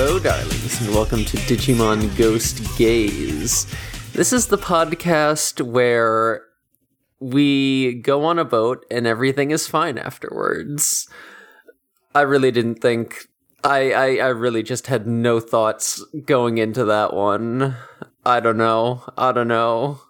Hello, 0.00 0.20
darlings, 0.20 0.80
and 0.80 0.94
welcome 0.94 1.24
to 1.24 1.36
Digimon 1.38 2.16
Ghost 2.16 2.60
Gaze. 2.78 3.66
This 4.12 4.32
is 4.32 4.46
the 4.46 4.56
podcast 4.56 5.60
where 5.60 6.44
we 7.18 7.94
go 7.94 8.24
on 8.24 8.38
a 8.38 8.44
boat 8.44 8.86
and 8.92 9.08
everything 9.08 9.50
is 9.50 9.66
fine 9.66 9.98
afterwards. 9.98 11.08
I 12.14 12.20
really 12.20 12.52
didn't 12.52 12.76
think. 12.76 13.26
I, 13.64 13.90
I, 13.90 14.06
I 14.18 14.28
really 14.28 14.62
just 14.62 14.86
had 14.86 15.08
no 15.08 15.40
thoughts 15.40 16.00
going 16.24 16.58
into 16.58 16.84
that 16.84 17.12
one. 17.12 17.74
I 18.24 18.38
don't 18.38 18.56
know. 18.56 19.02
I 19.18 19.32
don't 19.32 19.48
know. 19.48 20.00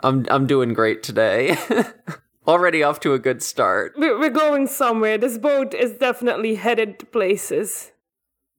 I'm 0.00 0.26
I'm 0.28 0.46
doing 0.46 0.74
great 0.74 1.02
today. 1.02 1.56
Already 2.46 2.82
off 2.82 3.00
to 3.00 3.14
a 3.14 3.18
good 3.18 3.42
start. 3.42 3.94
We're 3.96 4.20
we're 4.20 4.28
going 4.28 4.66
somewhere. 4.66 5.16
This 5.16 5.38
boat 5.38 5.72
is 5.72 5.92
definitely 5.92 6.56
headed 6.56 6.98
to 6.98 7.06
places. 7.06 7.92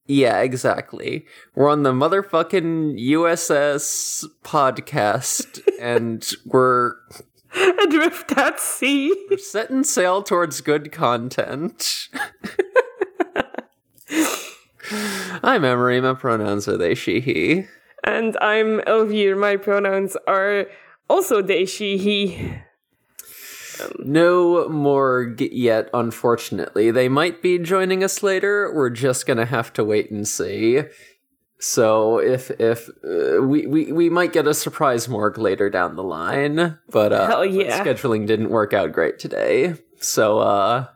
Yeah, 0.09 0.40
exactly. 0.40 1.27
We're 1.54 1.70
on 1.70 1.84
the 1.84 1.91
motherfucking 1.91 2.99
USS 2.99 4.26
podcast 4.44 5.62
and 5.80 6.27
we're 6.45 6.94
Adrift 7.84 8.35
at 8.35 8.59
sea. 8.59 9.13
we're 9.30 9.38
setting 9.38 9.84
sail 9.84 10.23
towards 10.23 10.62
good 10.62 10.91
content. 10.91 12.08
I'm 15.44 15.63
Emery, 15.63 16.02
my 16.02 16.16
pronouns 16.16 16.68
are 16.68 16.76
they, 16.77 16.96
she, 16.96 17.20
he. 17.20 17.68
And 18.04 18.35
I'm 18.41 18.80
Elvire. 18.88 19.38
My 19.38 19.57
pronouns 19.57 20.18
are 20.26 20.66
also 21.07 21.44
they, 21.44 21.66
she, 21.66 21.99
he. 21.99 22.55
No 23.99 24.68
Morg 24.70 25.41
yet, 25.41 25.90
unfortunately. 25.94 26.91
They 26.91 27.10
might 27.10 27.41
be 27.41 27.58
joining 27.58 28.04
us 28.04 28.24
later. 28.24 28.74
We're 28.74 28.90
just 28.90 29.26
gonna 29.26 29.46
have 29.46 29.74
to 29.74 29.84
wait 29.84 30.12
and 30.12 30.27
see. 30.27 30.84
So 31.60 32.20
if 32.20 32.52
if 32.52 32.90
uh, 33.04 33.41
we, 33.41 33.68
we 33.68 33.91
we 33.91 34.10
might 34.10 34.32
get 34.32 34.48
a 34.48 34.54
surprise 34.54 35.10
Morg 35.10 35.38
later 35.38 35.70
down 35.70 35.98
the 35.98 36.04
line, 36.04 36.77
but 36.90 37.12
uh, 37.12 37.41
yeah. 37.41 37.84
scheduling 37.84 38.26
didn't 38.26 38.49
work 38.49 38.74
out 38.74 38.94
great 38.94 39.20
today. 39.20 39.76
So 39.99 40.40
uh, 40.40 40.88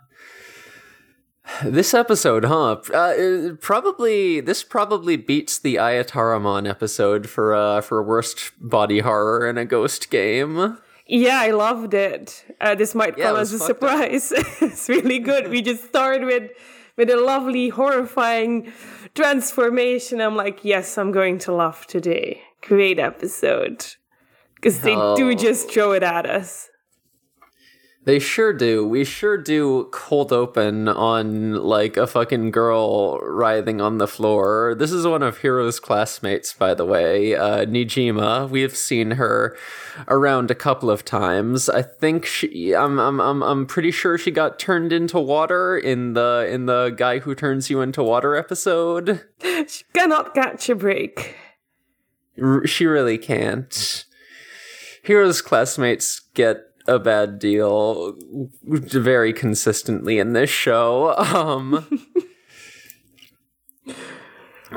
this 1.65 1.93
episode, 1.93 2.45
huh? 2.45 2.77
Uh, 2.93 2.97
uh, 2.97 3.55
probably 3.59 4.39
this 4.39 4.63
probably 4.63 5.17
beats 5.17 5.59
the 5.59 5.75
Ayataramon 5.75 6.69
episode 6.69 7.29
for 7.29 7.53
uh 7.53 7.81
for 7.81 8.01
worst 8.01 8.51
body 8.57 8.99
horror 8.99 9.47
in 9.49 9.57
a 9.57 9.65
ghost 9.65 10.09
game. 10.09 10.77
Yeah, 11.15 11.39
I 11.47 11.51
loved 11.51 11.93
it. 11.93 12.43
Uh, 12.59 12.73
this 12.73 12.95
might 12.95 13.15
Yeah, 13.17 13.25
come 13.27 13.37
as 13.37 13.51
a 13.51 13.55
was 13.57 13.67
fucked 13.67 13.83
up. 13.83 13.89
surprise. 13.91 14.31
it's 14.61 14.89
really 14.89 15.19
good. 15.19 15.49
We 15.49 15.61
just 15.61 15.83
start 15.85 16.21
with 16.25 16.49
with 16.97 17.09
a 17.09 17.17
lovely, 17.17 17.69
horrifying 17.69 18.71
transformation. 19.15 20.21
I'm 20.21 20.35
like, 20.35 20.63
yes, 20.63 20.97
I'm 20.97 21.11
going 21.11 21.37
to 21.45 21.51
laugh 21.53 21.85
today. 21.87 22.41
Great 22.61 22.99
episode. 22.99 23.85
Because 24.55 24.79
they 24.81 24.95
Oh. 24.95 25.15
do 25.15 25.35
just 25.35 25.69
throw 25.71 25.91
it 25.93 26.03
at 26.03 26.25
us. 26.25 26.69
They 28.05 28.19
sure 28.19 28.51
do. 28.51 28.85
We 28.85 29.05
sure 29.05 29.37
do 29.37 29.87
cold 29.91 30.33
open 30.33 30.89
on 30.89 31.53
like 31.53 31.95
a 31.95 32.05
fucking 32.05 32.51
girl 32.51 33.19
writhing 33.19 33.79
on 33.79 33.97
the 33.97 34.09
floor. 34.09 34.75
This 34.77 34.91
is 34.91 35.07
one 35.07 35.23
of 35.23 35.37
Hiro's 35.37 35.79
classmates, 35.79 36.51
by 36.51 36.73
the 36.73 36.83
way, 36.83 37.33
uh, 37.33 37.65
Nijima. 37.65 38.49
We've 38.49 38.75
seen 38.75 39.11
her 39.11 39.57
around 40.09 40.51
a 40.51 40.55
couple 40.55 40.89
of 40.89 41.05
times. 41.05 41.69
I 41.69 41.81
think 41.81 42.25
she. 42.25 42.75
I'm. 42.75 42.99
I'm. 42.99 43.21
I'm. 43.21 43.41
I'm 43.41 43.65
pretty 43.65 43.91
sure 43.91 44.17
she 44.17 44.31
got 44.31 44.59
turned 44.59 44.91
into 44.91 45.17
water 45.19 45.77
in 45.77 46.11
the 46.13 46.45
in 46.51 46.65
the 46.65 46.89
guy 46.89 47.19
who 47.19 47.33
turns 47.33 47.69
you 47.69 47.79
into 47.79 48.03
water 48.03 48.35
episode. 48.35 49.21
She 49.67 49.85
cannot 49.93 50.33
catch 50.33 50.67
a 50.67 50.75
break. 50.75 51.37
R- 52.41 52.67
she 52.67 52.85
really 52.85 53.17
can't. 53.17 54.05
Hiro's 55.05 55.41
classmates 55.41 56.19
get 56.33 56.72
a 56.87 56.99
bad 56.99 57.39
deal 57.39 58.15
very 58.63 59.33
consistently 59.33 60.19
in 60.19 60.33
this 60.33 60.49
show. 60.49 61.15
Um 61.17 61.87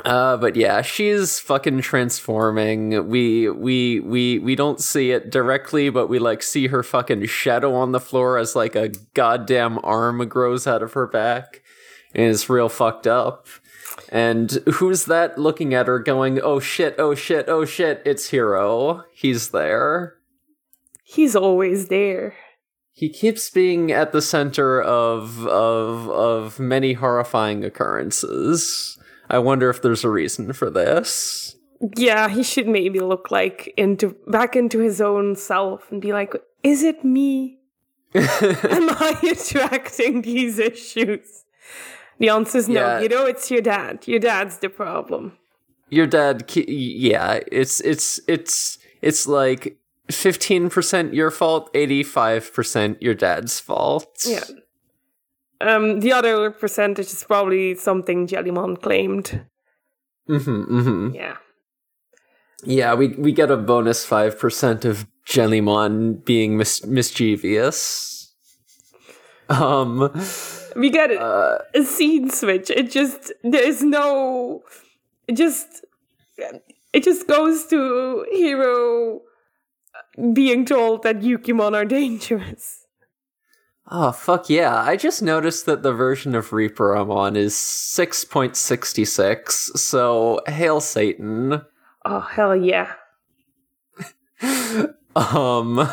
Uh, 0.05 0.37
but 0.37 0.55
yeah, 0.55 0.81
she's 0.81 1.39
fucking 1.39 1.81
transforming. 1.81 3.07
We 3.07 3.49
we 3.49 3.99
we 3.99 4.39
we 4.39 4.55
don't 4.55 4.79
see 4.79 5.11
it 5.11 5.31
directly, 5.31 5.89
but 5.89 6.07
we 6.07 6.19
like 6.19 6.43
see 6.43 6.67
her 6.67 6.83
fucking 6.83 7.25
shadow 7.25 7.73
on 7.73 7.91
the 7.91 7.99
floor 7.99 8.37
as 8.37 8.55
like 8.55 8.75
a 8.75 8.89
goddamn 9.13 9.79
arm 9.83 10.27
grows 10.27 10.67
out 10.67 10.83
of 10.83 10.93
her 10.93 11.07
back, 11.07 11.61
and 12.13 12.25
it's 12.25 12.49
real 12.49 12.69
fucked 12.69 13.07
up. 13.07 13.47
And 14.09 14.51
who's 14.75 15.05
that 15.05 15.37
looking 15.37 15.73
at 15.73 15.87
her 15.87 15.99
going, 15.99 16.39
oh 16.41 16.59
shit, 16.59 16.95
oh 16.99 17.15
shit, 17.15 17.49
oh 17.49 17.65
shit, 17.65 18.01
it's 18.05 18.29
Hiro. 18.29 19.03
He's 19.13 19.49
there. 19.49 20.16
He's 21.09 21.37
always 21.37 21.87
there. 21.87 22.35
He 22.91 23.07
keeps 23.07 23.49
being 23.49 23.93
at 23.93 24.11
the 24.11 24.21
center 24.21 24.81
of 24.81 25.47
of 25.47 26.09
of 26.09 26.59
many 26.59 26.93
horrifying 26.93 27.63
occurrences. 27.63 28.97
I 29.29 29.39
wonder 29.39 29.69
if 29.69 29.81
there's 29.81 30.03
a 30.03 30.09
reason 30.09 30.51
for 30.51 30.69
this. 30.69 31.55
Yeah, 31.95 32.27
he 32.27 32.43
should 32.43 32.67
maybe 32.67 32.99
look 32.99 33.31
like 33.31 33.73
into 33.77 34.17
back 34.27 34.57
into 34.57 34.79
his 34.79 34.99
own 34.99 35.37
self 35.37 35.89
and 35.91 36.01
be 36.01 36.11
like, 36.11 36.35
is 36.61 36.83
it 36.83 37.05
me? 37.05 37.59
Am 38.13 38.89
I 38.89 39.17
attracting 39.31 40.23
these 40.23 40.59
issues? 40.59 41.45
The 42.19 42.29
answer 42.29 42.57
is 42.57 42.67
no. 42.67 42.81
Yeah. 42.81 42.99
You 42.99 43.07
know, 43.07 43.25
it's 43.25 43.49
your 43.49 43.61
dad. 43.61 44.05
Your 44.07 44.19
dad's 44.19 44.57
the 44.57 44.67
problem. 44.67 45.37
Your 45.89 46.07
dad, 46.07 46.53
yeah, 46.53 47.39
it's 47.49 47.79
it's 47.79 48.19
it's 48.27 48.77
it's 49.01 49.25
like 49.25 49.77
fifteen 50.11 50.69
percent 50.69 51.13
your 51.13 51.31
fault, 51.31 51.69
eighty 51.73 52.03
five 52.03 52.53
percent 52.53 53.01
your 53.01 53.13
dad's 53.13 53.59
fault. 53.59 54.25
Yeah. 54.25 54.43
Um, 55.59 56.01
the 56.01 56.13
other 56.13 56.51
percentage 56.51 57.07
is 57.07 57.23
probably 57.23 57.75
something 57.75 58.27
Jellymon 58.27 58.81
claimed. 58.81 59.45
Mm-hmm, 60.29 60.79
mm-hmm. 60.79 61.15
Yeah. 61.15 61.37
Yeah, 62.63 62.93
we 62.95 63.09
we 63.09 63.31
get 63.31 63.51
a 63.51 63.57
bonus 63.57 64.05
five 64.05 64.37
percent 64.39 64.85
of 64.85 65.07
Jellymon 65.25 66.23
being 66.25 66.57
mis- 66.57 66.85
mischievous. 66.85 68.33
Um, 69.49 70.11
We 70.75 70.91
get 70.91 71.09
uh, 71.11 71.57
a 71.73 71.83
scene 71.83 72.29
switch. 72.29 72.69
It 72.69 72.91
just 72.91 73.33
there's 73.43 73.81
no 73.81 74.61
it 75.27 75.35
just 75.35 75.85
it 76.93 77.03
just 77.03 77.27
goes 77.27 77.65
to 77.67 78.25
Hiro 78.31 79.21
being 80.33 80.65
told 80.65 81.03
that 81.03 81.19
Gyukimon 81.19 81.73
are 81.75 81.85
dangerous. 81.85 82.85
oh 83.89 84.11
fuck 84.11 84.49
yeah! 84.49 84.75
I 84.83 84.95
just 84.97 85.21
noticed 85.21 85.65
that 85.65 85.83
the 85.83 85.93
version 85.93 86.35
of 86.35 86.51
Reaper 86.53 86.93
I'm 86.93 87.11
on 87.11 87.35
is 87.35 87.55
six 87.55 88.25
point 88.25 88.55
sixty 88.57 89.05
six. 89.05 89.71
So 89.75 90.41
hail 90.47 90.81
Satan. 90.81 91.61
Oh 92.05 92.19
hell 92.21 92.55
yeah. 92.55 92.93
Um, 95.17 95.89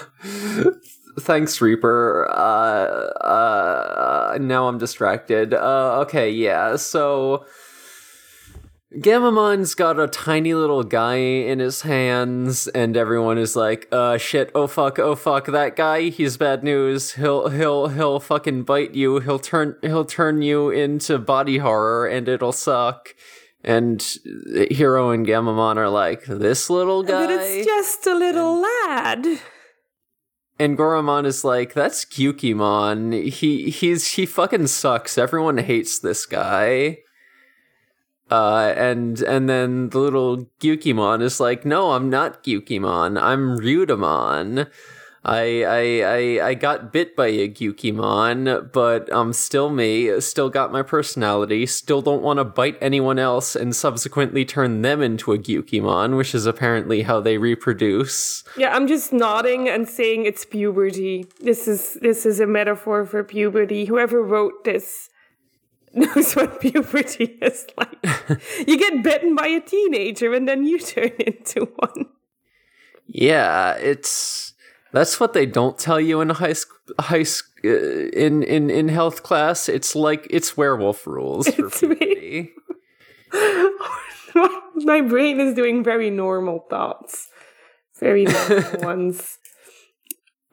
thanks, 1.20 1.58
Reaper. 1.62 2.28
Uh, 2.30 3.24
uh, 3.24 4.38
now 4.38 4.68
I'm 4.68 4.76
distracted. 4.76 5.54
Uh, 5.54 6.00
okay, 6.00 6.28
yeah. 6.30 6.76
So, 6.76 7.46
Gammamon's 8.96 9.74
got 9.74 9.98
a 9.98 10.06
tiny 10.06 10.54
little 10.54 10.84
guy 10.84 11.16
in 11.16 11.58
his 11.58 11.82
hands, 11.82 12.68
and 12.68 12.96
everyone 12.96 13.38
is 13.38 13.56
like, 13.56 13.88
"Uh, 13.90 14.18
shit! 14.18 14.50
Oh 14.54 14.68
fuck! 14.68 14.98
Oh 14.98 15.16
fuck! 15.16 15.46
That 15.46 15.74
guy! 15.74 16.10
He's 16.10 16.36
bad 16.36 16.62
news. 16.62 17.14
He'll 17.14 17.48
he'll 17.48 17.88
he'll 17.88 18.20
fucking 18.20 18.62
bite 18.62 18.94
you. 18.94 19.18
He'll 19.18 19.40
turn 19.40 19.76
he'll 19.82 20.04
turn 20.04 20.42
you 20.42 20.70
into 20.70 21.18
body 21.18 21.58
horror, 21.58 22.06
and 22.06 22.28
it'll 22.28 22.52
suck." 22.52 23.14
And 23.64 24.00
Hiro 24.70 25.10
and 25.10 25.26
Gammamon 25.26 25.76
are 25.76 25.88
like, 25.88 26.24
"This 26.26 26.70
little 26.70 27.02
guy." 27.02 27.26
But 27.26 27.30
it's 27.30 27.66
just 27.66 28.06
a 28.06 28.14
little 28.14 28.60
lad. 28.60 29.40
And 30.56 30.78
Goromon 30.78 31.26
is 31.26 31.42
like, 31.42 31.74
that's 31.74 32.04
Gyukimon. 32.04 33.28
He 33.28 33.70
he's 33.70 34.12
he 34.12 34.24
fucking 34.24 34.68
sucks. 34.68 35.18
Everyone 35.18 35.58
hates 35.58 35.98
this 35.98 36.26
guy. 36.26 36.98
Uh 38.34 38.74
and 38.76 39.20
and 39.22 39.48
then 39.48 39.90
the 39.90 39.98
little 39.98 40.46
Gyukimon 40.58 41.22
is 41.22 41.38
like, 41.38 41.64
no, 41.64 41.92
I'm 41.92 42.10
not 42.10 42.42
Gyukimon. 42.42 43.20
I'm 43.20 43.58
Ryudamon. 43.58 44.68
I 45.24 45.62
I 45.62 45.82
I 46.02 46.48
I 46.48 46.54
got 46.54 46.92
bit 46.92 47.14
by 47.14 47.28
a 47.28 47.48
Gyukimon, 47.48 48.72
but 48.72 49.08
I'm 49.12 49.32
still 49.32 49.70
me, 49.70 50.20
still 50.20 50.50
got 50.50 50.72
my 50.72 50.82
personality, 50.82 51.64
still 51.66 52.02
don't 52.02 52.22
want 52.22 52.38
to 52.38 52.44
bite 52.44 52.76
anyone 52.80 53.20
else 53.20 53.54
and 53.54 53.74
subsequently 53.74 54.44
turn 54.44 54.82
them 54.82 55.00
into 55.00 55.32
a 55.32 55.38
Gyukimon, 55.38 56.16
which 56.16 56.34
is 56.34 56.44
apparently 56.44 57.02
how 57.02 57.20
they 57.20 57.38
reproduce. 57.38 58.42
Yeah, 58.58 58.74
I'm 58.74 58.88
just 58.88 59.12
nodding 59.12 59.68
and 59.68 59.88
saying 59.88 60.26
it's 60.26 60.44
puberty. 60.44 61.26
This 61.40 61.68
is 61.68 61.94
this 62.02 62.26
is 62.26 62.40
a 62.40 62.46
metaphor 62.46 63.06
for 63.06 63.22
puberty. 63.22 63.84
Whoever 63.84 64.22
wrote 64.22 64.64
this 64.64 65.08
knows 66.14 66.34
what 66.34 66.60
puberty 66.60 67.24
is 67.40 67.66
like. 67.76 67.96
you 68.66 68.78
get 68.78 69.02
bitten 69.02 69.34
by 69.34 69.46
a 69.46 69.60
teenager 69.60 70.32
and 70.34 70.48
then 70.48 70.64
you 70.64 70.78
turn 70.78 71.10
into 71.18 71.66
one. 71.76 72.06
Yeah, 73.06 73.74
it's 73.74 74.54
that's 74.92 75.18
what 75.20 75.32
they 75.32 75.46
don't 75.46 75.78
tell 75.78 76.00
you 76.00 76.20
in 76.20 76.30
high 76.30 76.52
school. 76.54 76.78
High 76.98 77.22
sc- 77.24 77.44
uh, 77.64 77.68
in 77.68 78.42
in 78.42 78.70
in 78.70 78.88
health 78.88 79.22
class, 79.22 79.68
it's 79.68 79.94
like 79.94 80.26
it's 80.30 80.56
werewolf 80.56 81.06
rules 81.06 81.48
for 81.48 81.66
It's 81.66 81.82
me. 81.82 81.96
puberty. 81.96 82.52
My 84.84 85.00
brain 85.00 85.40
is 85.40 85.54
doing 85.54 85.84
very 85.84 86.10
normal 86.10 86.66
thoughts, 86.68 87.28
very 88.00 88.24
normal 88.24 88.80
ones. 88.80 89.38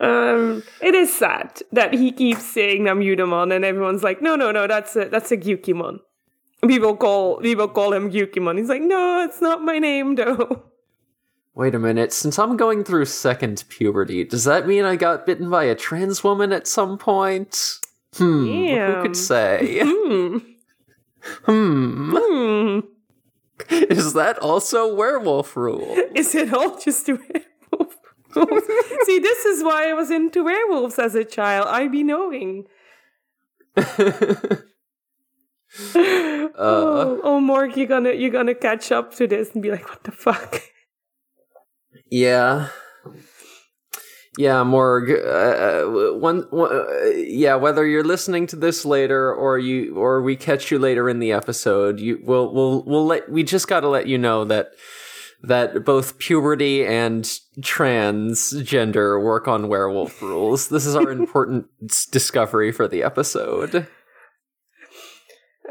Um, 0.02 0.64
it 0.82 0.96
is 0.96 1.14
sad 1.16 1.62
that 1.72 1.94
he 1.94 2.12
keeps 2.12 2.44
saying 2.44 2.84
Namudamon, 2.84 3.56
and 3.56 3.64
everyone's 3.64 4.02
like, 4.04 4.20
"No, 4.22 4.36
no, 4.36 4.52
no, 4.52 4.66
that's 4.68 4.96
a 4.96 5.06
that's 5.06 5.32
a 5.32 5.38
Gyukimon." 5.38 6.00
People 6.68 6.96
call 6.98 7.38
people 7.38 7.68
call 7.68 7.94
him 7.94 8.12
Gyukimon. 8.12 8.58
He's 8.58 8.68
like, 8.70 8.82
"No, 8.82 9.22
it's 9.24 9.42
not 9.42 9.62
my 9.64 9.78
name, 9.80 10.16
though." 10.16 10.64
Wait 11.54 11.76
a 11.76 11.80
minute, 11.80 12.14
since 12.14 12.40
I'm 12.40 12.58
going 12.58 12.84
through 12.84 13.06
second 13.06 13.64
puberty, 13.70 14.24
does 14.24 14.46
that 14.46 14.66
mean 14.68 14.86
I 14.86 14.96
got 14.96 15.26
bitten 15.26 15.50
by 15.50 15.66
a 15.66 15.76
trans 15.76 16.24
woman 16.24 16.52
at 16.52 16.66
some 16.66 16.98
point? 16.98 17.80
Hmm, 18.16 18.46
who 18.48 19.02
could 19.04 19.18
say? 19.18 19.82
Hmm. 19.84 20.38
hmm, 21.46 22.16
Hmm. 22.18 22.80
is 23.70 24.14
that 24.14 24.40
also 24.40 24.96
werewolf 24.96 25.56
rule? 25.56 25.96
Is 26.16 26.34
it 26.34 26.54
all 26.54 26.80
just 26.80 27.08
a? 27.10 27.20
See, 29.06 29.20
this 29.20 29.46
is 29.46 29.64
why 29.64 29.90
I 29.90 29.94
was 29.94 30.10
into 30.12 30.44
werewolves 30.44 31.00
as 31.00 31.16
a 31.16 31.26
child. 31.26 31.68
I 31.70 31.88
be 31.88 32.04
knowing. 32.04 32.66
oh, 35.96 37.22
oh, 37.24 37.40
Morg, 37.40 37.78
you're 37.78 37.88
gonna 37.88 38.14
you're 38.14 38.32
gonna 38.32 38.56
catch 38.56 38.92
up 38.92 39.16
to 39.16 39.28
this 39.28 39.52
and 39.54 39.64
be 39.64 39.72
like, 39.72 39.88
what 39.90 40.04
the 40.04 40.12
fuck? 40.12 40.62
Yeah. 42.10 42.68
Yeah, 44.38 44.64
Morg. 44.64 45.12
Uh, 45.12 46.16
one, 46.18 46.46
one, 46.52 46.72
uh, 46.74 47.06
yeah. 47.16 47.56
Whether 47.56 47.86
you're 47.86 48.04
listening 48.04 48.48
to 48.48 48.56
this 48.56 48.86
later 48.86 49.34
or 49.34 49.60
you 49.60 49.96
or 49.96 50.22
we 50.22 50.38
catch 50.38 50.72
you 50.72 50.80
later 50.80 51.10
in 51.10 51.20
the 51.20 51.34
episode, 51.34 52.00
you 52.00 52.22
we'll 52.24 52.54
we'll 52.54 52.84
we'll 52.84 53.06
let 53.06 53.30
we 53.30 53.44
just 53.44 53.68
got 53.68 53.82
to 53.82 53.90
let 53.90 54.08
you 54.08 54.18
know 54.18 54.46
that 54.46 54.72
that 55.44 55.84
both 55.84 56.18
puberty 56.20 56.86
and 56.86 57.24
transgender 57.62 59.22
work 59.24 59.48
on 59.48 59.68
werewolf 59.68 60.22
rules. 60.22 60.70
This 60.70 60.86
is 60.86 60.96
our 60.96 61.12
important 61.12 61.68
discovery 62.12 62.72
for 62.72 62.88
the 62.88 63.04
episode. 63.04 63.88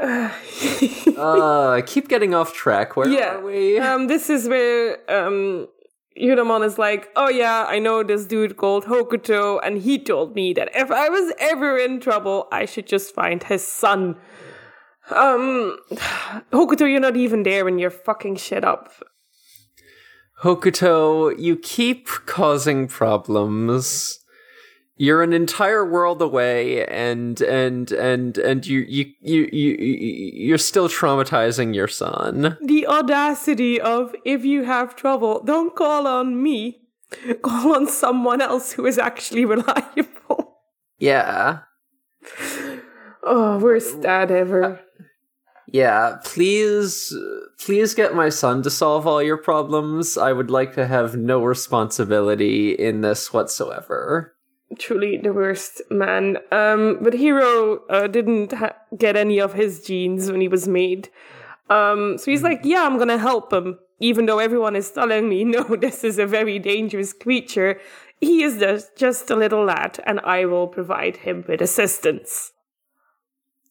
Uh, 0.02 1.72
I 1.76 1.82
keep 1.84 2.08
getting 2.08 2.34
off 2.34 2.55
track. 2.55 2.96
Where 2.96 3.06
Yeah. 3.08 3.34
are 3.34 3.44
we? 3.44 3.78
um, 3.87 4.06
this 4.06 4.31
is 4.31 4.49
where 4.49 4.96
um, 5.11 5.69
Ryudamon 6.19 6.64
is 6.64 6.78
like, 6.78 7.11
oh 7.17 7.28
yeah, 7.28 7.67
I 7.69 7.78
know 7.78 8.02
this 8.02 8.25
dude 8.25 8.56
called 8.56 8.84
Hokuto, 8.87 9.61
and 9.62 9.76
he 9.82 9.99
told 10.02 10.34
me 10.34 10.55
that 10.55 10.70
if 10.75 10.90
I 10.90 11.11
was 11.11 11.34
ever 11.38 11.76
in 11.76 12.00
trouble, 12.00 12.49
I 12.50 12.64
should 12.64 12.87
just 12.87 13.14
find 13.14 13.43
his 13.43 13.67
son. 13.67 14.17
Um, 15.11 15.76
Hokuto, 16.52 16.90
you're 16.90 17.00
not 17.00 17.17
even 17.17 17.43
there 17.43 17.64
when 17.67 17.78
you're 17.78 17.90
fucking 17.90 18.37
shit 18.37 18.64
up. 18.64 18.90
Hokuto, 20.42 21.38
you 21.38 21.56
keep 21.56 22.06
causing 22.26 22.88
problems. 22.88 24.19
You're 24.96 25.22
an 25.22 25.32
entire 25.32 25.84
world 25.84 26.20
away, 26.20 26.87
and 26.87 27.40
and 27.42 27.90
and 27.92 28.37
and 28.38 28.66
you 28.66 28.81
you 28.81 29.06
you 29.20 29.48
you 29.52 29.70
you- 29.78 30.31
you're 30.48 30.58
still 30.58 30.88
traumatizing 30.88 31.75
your 31.75 31.88
son. 31.88 32.58
The 32.62 32.87
audacity 32.87 33.81
of 33.81 34.14
if 34.25 34.44
you 34.44 34.64
have 34.64 34.96
trouble, 34.96 35.42
don't 35.42 35.75
call 35.75 36.06
on 36.06 36.43
me. 36.43 36.82
Call 37.43 37.75
on 37.75 37.86
someone 37.88 38.40
else 38.40 38.72
who 38.72 38.86
is 38.86 38.98
actually 38.98 39.44
reliable. 39.44 40.58
Yeah, 40.98 41.60
Oh, 43.22 43.58
worst 43.58 44.00
dad 44.02 44.31
ever. 44.31 44.81
Yeah. 45.72 46.19
Please, 46.25 47.14
please 47.58 47.94
get 47.94 48.14
my 48.14 48.28
son 48.28 48.62
to 48.62 48.70
solve 48.70 49.06
all 49.06 49.22
your 49.22 49.37
problems. 49.37 50.19
I 50.19 50.32
would 50.32 50.50
like 50.50 50.75
to 50.75 50.87
have 50.87 51.17
no 51.17 51.43
responsibility 51.44 52.72
in 52.72 53.00
this 53.02 53.32
whatsoever. 53.32 54.34
truly 54.78 55.17
the 55.17 55.32
worst 55.32 55.82
man. 55.90 56.38
Um, 56.52 56.99
but 57.00 57.14
Hiro 57.14 57.84
uh, 57.88 58.06
didn't 58.06 58.52
ha- 58.52 58.76
get 58.96 59.17
any 59.17 59.40
of 59.40 59.52
his 59.55 59.82
genes 59.84 60.31
when 60.31 60.40
he 60.40 60.49
was 60.49 60.69
made. 60.69 61.08
Um, 61.69 62.19
so 62.19 62.31
he's 62.31 62.43
like, 62.43 62.61
yeah, 62.64 62.84
I'm 62.84 62.99
gonna 62.99 63.19
help 63.19 63.52
him, 63.52 63.78
even 64.00 64.26
though 64.26 64.38
everyone 64.38 64.76
is 64.76 64.90
telling 64.90 65.28
me, 65.28 65.44
no, 65.56 65.62
this 65.76 66.02
is 66.05 66.19
a 66.19 66.26
very 66.26 66.58
dangerous 66.58 67.12
creature. 67.12 67.81
He 68.20 68.43
is 68.43 68.58
just, 68.58 68.96
just 68.96 69.31
a 69.31 69.37
little 69.37 69.64
lad, 69.64 69.99
and 70.05 70.20
I 70.20 70.44
will 70.44 70.69
provide 70.69 71.17
him 71.19 71.44
with 71.49 71.62
assistance. 71.62 72.52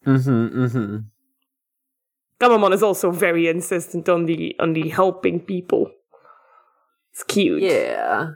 Mm-hmm. 0.06 0.64
Mm-hmm. 0.64 0.98
Gammamon 2.40 2.74
is 2.74 2.84
also 2.84 3.12
very 3.12 3.48
insistent 3.48 4.08
on 4.08 4.26
the 4.26 4.56
on 4.60 4.74
the 4.74 4.90
helping 4.90 5.40
people. 5.40 5.92
It's 7.12 7.24
cute. 7.24 7.62
Yeah. 7.62 8.32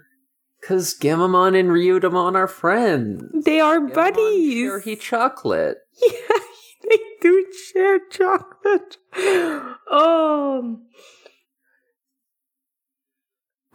Cause 0.61 0.95
Gammamon 0.97 1.59
and 1.59 1.69
Ryudamon 1.69 2.35
are 2.35 2.47
friends. 2.47 3.23
They 3.45 3.59
are 3.59 3.79
Gammamon 3.79 3.93
buddies. 3.93 4.53
share 4.63 4.79
he 4.79 4.95
chocolate. 4.95 5.77
Yeah, 6.01 6.89
they 6.89 6.97
do 7.21 7.45
share 7.71 7.99
chocolate. 8.09 8.97
Oh, 9.15 10.79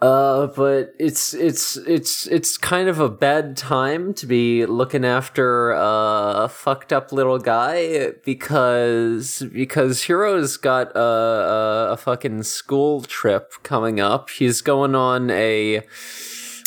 Uh, 0.01 0.47
but 0.47 0.93
it's 0.97 1.33
it's 1.33 1.75
it's 1.75 2.25
it's 2.27 2.57
kind 2.57 2.87
of 2.87 3.01
a 3.01 3.09
bad 3.09 3.57
time 3.57 4.13
to 4.13 4.25
be 4.25 4.65
looking 4.65 5.03
after 5.03 5.71
a 5.71 6.47
fucked 6.49 6.93
up 6.93 7.11
little 7.11 7.37
guy 7.37 8.11
because 8.23 9.43
because 9.51 10.05
Hiro's 10.05 10.55
got 10.55 10.95
a, 10.95 10.99
a, 10.99 11.89
a 11.91 11.97
fucking 11.97 12.43
school 12.43 13.01
trip 13.01 13.51
coming 13.63 13.99
up. 13.99 14.29
He's 14.29 14.61
going 14.61 14.95
on 14.95 15.29
a 15.31 15.81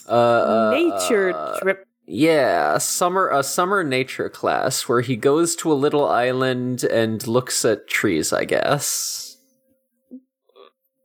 uh, 0.06 0.70
nature 0.74 1.32
uh, 1.34 1.58
trip. 1.58 1.86
Yeah, 2.04 2.76
summer 2.76 3.30
a 3.30 3.42
summer 3.42 3.82
nature 3.82 4.28
class 4.28 4.86
where 4.86 5.00
he 5.00 5.16
goes 5.16 5.56
to 5.56 5.72
a 5.72 5.74
little 5.74 6.06
island 6.06 6.84
and 6.84 7.26
looks 7.26 7.64
at 7.64 7.88
trees. 7.88 8.30
I 8.30 8.44
guess. 8.44 9.38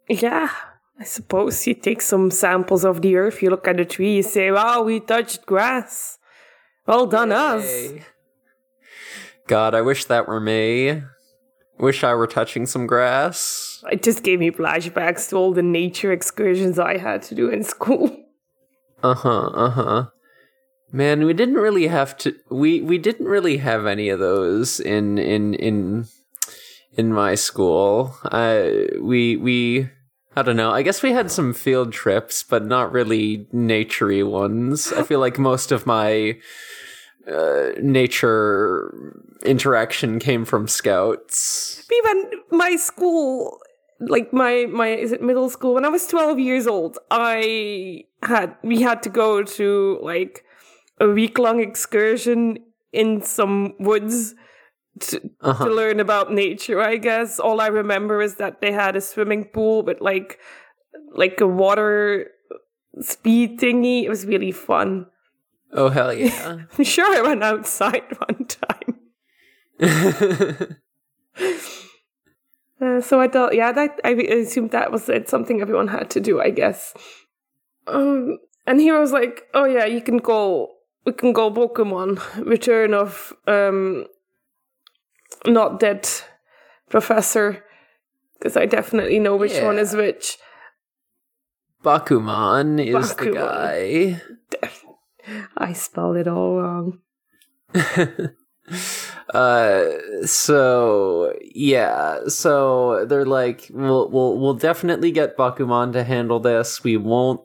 Yeah, 0.09 0.49
I 0.99 1.03
suppose 1.03 1.67
you 1.67 1.75
take 1.75 2.01
some 2.01 2.31
samples 2.31 2.83
of 2.83 3.01
the 3.01 3.15
earth. 3.15 3.41
You 3.41 3.51
look 3.51 3.67
at 3.67 3.77
the 3.77 3.85
tree. 3.85 4.15
You 4.17 4.23
say, 4.23 4.51
"Wow, 4.51 4.81
we 4.81 4.99
touched 4.99 5.45
grass. 5.45 6.17
Well 6.87 7.05
done, 7.05 7.31
us." 7.31 7.93
God, 9.47 9.75
I 9.75 9.81
wish 9.81 10.05
that 10.05 10.27
were 10.27 10.39
me. 10.39 11.03
Wish 11.79 12.03
I 12.03 12.15
were 12.15 12.27
touching 12.27 12.65
some 12.65 12.87
grass. 12.87 13.83
It 13.91 14.01
just 14.01 14.23
gave 14.23 14.39
me 14.39 14.49
flashbacks 14.49 15.29
to 15.29 15.35
all 15.35 15.53
the 15.53 15.61
nature 15.61 16.11
excursions 16.11 16.79
I 16.79 16.97
had 16.97 17.21
to 17.23 17.35
do 17.35 17.49
in 17.49 17.63
school. 17.63 18.17
Uh 19.03 19.13
huh. 19.13 19.47
Uh 19.53 19.69
huh. 19.69 20.05
Man, 20.91 21.25
we 21.25 21.33
didn't 21.33 21.55
really 21.61 21.87
have 21.87 22.17
to. 22.17 22.33
We 22.49 22.81
we 22.81 22.97
didn't 22.97 23.27
really 23.27 23.57
have 23.57 23.85
any 23.85 24.09
of 24.09 24.19
those 24.19 24.79
in 24.79 25.19
in 25.19 25.53
in 25.53 26.07
in 26.93 27.13
my 27.13 27.35
school. 27.35 28.15
I 28.23 28.87
we 28.99 29.37
we. 29.37 29.89
I 30.37 30.43
don't 30.43 30.55
know. 30.55 30.69
I 30.69 30.83
guess 30.83 31.01
we 31.01 31.13
had 31.13 31.31
some 31.31 31.51
field 31.51 31.91
trips, 31.91 32.43
but 32.43 32.63
not 32.63 32.91
really 32.91 33.47
naturey 33.51 34.23
ones. 34.23 34.93
I 34.93 35.01
feel 35.01 35.19
like 35.19 35.39
most 35.39 35.71
of 35.71 35.87
my 35.87 36.37
uh, 37.27 37.69
nature 37.81 39.23
interaction 39.43 40.19
came 40.19 40.45
from 40.45 40.67
scouts. 40.67 41.83
Even 41.91 42.29
my 42.51 42.75
school, 42.75 43.57
like 43.99 44.31
my 44.31 44.67
my 44.67 44.89
is 44.89 45.11
it 45.11 45.23
middle 45.23 45.49
school? 45.49 45.73
When 45.73 45.85
I 45.85 45.89
was 45.89 46.05
twelve 46.05 46.37
years 46.37 46.67
old, 46.67 46.99
I 47.09 48.03
had 48.21 48.55
we 48.61 48.83
had 48.83 49.01
to 49.03 49.09
go 49.09 49.41
to 49.41 49.99
like 50.03 50.45
a 50.99 51.07
week 51.07 51.39
long 51.39 51.61
excursion 51.61 52.59
in 52.93 53.23
some 53.23 53.73
woods 53.79 54.35
to, 55.01 55.21
Uh-huh. 55.41 55.65
to 55.65 55.71
learn 55.73 55.99
about 55.99 56.31
nature. 56.33 56.81
I 56.81 56.97
guess 56.97 57.39
all 57.39 57.61
I 57.61 57.67
remember 57.67 58.21
is 58.21 58.35
that 58.35 58.61
they 58.61 58.71
had 58.71 58.95
a 58.95 59.01
swimming 59.01 59.45
pool 59.45 59.83
with 59.83 60.01
like 60.01 60.39
like 61.13 61.39
a 61.41 61.47
water 61.47 62.31
speed 63.01 63.59
thingy. 63.59 64.03
It 64.03 64.09
was 64.09 64.25
really 64.25 64.51
fun. 64.51 65.07
Oh 65.73 65.89
hell 65.89 66.13
yeah! 66.13 66.63
I'm 66.77 66.83
sure 66.83 67.05
I 67.17 67.21
went 67.21 67.43
outside 67.43 68.03
one 68.27 68.45
time. 68.45 68.99
Uh, 72.79 73.01
so 73.01 73.19
I 73.19 73.27
thought, 73.27 73.55
yeah, 73.55 73.71
that 73.71 73.99
I 74.03 74.11
assumed 74.11 74.69
that 74.69 74.91
was 74.91 75.09
it, 75.09 75.27
something 75.27 75.61
everyone 75.61 75.87
had 75.87 76.11
to 76.11 76.19
do, 76.19 76.39
I 76.39 76.51
guess. 76.51 76.93
Um, 77.87 78.37
and 78.67 78.79
he 78.79 78.91
was 78.91 79.11
like, 79.11 79.47
"Oh 79.55 79.65
yeah, 79.65 79.85
you 79.85 79.99
can 79.99 80.17
go, 80.17 80.69
we 81.03 81.13
can 81.13 81.33
go 81.33 81.49
Pokemon 81.49 82.19
Return 82.45 82.93
of 82.93 83.33
um, 83.47 84.05
not 85.45 85.79
dead 85.79 86.07
professor, 86.89 87.63
because 88.33 88.57
I 88.57 88.65
definitely 88.65 89.19
know 89.19 89.35
which 89.35 89.59
one 89.61 89.77
is 89.77 89.95
which. 89.95 90.37
Bakuman 91.83 92.79
is 92.79 93.15
the 93.15 93.25
Bakuman. 93.25 94.21
guy. 94.51 95.39
I 95.57 95.73
spelled 95.73 96.17
it 96.17 96.27
all 96.27 96.55
wrong. 96.55 96.99
uh 99.33 99.83
so 100.25 101.33
yeah 101.53 102.19
so 102.27 103.05
they're 103.05 103.25
like 103.25 103.67
we'll 103.71 104.09
we'll 104.09 104.37
we'll 104.37 104.53
definitely 104.53 105.11
get 105.11 105.37
bakuman 105.37 105.91
to 105.91 106.03
handle 106.03 106.39
this 106.39 106.83
we 106.83 106.97
won't 106.97 107.41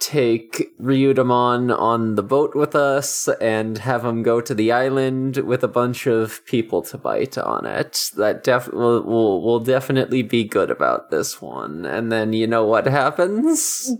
take 0.00 0.76
ryudamon 0.80 1.76
on 1.78 2.14
the 2.14 2.22
boat 2.22 2.54
with 2.56 2.74
us 2.74 3.28
and 3.40 3.78
have 3.78 4.04
him 4.04 4.22
go 4.22 4.40
to 4.40 4.54
the 4.54 4.72
island 4.72 5.36
with 5.38 5.62
a 5.62 5.68
bunch 5.68 6.06
of 6.06 6.44
people 6.46 6.82
to 6.82 6.98
bite 6.98 7.38
on 7.38 7.66
it. 7.66 8.10
That 8.16 8.42
def 8.42 8.72
will 8.72 9.02
will 9.02 9.42
will 9.42 9.60
definitely 9.60 10.22
be 10.22 10.44
good 10.44 10.70
about 10.70 11.10
this 11.10 11.40
one. 11.40 11.84
And 11.84 12.10
then 12.10 12.32
you 12.32 12.46
know 12.46 12.64
what 12.64 12.86
happens? 12.86 13.92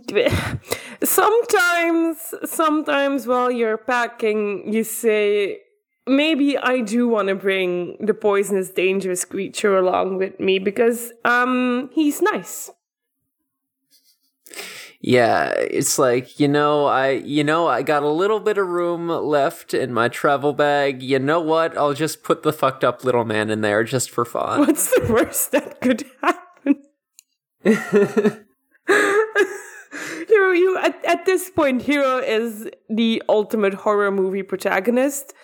Sometimes 1.05 2.35
sometimes 2.45 3.27
while 3.27 3.51
you're 3.51 3.79
packing 3.79 4.73
you 4.73 4.85
say 4.85 5.59
maybe 6.07 6.57
i 6.59 6.81
do 6.81 7.09
want 7.09 7.29
to 7.29 7.35
bring 7.35 7.97
the 8.01 8.15
poisonous 8.15 8.71
dangerous 8.71 9.25
creature 9.25 9.77
along 9.77 10.17
with 10.17 10.39
me 10.41 10.59
because 10.59 11.13
um 11.25 11.91
he's 11.93 12.21
nice 12.23 12.71
Yeah, 15.03 15.53
it's 15.53 15.99
like, 15.99 16.39
you 16.39 16.47
know, 16.47 16.85
I 16.85 17.11
you 17.11 17.43
know, 17.43 17.67
I 17.67 17.83
got 17.83 18.03
a 18.03 18.09
little 18.09 18.39
bit 18.39 18.59
of 18.59 18.67
room 18.67 19.09
left 19.09 19.73
in 19.73 19.95
my 19.95 20.09
travel 20.09 20.53
bag. 20.53 21.03
You 21.03 21.19
know 21.19 21.41
what? 21.41 21.77
I'll 21.77 21.95
just 21.95 22.23
put 22.23 22.43
the 22.43 22.53
fucked 22.53 22.85
up 22.85 23.03
little 23.03 23.25
man 23.25 23.49
in 23.49 23.63
there 23.63 23.83
just 23.83 24.11
for 24.11 24.27
fun. 24.27 24.61
what's 24.67 24.91
the 24.91 25.11
worst 25.11 25.53
that 25.53 25.81
could 25.81 26.05
happen 26.21 26.83
hero 30.29 30.53
you 30.53 30.79
at, 30.79 31.05
at 31.05 31.27
this 31.27 31.51
point 31.51 31.83
hero 31.83 32.19
is 32.19 32.69
the 32.89 33.23
ultimate 33.29 33.75
horror 33.75 34.11
movie 34.11 34.43
protagonist 34.43 35.35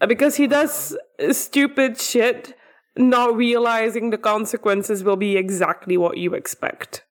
uh, 0.00 0.06
because 0.06 0.36
he 0.36 0.46
does 0.46 0.96
stupid 1.32 2.00
shit 2.00 2.56
not 2.96 3.36
realizing 3.36 4.08
the 4.10 4.18
consequences 4.18 5.04
will 5.04 5.16
be 5.16 5.36
exactly 5.36 5.96
what 5.98 6.16
you 6.16 6.32
expect 6.32 7.04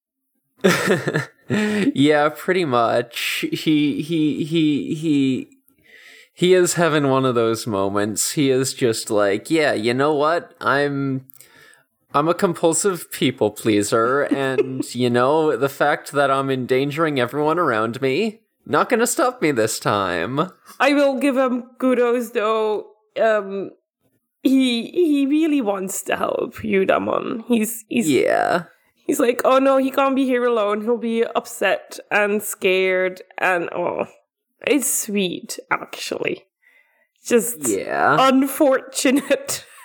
yeah, 1.49 2.29
pretty 2.29 2.65
much. 2.65 3.45
He 3.51 4.01
he 4.01 4.43
he 4.43 4.95
he 4.95 5.47
he 6.33 6.53
is 6.53 6.73
having 6.73 7.09
one 7.09 7.25
of 7.25 7.35
those 7.35 7.65
moments. 7.65 8.31
He 8.31 8.49
is 8.49 8.73
just 8.73 9.09
like, 9.09 9.49
yeah, 9.49 9.73
you 9.73 9.93
know 9.93 10.13
what? 10.13 10.53
I'm 10.59 11.25
I'm 12.13 12.27
a 12.27 12.33
compulsive 12.33 13.11
people 13.11 13.51
pleaser 13.51 14.23
and 14.23 14.83
you 14.95 15.09
know, 15.09 15.55
the 15.55 15.69
fact 15.69 16.11
that 16.13 16.31
I'm 16.31 16.49
endangering 16.49 17.19
everyone 17.19 17.59
around 17.59 18.01
me 18.01 18.41
not 18.65 18.89
going 18.89 18.99
to 18.99 19.07
stop 19.07 19.41
me 19.41 19.51
this 19.51 19.79
time. 19.79 20.51
I 20.79 20.93
will 20.93 21.19
give 21.19 21.37
him 21.37 21.63
kudos 21.77 22.31
though. 22.31 22.87
Um, 23.21 23.71
he 24.43 24.89
he 24.91 25.25
really 25.25 25.61
wants 25.61 26.01
to 26.03 26.15
help 26.15 26.55
Ryudamon. 26.55 27.45
He's 27.47 27.85
he's 27.87 28.09
Yeah. 28.09 28.63
He's 29.05 29.19
like, 29.19 29.41
oh 29.45 29.59
no, 29.59 29.77
he 29.77 29.91
can't 29.91 30.15
be 30.15 30.25
here 30.25 30.45
alone. 30.45 30.81
He'll 30.81 30.97
be 30.97 31.24
upset 31.24 32.00
and 32.12 32.41
scared, 32.43 33.21
and 33.38 33.69
oh, 33.74 34.07
it's 34.67 34.89
sweet 34.91 35.57
actually. 35.71 36.45
Just 37.25 37.67
Yeah. 37.67 38.17
unfortunate. 38.19 39.65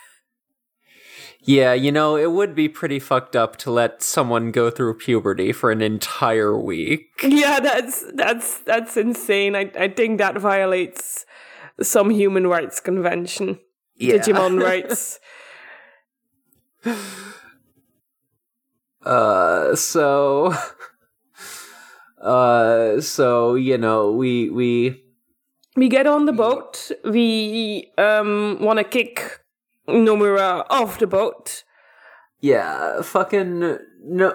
Yeah, 1.42 1.72
you 1.72 1.90
know, 1.90 2.16
it 2.16 2.32
would 2.32 2.54
be 2.54 2.68
pretty 2.68 2.98
fucked 2.98 3.34
up 3.34 3.56
to 3.64 3.70
let 3.70 4.02
someone 4.02 4.50
go 4.50 4.70
through 4.70 4.98
puberty 4.98 5.52
for 5.52 5.70
an 5.70 5.80
entire 5.80 6.54
week. 6.54 7.08
yeah, 7.24 7.60
that's 7.60 8.04
that's 8.12 8.58
that's 8.58 8.98
insane. 8.98 9.56
I 9.56 9.70
I 9.74 9.88
think 9.88 10.18
that 10.18 10.36
violates 10.36 11.24
some 11.80 12.10
human 12.10 12.46
rights 12.46 12.78
convention. 12.78 13.58
Yeah. 13.96 14.18
Digimon 14.18 14.62
rights. 14.62 15.18
Uh, 19.04 19.74
so, 19.76 20.54
uh, 22.22 23.00
so 23.00 23.54
you 23.54 23.78
know, 23.78 24.12
we 24.12 24.50
we 24.50 25.02
We 25.76 25.88
get 25.88 26.06
on 26.06 26.26
the 26.26 26.32
boat. 26.32 26.90
We 27.04 27.90
um 27.98 28.58
want 28.60 28.78
to 28.78 28.84
kick 28.84 29.40
Nomura 29.88 30.64
off 30.70 30.98
the 30.98 31.06
boat. 31.06 31.64
yeah, 32.40 33.02
fucking 33.02 33.78
no. 34.04 34.34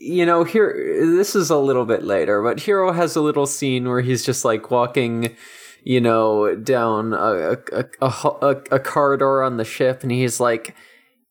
You 0.00 0.26
know, 0.26 0.42
here 0.44 0.74
this 1.16 1.36
is 1.36 1.48
a 1.50 1.56
little 1.58 1.84
bit 1.86 2.02
later, 2.02 2.42
but 2.42 2.60
Hiro 2.60 2.92
has 2.92 3.14
a 3.16 3.20
little 3.20 3.46
scene 3.46 3.88
where 3.88 4.00
he's 4.00 4.24
just 4.24 4.44
like 4.44 4.70
walking, 4.70 5.36
you 5.84 6.00
know, 6.00 6.56
down 6.56 7.12
a 7.14 7.56
a 7.72 7.84
a, 8.00 8.08
a, 8.42 8.62
a 8.72 8.80
corridor 8.80 9.42
on 9.42 9.56
the 9.58 9.64
ship, 9.64 10.02
and 10.02 10.10
he's 10.12 10.40
like. 10.40 10.74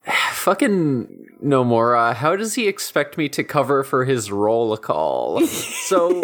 Fucking 0.33 1.27
Nomura, 1.43 2.15
how 2.15 2.35
does 2.35 2.55
he 2.55 2.67
expect 2.67 3.17
me 3.17 3.29
to 3.29 3.43
cover 3.43 3.83
for 3.83 4.05
his 4.05 4.31
roll 4.31 4.75
call? 4.77 5.45
so 5.47 6.23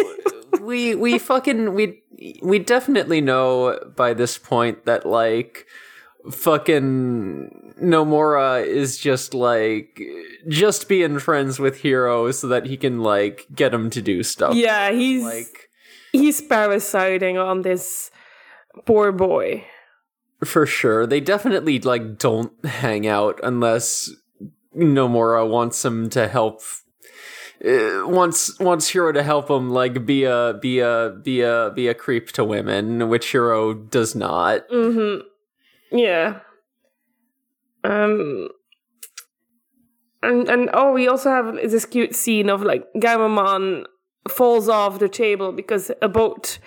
we 0.60 0.94
we 0.94 1.18
fucking 1.18 1.74
we 1.74 2.02
we 2.42 2.58
definitely 2.58 3.20
know 3.20 3.78
by 3.96 4.14
this 4.14 4.38
point 4.38 4.84
that 4.86 5.06
like 5.06 5.66
fucking 6.30 7.74
Nomura 7.80 8.66
is 8.66 8.98
just 8.98 9.34
like 9.34 10.00
just 10.48 10.88
being 10.88 11.18
friends 11.18 11.58
with 11.58 11.80
Hiro 11.80 12.30
so 12.32 12.48
that 12.48 12.66
he 12.66 12.76
can 12.76 13.00
like 13.00 13.46
get 13.54 13.72
him 13.72 13.90
to 13.90 14.02
do 14.02 14.22
stuff. 14.22 14.54
Yeah, 14.54 14.90
he's 14.90 15.22
Like 15.22 15.70
he's 16.12 16.40
parasiting 16.40 17.38
on 17.38 17.62
this 17.62 18.10
poor 18.84 19.12
boy. 19.12 19.64
For 20.44 20.66
sure. 20.66 21.06
They 21.06 21.20
definitely 21.20 21.80
like 21.80 22.18
don't 22.18 22.64
hang 22.64 23.06
out 23.06 23.40
unless 23.42 24.10
Nomura 24.76 25.48
wants 25.48 25.84
him 25.84 26.08
to 26.10 26.28
help 26.28 26.62
uh, 27.64 28.06
wants 28.06 28.56
wants 28.60 28.88
Hiro 28.88 29.10
to 29.10 29.22
help 29.22 29.50
him 29.50 29.70
like 29.70 30.06
be 30.06 30.24
a 30.24 30.54
be 30.60 30.78
a 30.78 31.16
be 31.22 31.40
a 31.40 31.72
be 31.74 31.88
a 31.88 31.94
creep 31.94 32.30
to 32.32 32.44
women, 32.44 33.08
which 33.08 33.32
Hiro 33.32 33.74
does 33.74 34.14
not. 34.14 34.68
Mm-hmm. 34.68 35.26
Yeah. 35.96 36.40
Um. 37.82 38.48
And 40.22 40.48
and 40.48 40.70
oh, 40.72 40.92
we 40.92 41.08
also 41.08 41.30
have 41.30 41.54
this 41.54 41.84
cute 41.84 42.14
scene 42.14 42.48
of 42.48 42.62
like 42.62 42.86
Gammamon 42.94 43.86
falls 44.28 44.68
off 44.68 44.98
the 45.00 45.08
table 45.08 45.52
because 45.52 45.90
a 46.00 46.08
boat 46.08 46.58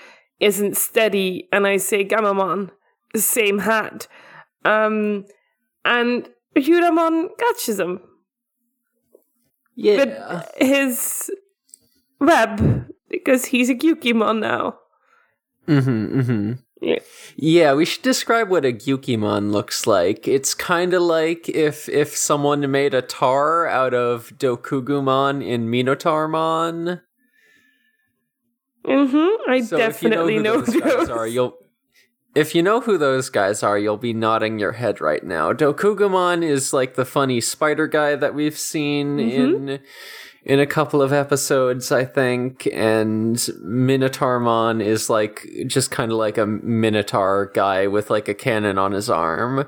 isn't 0.42 0.76
steady, 0.76 1.48
and 1.54 1.68
I 1.68 1.78
say 1.78 2.04
Gammamon, 2.04 2.72
same 3.16 3.60
hat. 3.60 4.08
Um, 4.64 5.26
and 5.84 6.30
Huramon 6.56 7.30
catches 7.38 7.80
him 7.80 8.00
Yeah. 9.76 9.98
with 9.98 10.52
his 10.58 11.32
web 12.20 12.88
because 13.10 13.46
he's 13.46 13.70
a 13.70 13.76
Gyukimon 13.76 14.40
now. 14.40 14.78
Mm-hmm, 15.68 16.20
mm-hmm. 16.20 16.52
Yeah. 16.82 17.00
Yeah, 17.36 17.74
we 17.76 17.86
should 17.86 18.02
describe 18.02 18.50
what 18.50 18.66
a 18.66 18.74
Gyukimon 18.74 19.52
looks 19.52 19.86
like. 19.86 20.28
It's 20.28 20.56
kind 20.56 20.94
of 20.96 21.04
like 21.04 21.48
if 21.48 21.88
if 21.88 22.18
someone 22.18 22.70
made 22.72 22.96
a 22.96 23.04
tar 23.04 23.68
out 23.68 23.94
of 23.94 24.34
Dokugumon 24.38 25.46
in 25.46 25.70
Minotaurmon. 25.70 27.02
Mm-hmm. 28.86 29.52
I 29.52 29.62
So 29.62 29.78
definitely 29.78 30.36
you 30.36 30.42
know 30.42 30.62
who 30.62 30.80
know 30.80 30.86
those. 30.86 30.98
Guys 30.98 31.10
are, 31.10 31.28
you'll 31.28 31.56
if 32.34 32.56
you 32.56 32.64
know 32.64 32.82
who 32.82 32.98
those 32.98 33.30
guys 33.30 33.64
are, 33.64 33.78
you'll 33.78 33.98
be 33.98 34.14
nodding 34.14 34.60
your 34.60 34.74
head 34.74 35.02
right 35.02 35.24
now. 35.24 35.54
Dokugumon 35.54 36.44
is 36.44 36.74
like 36.74 36.96
the 36.96 37.06
funny 37.06 37.42
spider 37.42 37.88
guy 37.88 38.16
that 38.16 38.34
we've 38.34 38.58
seen 38.58 39.18
Mm-hmm. 39.18 39.70
in 39.70 39.80
in 40.44 40.60
a 40.60 40.66
couple 40.66 41.04
of 41.04 41.14
episodes, 41.14 41.92
I 41.92 42.04
think, 42.04 42.68
and 42.74 43.36
Minotaurmon 43.36 44.84
is 44.84 45.08
like 45.08 45.48
just 45.68 45.92
kind 45.92 46.12
of 46.12 46.18
like 46.18 46.40
a 46.40 46.48
minotaur 46.48 47.52
guy 47.54 47.86
with 47.86 48.10
like 48.10 48.28
a 48.28 48.34
cannon 48.34 48.80
on 48.80 48.92
his 48.92 49.08
arm. 49.08 49.68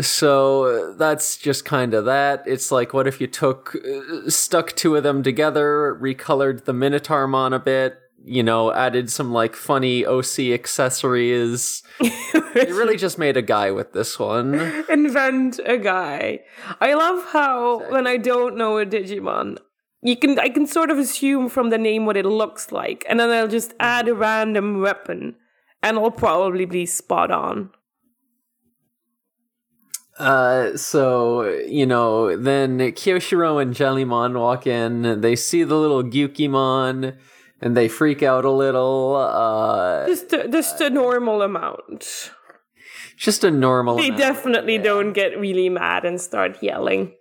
So 0.00 0.94
that's 0.94 1.36
just 1.36 1.64
kind 1.64 1.92
of 1.94 2.04
that. 2.04 2.44
It's 2.46 2.70
like, 2.70 2.94
what 2.94 3.08
if 3.08 3.20
you 3.20 3.26
took, 3.26 3.74
uh, 3.74 4.30
stuck 4.30 4.76
two 4.76 4.94
of 4.94 5.02
them 5.02 5.24
together, 5.24 5.98
recolored 6.00 6.64
the 6.66 6.72
Minotaurmon 6.72 7.52
a 7.52 7.58
bit, 7.58 7.98
you 8.24 8.42
know, 8.42 8.72
added 8.72 9.10
some 9.10 9.32
like 9.32 9.56
funny 9.56 10.04
OC 10.04 10.38
accessories. 10.52 11.82
you 12.00 12.12
really 12.54 12.96
just 12.96 13.18
made 13.18 13.36
a 13.36 13.42
guy 13.42 13.70
with 13.70 13.92
this 13.92 14.18
one. 14.18 14.54
invent 14.88 15.60
a 15.64 15.78
guy. 15.78 16.40
I 16.80 16.94
love 16.94 17.24
how 17.32 17.90
when 17.90 18.06
I 18.06 18.16
don't 18.16 18.56
know 18.56 18.78
a 18.78 18.86
Digimon, 18.86 19.58
you 20.02 20.16
can 20.16 20.38
I 20.38 20.48
can 20.48 20.66
sort 20.66 20.90
of 20.90 20.98
assume 20.98 21.48
from 21.48 21.70
the 21.70 21.78
name 21.78 22.06
what 22.06 22.16
it 22.16 22.26
looks 22.26 22.72
like, 22.72 23.04
and 23.08 23.20
then 23.20 23.30
I'll 23.30 23.48
just 23.48 23.74
add 23.80 24.08
a 24.08 24.14
random 24.14 24.80
weapon, 24.80 25.36
and 25.82 25.98
I'll 25.98 26.10
probably 26.10 26.64
be 26.64 26.86
spot 26.86 27.30
on. 27.30 27.70
Uh, 30.18 30.76
so 30.76 31.44
you 31.66 31.86
know, 31.86 32.36
then 32.36 32.78
Kiyoshiro 32.78 33.60
and 33.60 33.74
Jellymon 33.74 34.38
walk 34.38 34.66
in. 34.66 35.20
They 35.22 35.36
see 35.36 35.64
the 35.64 35.76
little 35.76 36.02
Gyukimon, 36.02 37.16
and 37.60 37.76
they 37.76 37.88
freak 37.88 38.22
out 38.22 38.44
a 38.44 38.50
little. 38.50 39.16
Uh, 39.16 40.06
Just 40.06 40.32
a, 40.32 40.48
just 40.48 40.80
a 40.80 40.90
normal 40.90 41.42
amount. 41.42 42.30
just 43.16 43.44
a 43.44 43.50
normal. 43.50 43.96
They 43.96 44.06
amount. 44.08 44.18
definitely 44.20 44.78
don't 44.78 45.12
get 45.12 45.38
really 45.38 45.68
mad 45.68 46.04
and 46.04 46.20
start 46.20 46.62
yelling. 46.62 47.14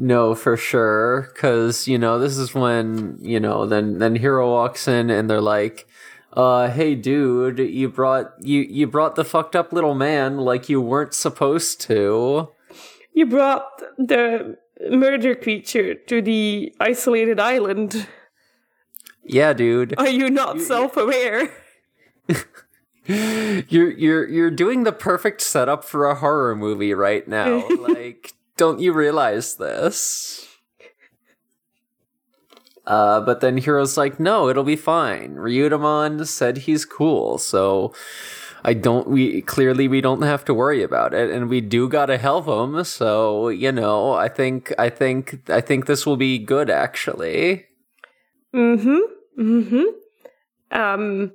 No, 0.00 0.34
for 0.34 0.56
sure. 0.56 1.32
Cause, 1.36 1.88
you 1.88 1.98
know, 1.98 2.20
this 2.20 2.38
is 2.38 2.54
when, 2.54 3.18
you 3.20 3.40
know, 3.40 3.66
then 3.66 3.98
then 3.98 4.14
Hiro 4.16 4.48
walks 4.50 4.86
in 4.86 5.10
and 5.10 5.28
they're 5.28 5.40
like, 5.40 5.88
uh, 6.34 6.68
hey 6.70 6.94
dude, 6.94 7.58
you 7.58 7.88
brought 7.88 8.32
you 8.40 8.60
you 8.60 8.86
brought 8.86 9.16
the 9.16 9.24
fucked 9.24 9.56
up 9.56 9.72
little 9.72 9.94
man 9.94 10.36
like 10.36 10.68
you 10.68 10.80
weren't 10.80 11.14
supposed 11.14 11.80
to. 11.82 12.48
You 13.12 13.26
brought 13.26 13.66
the 13.96 14.56
murder 14.88 15.34
creature 15.34 15.94
to 15.94 16.22
the 16.22 16.72
isolated 16.78 17.40
island. 17.40 18.06
Yeah, 19.28 19.52
dude. 19.52 19.94
Are 19.98 20.08
you 20.08 20.30
not 20.30 20.60
self-aware? 20.60 21.52
You're 23.08 23.90
you're 23.90 24.28
you're 24.28 24.50
doing 24.50 24.84
the 24.84 24.92
perfect 24.92 25.40
setup 25.40 25.82
for 25.82 26.04
a 26.04 26.14
horror 26.14 26.54
movie 26.54 26.92
right 26.92 27.26
now. 27.26 27.66
like, 27.80 28.34
don't 28.58 28.80
you 28.80 28.92
realize 28.92 29.54
this? 29.54 30.46
Uh, 32.86 33.20
but 33.20 33.40
then 33.40 33.58
Hiro's 33.58 33.96
like, 33.96 34.20
no, 34.20 34.50
it'll 34.50 34.62
be 34.62 34.76
fine. 34.76 35.36
Ryudamon 35.36 36.26
said 36.26 36.58
he's 36.58 36.84
cool, 36.84 37.38
so 37.38 37.94
I 38.62 38.74
don't. 38.74 39.08
We 39.08 39.40
clearly 39.40 39.88
we 39.88 40.02
don't 40.02 40.22
have 40.22 40.44
to 40.44 40.52
worry 40.52 40.82
about 40.82 41.14
it, 41.14 41.30
and 41.30 41.48
we 41.48 41.62
do 41.62 41.88
gotta 41.88 42.18
help 42.18 42.46
him. 42.46 42.84
So 42.84 43.48
you 43.48 43.72
know, 43.72 44.12
I 44.12 44.28
think 44.28 44.70
I 44.78 44.90
think 44.90 45.48
I 45.48 45.62
think 45.62 45.86
this 45.86 46.04
will 46.04 46.18
be 46.18 46.38
good 46.38 46.68
actually. 46.68 47.64
Mm-hmm. 48.54 49.14
Mm-hmm. 49.38 49.84
Um 50.70 51.32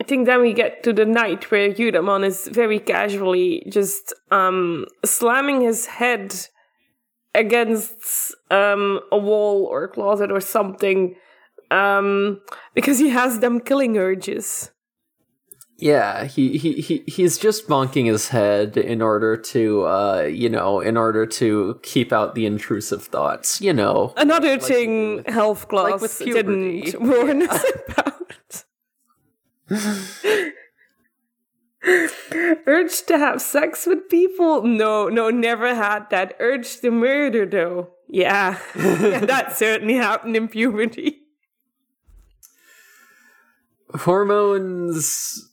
I 0.00 0.04
think 0.04 0.26
then 0.26 0.42
we 0.42 0.52
get 0.52 0.82
to 0.82 0.92
the 0.92 1.04
night 1.04 1.50
where 1.50 1.72
Ryudamon 1.72 2.24
is 2.24 2.48
very 2.48 2.78
casually 2.78 3.64
just 3.68 4.12
um 4.30 4.86
slamming 5.04 5.60
his 5.60 5.86
head 5.86 6.34
against 7.34 8.34
um 8.50 9.00
a 9.12 9.18
wall 9.18 9.66
or 9.66 9.84
a 9.84 9.88
closet 9.88 10.30
or 10.32 10.40
something 10.40 11.14
um 11.70 12.40
because 12.74 12.98
he 12.98 13.10
has 13.10 13.40
them 13.40 13.60
killing 13.60 13.96
urges. 13.98 14.70
Yeah, 15.84 16.24
he, 16.24 16.56
he, 16.56 16.80
he 16.80 17.04
he's 17.06 17.36
just 17.36 17.68
bonking 17.68 18.06
his 18.06 18.30
head 18.30 18.78
in 18.78 19.02
order 19.02 19.36
to 19.36 19.84
uh 19.84 20.22
you 20.22 20.48
know, 20.48 20.80
in 20.80 20.96
order 20.96 21.26
to 21.26 21.78
keep 21.82 22.10
out 22.10 22.34
the 22.34 22.46
intrusive 22.46 23.02
thoughts, 23.04 23.60
you 23.60 23.74
know. 23.74 24.14
Another 24.16 24.58
thing 24.58 25.24
Health 25.26 25.68
Class 25.68 26.00
with 26.00 26.18
puberty. 26.18 26.80
didn't 26.80 27.06
warn 27.06 27.42
us 27.42 27.62
about. 27.88 28.64
urge 32.66 33.02
to 33.02 33.18
have 33.18 33.42
sex 33.42 33.84
with 33.84 34.08
people? 34.08 34.62
No, 34.62 35.10
no, 35.10 35.28
never 35.28 35.74
had 35.74 36.08
that. 36.08 36.34
Urge 36.40 36.80
to 36.80 36.90
murder, 36.90 37.44
though. 37.44 37.90
Yeah, 38.08 38.58
yeah 38.74 39.26
that 39.26 39.52
certainly 39.58 39.96
happened 39.96 40.34
in 40.34 40.48
puberty. 40.48 41.18
Hormones 43.94 45.50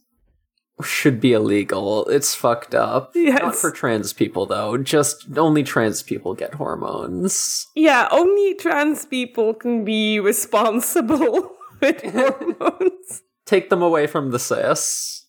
should 0.81 1.19
be 1.19 1.33
illegal. 1.33 2.07
It's 2.07 2.33
fucked 2.35 2.75
up. 2.75 3.11
Not 3.15 3.55
for 3.55 3.71
trans 3.71 4.13
people 4.13 4.45
though. 4.45 4.77
Just 4.77 5.37
only 5.37 5.63
trans 5.63 6.03
people 6.03 6.33
get 6.33 6.55
hormones. 6.55 7.67
Yeah, 7.75 8.07
only 8.11 8.55
trans 8.55 9.05
people 9.05 9.53
can 9.53 9.83
be 9.85 10.19
responsible 10.19 11.55
with 11.81 12.01
hormones. 12.13 13.23
Take 13.45 13.69
them 13.69 13.81
away 13.81 14.07
from 14.07 14.31
the 14.31 14.39
cis. 14.39 15.25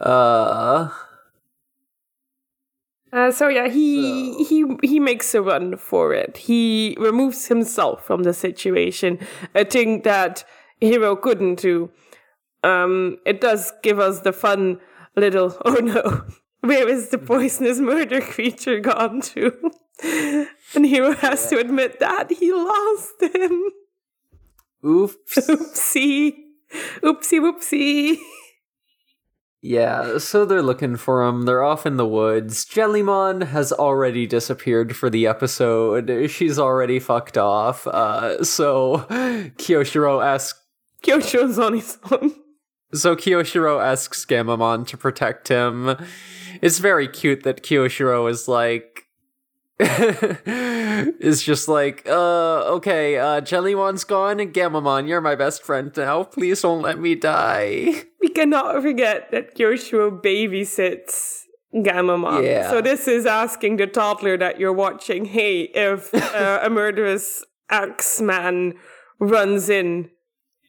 Uh 0.00 0.90
Uh, 3.12 3.30
so 3.32 3.48
yeah, 3.48 3.68
he 3.68 4.44
he 4.44 4.64
he 4.82 5.00
makes 5.00 5.34
a 5.34 5.42
run 5.42 5.76
for 5.76 6.14
it. 6.14 6.36
He 6.36 6.96
removes 7.00 7.48
himself 7.48 8.06
from 8.06 8.22
the 8.22 8.32
situation, 8.32 9.18
a 9.54 9.64
thing 9.64 10.02
that 10.02 10.44
Hiro 10.80 11.16
couldn't 11.16 11.58
do. 11.60 11.90
Um, 12.62 13.18
it 13.24 13.40
does 13.40 13.72
give 13.82 13.98
us 13.98 14.20
the 14.20 14.32
fun 14.32 14.78
little 15.16 15.56
oh 15.64 15.74
no, 15.74 16.24
where 16.60 16.88
is 16.88 17.08
the 17.08 17.18
poisonous 17.18 17.78
murder 17.78 18.20
creature 18.20 18.80
gone 18.80 19.20
to? 19.22 19.72
and 20.74 20.86
Hiro 20.86 21.12
has 21.12 21.48
to 21.50 21.58
admit 21.58 22.00
that 22.00 22.30
he 22.32 22.52
lost 22.52 23.22
him. 23.22 23.64
oops. 24.84 25.38
Oopsie, 25.48 26.34
oopsie, 27.02 27.40
whoopsie. 27.40 28.18
Yeah, 29.62 30.16
so 30.16 30.46
they're 30.46 30.62
looking 30.62 30.96
for 30.96 31.22
him. 31.22 31.42
They're 31.42 31.62
off 31.62 31.84
in 31.84 31.98
the 31.98 32.06
woods. 32.06 32.64
Jellymon 32.64 33.48
has 33.48 33.72
already 33.72 34.26
disappeared 34.26 34.96
for 34.96 35.10
the 35.10 35.26
episode. 35.26 36.30
She's 36.30 36.58
already 36.58 36.98
fucked 36.98 37.36
off. 37.36 37.86
Uh, 37.86 38.42
so 38.42 39.04
Kiyoshiro 39.10 40.24
asks. 40.24 40.58
Kyosho's 41.04 41.58
on 41.58 41.74
his 41.74 41.98
own. 42.10 42.34
So 42.92 43.14
Kiyoshiro 43.14 43.82
asks 43.82 44.24
Gammamon 44.24 44.86
to 44.88 44.96
protect 44.96 45.48
him. 45.48 45.96
It's 46.60 46.78
very 46.78 47.08
cute 47.08 47.42
that 47.44 47.62
Kiyoshiro 47.62 48.30
is 48.30 48.48
like. 48.48 49.06
is 49.80 51.42
just 51.42 51.66
like, 51.66 52.06
uh, 52.06 52.64
okay, 52.74 53.16
uh, 53.16 53.40
Jellymon's 53.40 54.04
gone 54.04 54.38
and 54.38 54.52
Gammamon, 54.52 55.08
you're 55.08 55.22
my 55.22 55.34
best 55.34 55.62
friend 55.62 55.90
now. 55.96 56.24
Please 56.24 56.60
don't 56.60 56.82
let 56.82 56.98
me 56.98 57.14
die. 57.14 58.04
We 58.20 58.28
cannot 58.28 58.82
forget 58.82 59.30
that 59.30 59.56
Kiyoshiro 59.56 60.22
babysits 60.22 61.44
Gammamon. 61.74 62.44
Yeah. 62.44 62.68
So 62.68 62.82
this 62.82 63.08
is 63.08 63.24
asking 63.24 63.78
the 63.78 63.86
toddler 63.86 64.36
that 64.36 64.60
you're 64.60 64.74
watching, 64.74 65.24
hey, 65.24 65.62
if 65.62 66.12
uh, 66.34 66.60
a 66.62 66.68
murderous 66.68 67.42
Axeman 67.70 68.74
runs 69.18 69.70
in, 69.70 70.10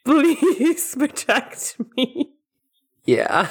please 0.06 0.96
protect 0.98 1.78
me. 1.96 2.32
Yeah. 3.06 3.50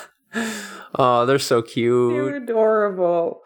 Oh, 0.95 1.27
they're 1.27 1.39
so 1.39 1.63
cute. 1.63 2.15
They're 2.15 2.37
adorable. 2.37 3.43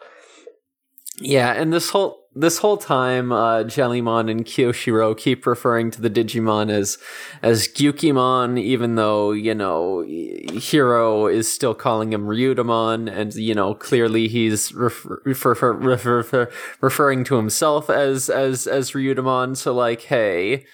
Yeah, 1.19 1.53
and 1.53 1.71
this 1.71 1.89
whole 1.89 2.25
this 2.37 2.57
whole 2.57 2.75
time, 2.75 3.31
uh, 3.31 3.63
Jellymon 3.63 4.29
and 4.29 4.43
Kiyoshiro 4.43 5.17
keep 5.17 5.47
referring 5.47 5.89
to 5.91 6.01
the 6.01 6.09
Digimon 6.09 6.69
as 6.69 6.97
as 7.41 7.67
Gyukimon, 7.69 8.59
even 8.59 8.95
though 8.95 9.31
you 9.31 9.55
know 9.55 10.01
Hiro 10.01 11.27
is 11.27 11.51
still 11.51 11.73
calling 11.73 12.11
him 12.11 12.27
Ryudamon, 12.27 13.09
and 13.09 13.33
you 13.35 13.55
know 13.55 13.73
clearly 13.73 14.27
he's 14.27 14.73
refer- 14.73 15.21
refer- 15.23 15.73
refer- 15.73 16.17
refer- 16.17 16.51
referring 16.81 17.23
to 17.25 17.35
himself 17.35 17.89
as 17.89 18.29
as 18.29 18.67
as 18.67 18.91
Ryudamon. 18.91 19.55
So 19.55 19.73
like, 19.73 20.01
hey, 20.01 20.65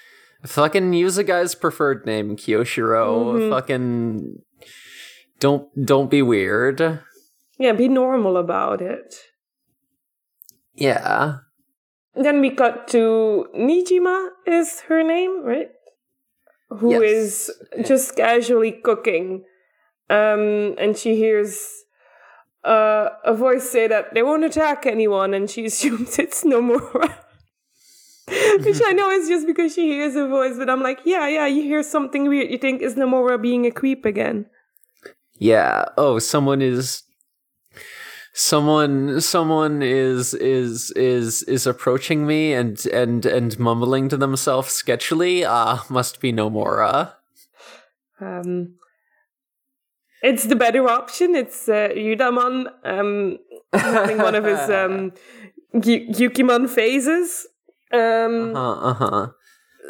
fucking 0.44 0.92
use 0.92 1.18
a 1.18 1.24
guy's 1.24 1.54
preferred 1.54 2.06
name, 2.06 2.36
Kiyoshiro. 2.36 3.50
Fucking 3.50 4.42
don't 5.38 5.68
don't 5.84 6.10
be 6.10 6.22
weird. 6.22 7.00
Yeah, 7.58 7.72
be 7.72 7.88
normal 7.88 8.36
about 8.36 8.80
it. 8.82 9.14
Yeah. 10.74 11.36
Then 12.14 12.40
we 12.40 12.50
cut 12.50 12.88
to 12.88 13.46
Nijima, 13.56 14.30
is 14.46 14.80
her 14.88 15.02
name, 15.02 15.44
right? 15.44 15.70
Who 16.70 17.00
is 17.02 17.50
Yes. 17.76 17.88
just 17.88 18.16
casually 18.16 18.72
cooking. 18.72 19.44
Um, 20.10 20.74
and 20.78 20.96
she 20.96 21.16
hears 21.16 21.68
uh, 22.64 23.10
a 23.24 23.34
voice 23.34 23.68
say 23.70 23.86
that 23.88 24.12
they 24.14 24.22
won't 24.22 24.44
attack 24.44 24.84
anyone, 24.86 25.32
and 25.34 25.48
she 25.50 25.64
assumes 25.70 26.18
it's 26.18 26.44
Nomura. 26.44 27.14
Which 28.64 28.80
I 28.84 28.92
know 28.92 29.10
is 29.10 29.28
just 29.28 29.46
because 29.46 29.74
she 29.74 29.88
hears 29.88 30.14
a 30.14 30.28
voice, 30.28 30.56
but 30.56 30.70
I'm 30.70 30.82
like, 30.82 31.00
yeah, 31.04 31.26
yeah, 31.26 31.46
you 31.46 31.62
hear 31.62 31.82
something 31.82 32.28
weird. 32.28 32.50
You 32.50 32.58
think 32.58 32.80
is 32.80 32.94
Nomura 32.94 33.40
being 33.40 33.66
a 33.66 33.70
creep 33.70 34.04
again? 34.04 34.46
Yeah. 35.38 35.86
Oh, 35.96 36.18
someone 36.20 36.62
is 36.62 37.02
someone 38.32 39.20
someone 39.20 39.82
is 39.82 40.34
is 40.34 40.92
is 40.92 41.42
is 41.42 41.66
approaching 41.66 42.26
me 42.26 42.52
and 42.52 42.86
and 42.86 43.26
and 43.26 43.58
mumbling 43.58 44.08
to 44.08 44.16
themselves 44.16 44.70
sketchily. 44.70 45.44
Ah, 45.46 45.84
must 45.88 46.20
be 46.20 46.32
Nomura. 46.32 47.14
Um, 48.20 48.76
it's 50.22 50.44
the 50.44 50.56
better 50.56 50.88
option. 50.88 51.34
It's 51.34 51.68
uh, 51.68 51.88
Ryudamon 51.94 52.70
um, 52.84 53.38
having 53.72 54.18
one 54.18 54.36
of 54.36 54.44
his 54.44 54.70
um, 54.70 55.12
Yu- 55.74 56.08
Gyukimon 56.08 56.70
phases. 56.70 57.48
Um, 57.92 58.56
Uh 58.56 58.94
huh. 58.94 59.26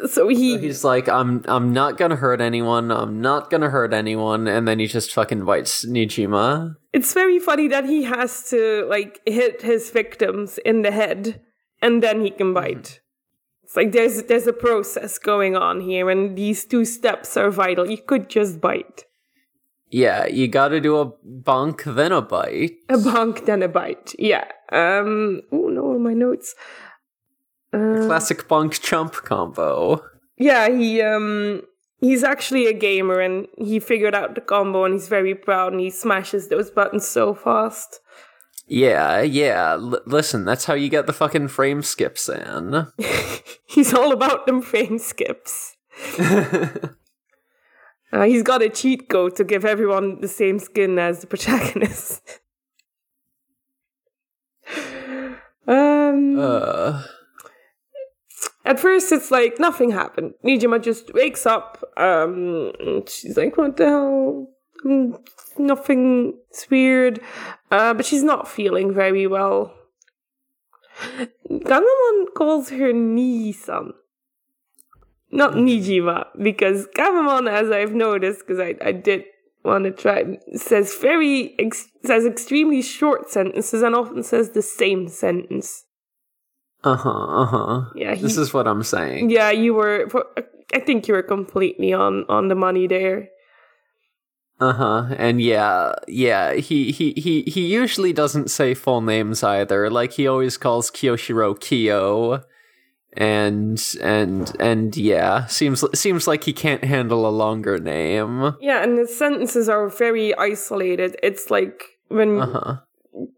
so 0.09 0.27
he 0.27 0.57
He's 0.57 0.83
like, 0.83 1.07
I'm 1.07 1.43
I'm 1.47 1.71
not 1.73 1.97
gonna 1.97 2.15
hurt 2.17 2.41
anyone. 2.41 2.91
I'm 2.91 3.21
not 3.21 3.49
gonna 3.49 3.69
hurt 3.69 3.93
anyone, 3.93 4.47
and 4.47 4.67
then 4.67 4.79
he 4.79 4.87
just 4.87 5.13
fucking 5.13 5.45
bites 5.45 5.85
Nijima. 5.85 6.75
it's 6.93 7.13
very 7.13 7.39
funny 7.39 7.67
that 7.69 7.85
he 7.85 8.03
has 8.03 8.49
to 8.49 8.85
like 8.89 9.21
hit 9.25 9.61
his 9.61 9.89
victims 9.91 10.57
in 10.65 10.81
the 10.81 10.91
head 10.91 11.41
and 11.81 12.01
then 12.03 12.21
he 12.25 12.29
can 12.31 12.53
bite. 12.53 12.99
It's 13.63 13.75
like 13.75 13.91
there's 13.93 14.23
there's 14.23 14.47
a 14.47 14.53
process 14.53 15.17
going 15.17 15.55
on 15.55 15.79
here 15.81 16.09
and 16.09 16.37
these 16.37 16.65
two 16.65 16.85
steps 16.85 17.37
are 17.37 17.49
vital. 17.51 17.89
You 17.89 17.97
could 17.97 18.29
just 18.29 18.59
bite. 18.61 19.05
Yeah, 19.89 20.25
you 20.25 20.47
gotta 20.47 20.81
do 20.81 20.97
a 20.97 21.11
bonk, 21.23 21.83
then 21.95 22.11
a 22.11 22.21
bite. 22.21 22.73
A 22.89 22.97
bonk 22.97 23.45
then 23.45 23.61
a 23.63 23.67
bite. 23.67 24.13
Yeah. 24.19 24.45
Um 24.71 25.41
oh 25.51 25.69
no, 25.69 25.97
my 25.99 26.13
notes. 26.13 26.55
Uh, 27.73 28.05
Classic 28.05 28.47
punk 28.47 28.79
chump 28.81 29.13
combo. 29.13 30.03
yeah, 30.37 30.69
he 30.69 31.01
um 31.01 31.61
he's 31.99 32.23
actually 32.23 32.67
a 32.67 32.73
gamer 32.73 33.19
and 33.19 33.47
he 33.57 33.79
figured 33.79 34.13
out 34.13 34.35
the 34.35 34.41
combo 34.41 34.83
and 34.85 34.93
he's 34.93 35.07
very 35.07 35.33
proud 35.33 35.71
and 35.73 35.81
he 35.81 35.89
smashes 35.89 36.49
those 36.49 36.69
buttons 36.69 37.07
so 37.07 37.33
fast. 37.33 37.99
Yeah, 38.67 39.21
yeah. 39.21 39.73
L- 39.73 40.01
listen, 40.05 40.45
that's 40.45 40.65
how 40.65 40.73
you 40.73 40.87
get 40.89 41.05
the 41.07 41.13
fucking 41.13 41.47
frame 41.49 41.81
skips 41.81 42.29
in. 42.29 42.87
he's 43.67 43.93
all 43.93 44.11
about 44.13 44.45
them 44.45 44.61
frame 44.61 44.99
skips. 44.99 45.75
Uh, 48.11 48.25
he's 48.25 48.43
got 48.43 48.61
a 48.61 48.69
cheat 48.69 49.09
code 49.09 49.35
to 49.35 49.43
give 49.43 49.65
everyone 49.65 50.21
the 50.21 50.27
same 50.27 50.59
skin 50.59 50.99
as 50.99 51.21
the 51.21 51.25
protagonist. 51.25 52.21
um, 55.67 56.39
uh, 56.39 57.03
at 58.65 58.79
first, 58.79 59.11
it's 59.11 59.31
like 59.31 59.59
nothing 59.59 59.91
happened. 59.91 60.33
Nijima 60.43 60.81
just 60.81 61.13
wakes 61.13 61.45
up. 61.45 61.83
Um, 61.97 62.73
she's 63.07 63.37
like, 63.37 63.57
"What 63.57 63.77
the 63.77 63.85
hell? 63.85 64.47
Mm, 64.85 65.19
Nothing. 65.57 66.39
It's 66.49 66.69
weird." 66.69 67.19
Uh, 67.71 67.93
but 67.93 68.05
she's 68.05 68.23
not 68.23 68.47
feeling 68.47 68.93
very 68.93 69.27
well. 69.27 69.73
Gammamon 71.49 72.27
calls 72.35 72.69
her 72.69 72.93
Nisan 72.93 73.93
not 75.33 75.53
Nijima, 75.53 76.27
because 76.41 76.87
Gammamon, 76.95 77.51
as 77.51 77.71
I've 77.71 77.93
noticed, 77.93 78.41
because 78.41 78.59
I, 78.59 78.75
I 78.85 78.91
did 78.91 79.23
want 79.65 79.85
to 79.85 79.91
try, 79.91 80.37
says 80.55 80.95
very, 81.01 81.55
ex- 81.57 81.89
says 82.05 82.25
extremely 82.25 82.81
short 82.81 83.31
sentences 83.31 83.81
and 83.81 83.95
often 83.95 84.23
says 84.23 84.51
the 84.51 84.61
same 84.61 85.07
sentence. 85.09 85.85
Uh 86.83 86.95
huh, 86.95 87.09
uh 87.09 87.45
huh. 87.45 87.81
Yeah, 87.95 88.15
he, 88.15 88.21
This 88.23 88.37
is 88.37 88.53
what 88.53 88.67
I'm 88.67 88.83
saying. 88.83 89.29
yeah, 89.29 89.51
you 89.51 89.73
were, 89.73 90.07
I 90.73 90.79
think 90.79 91.07
you 91.07 91.13
were 91.13 91.23
completely 91.23 91.93
on, 91.93 92.25
on 92.29 92.47
the 92.49 92.55
money 92.55 92.87
there. 92.87 93.29
Uh 94.59 94.73
huh. 94.73 95.15
And 95.17 95.41
yeah, 95.41 95.93
yeah. 96.07 96.53
He 96.53 96.91
he 96.91 97.13
he 97.17 97.41
he 97.43 97.65
usually 97.67 98.13
doesn't 98.13 98.49
say 98.51 98.73
full 98.75 99.01
names 99.01 99.43
either. 99.43 99.89
Like 99.89 100.13
he 100.13 100.27
always 100.27 100.57
calls 100.57 100.91
Kiyoshiro 100.91 101.59
Kyo, 101.59 102.43
and 103.17 103.81
and 104.01 104.55
and 104.59 104.95
yeah, 104.95 105.47
seems 105.47 105.83
seems 105.99 106.27
like 106.27 106.43
he 106.45 106.53
can't 106.53 106.83
handle 106.83 107.27
a 107.27 107.33
longer 107.33 107.77
name. 107.79 108.55
Yeah, 108.61 108.83
and 108.83 108.97
his 108.97 109.13
sentences 109.17 109.67
are 109.67 109.89
very 109.89 110.35
isolated. 110.37 111.17
It's 111.23 111.49
like 111.49 111.83
when 112.09 112.39
Uh 112.39 112.45
huh. 112.45 112.75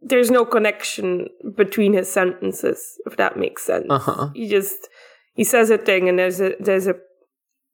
There's 0.02 0.32
no 0.32 0.46
connection 0.46 1.28
between 1.56 1.94
his 1.94 2.12
sentences, 2.12 3.00
if 3.06 3.18
that 3.18 3.38
makes 3.38 3.64
sense. 3.64 3.86
Uh 3.90 4.00
huh. 4.00 4.30
he 4.34 4.48
just 4.48 4.88
he 5.34 5.44
says 5.44 5.70
a 5.70 5.78
thing 5.78 6.08
and 6.10 6.18
there's 6.20 6.40
a 6.40 6.54
there's 6.60 6.88
a 6.88 6.96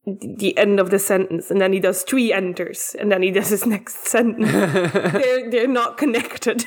the 0.06 0.58
end 0.58 0.80
of 0.80 0.90
the 0.90 0.98
sentence 0.98 1.52
and 1.52 1.62
then 1.62 1.74
he 1.74 1.80
does 1.80 2.02
three 2.02 2.34
enters 2.34 2.96
and 3.00 3.12
then 3.12 3.22
he 3.22 3.30
does 3.30 3.50
his 3.50 3.66
next 3.76 4.08
sentence 4.08 4.52
they're 4.52 5.50
they're 5.52 5.68
not 5.68 5.98
connected 5.98 6.66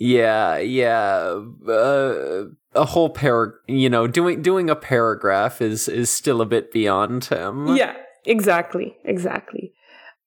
Yeah, 0.00 0.56
yeah. 0.58 1.40
Uh, 1.68 2.44
a 2.74 2.84
whole 2.84 3.10
par, 3.10 3.54
you 3.66 3.90
know, 3.90 4.06
doing 4.06 4.40
doing 4.42 4.70
a 4.70 4.76
paragraph 4.76 5.60
is 5.60 5.88
is 5.88 6.08
still 6.08 6.40
a 6.40 6.46
bit 6.46 6.72
beyond 6.72 7.24
him. 7.26 7.76
yeah 7.76 7.94
exactly 8.24 8.96
exactly 9.04 9.72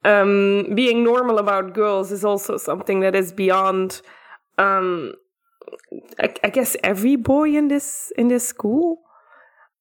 um 0.03 0.73
being 0.73 1.03
normal 1.03 1.37
about 1.37 1.73
girls 1.73 2.11
is 2.11 2.25
also 2.25 2.57
something 2.57 3.01
that 3.01 3.15
is 3.15 3.31
beyond 3.31 4.01
um 4.57 5.13
I, 6.19 6.33
I 6.43 6.49
guess 6.49 6.75
every 6.83 7.15
boy 7.15 7.55
in 7.55 7.67
this 7.67 8.11
in 8.17 8.27
this 8.27 8.47
school 8.47 9.01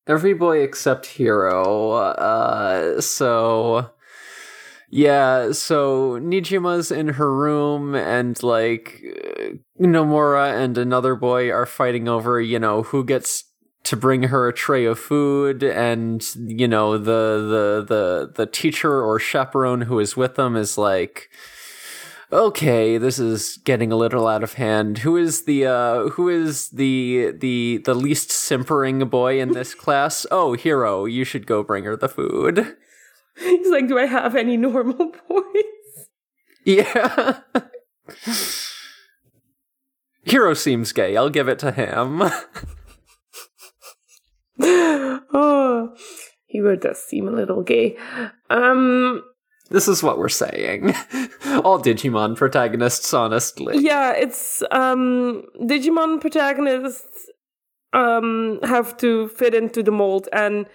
Every 0.07 0.35
boy 0.35 0.59
except 0.59 1.07
Hiro. 1.07 1.93
Uh, 1.93 3.01
so 3.01 3.91
yeah, 4.89 5.53
so 5.53 6.19
Nijima's 6.21 6.91
in 6.91 7.09
her 7.09 7.33
room, 7.33 7.95
and 7.95 8.43
like 8.43 9.03
Nomura 9.79 10.53
and 10.53 10.77
another 10.77 11.15
boy 11.15 11.51
are 11.51 11.67
fighting 11.67 12.09
over, 12.09 12.41
you 12.41 12.59
know, 12.59 12.83
who 12.83 13.05
gets 13.05 13.45
to 13.85 13.97
bring 13.97 14.25
her 14.25 14.49
a 14.49 14.53
tray 14.53 14.85
of 14.85 14.99
food, 14.99 15.63
and 15.63 16.25
you 16.37 16.69
know 16.69 16.99
the 16.99 17.83
the 17.85 17.85
the 17.89 18.33
the 18.35 18.47
teacher 18.47 19.03
or 19.03 19.19
chaperone 19.19 19.83
who 19.83 19.99
is 19.99 20.17
with 20.17 20.35
them 20.37 20.57
is 20.57 20.77
like. 20.79 21.29
Okay, 22.33 22.97
this 22.97 23.19
is 23.19 23.59
getting 23.65 23.91
a 23.91 23.97
little 23.97 24.29
out 24.29 24.45
of 24.45 24.53
hand. 24.55 24.99
Who 24.99 25.17
is 25.17 25.47
the 25.47 25.67
uh 25.67 26.09
who 26.11 26.29
is 26.29 26.69
the 26.69 27.33
the 27.37 27.81
the 27.85 27.95
least 27.95 28.31
simpering 28.31 29.01
boy 29.09 29.41
in 29.41 29.51
this 29.51 29.75
class? 29.83 30.27
Oh, 30.31 30.53
Hiro, 30.53 31.07
you 31.07 31.25
should 31.25 31.45
go 31.49 31.65
bring 31.65 31.83
her 31.83 31.97
the 31.97 32.09
food. 32.09 32.77
he's 33.37 33.69
like 33.71 33.89
do 33.89 33.99
i 33.99 34.07
have 34.07 34.37
any 34.37 34.57
normal 34.57 35.13
boys 35.29 36.07
Yeah. 36.65 37.41
Hiro 40.25 40.55
seems 40.55 40.93
gay. 40.93 41.17
I'll 41.17 41.31
give 41.31 41.49
it 41.49 41.59
to 41.61 41.73
him. 41.73 42.23
Oh 44.63 45.95
he 46.47 46.61
would 46.61 46.81
does 46.81 47.03
seem 47.03 47.29
a 47.29 47.33
little 47.33 47.63
gay 47.63 47.97
um 48.51 49.23
this 49.73 49.87
is 49.87 50.03
what 50.03 50.19
we're 50.19 50.29
saying. 50.29 50.89
All 51.65 51.81
Digimon 51.81 52.37
protagonists, 52.37 53.15
honestly. 53.15 53.79
yeah 53.79 54.11
it's 54.13 54.65
um 54.73 55.45
digimon 55.61 56.21
protagonists 56.21 57.29
um 57.93 58.59
have 58.65 58.97
to 58.97 59.29
fit 59.29 59.55
into 59.55 59.83
the 59.85 59.93
mold 59.93 60.29
and 60.33 60.67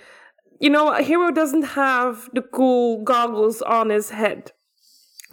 you 0.61 0.69
know 0.69 0.93
a 0.93 1.01
hero 1.01 1.29
doesn't 1.31 1.63
have 1.63 2.29
the 2.33 2.41
cool 2.41 3.03
goggles 3.03 3.61
on 3.61 3.89
his 3.89 4.11
head 4.11 4.53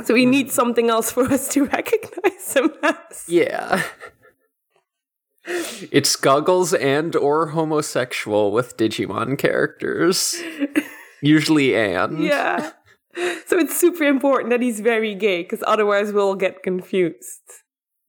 so 0.04 0.14
he 0.14 0.26
needs 0.26 0.52
something 0.52 0.90
else 0.90 1.12
for 1.12 1.22
us 1.32 1.48
to 1.48 1.64
recognize 1.64 2.54
him 2.54 2.72
as 2.82 3.24
Yeah. 3.28 3.80
It's 5.44 6.14
goggles 6.16 6.72
and 6.74 7.16
or 7.16 7.48
homosexual 7.48 8.52
with 8.52 8.76
Digimon 8.76 9.38
characters. 9.38 10.40
Usually 11.20 11.74
and. 11.76 12.22
yeah 12.22 12.72
so 13.46 13.58
it's 13.58 13.78
super 13.78 14.04
important 14.04 14.50
that 14.50 14.62
he's 14.62 14.80
very 14.80 15.14
gay 15.14 15.42
because 15.42 15.62
otherwise 15.66 16.12
we'll 16.12 16.34
get 16.34 16.62
confused 16.62 17.42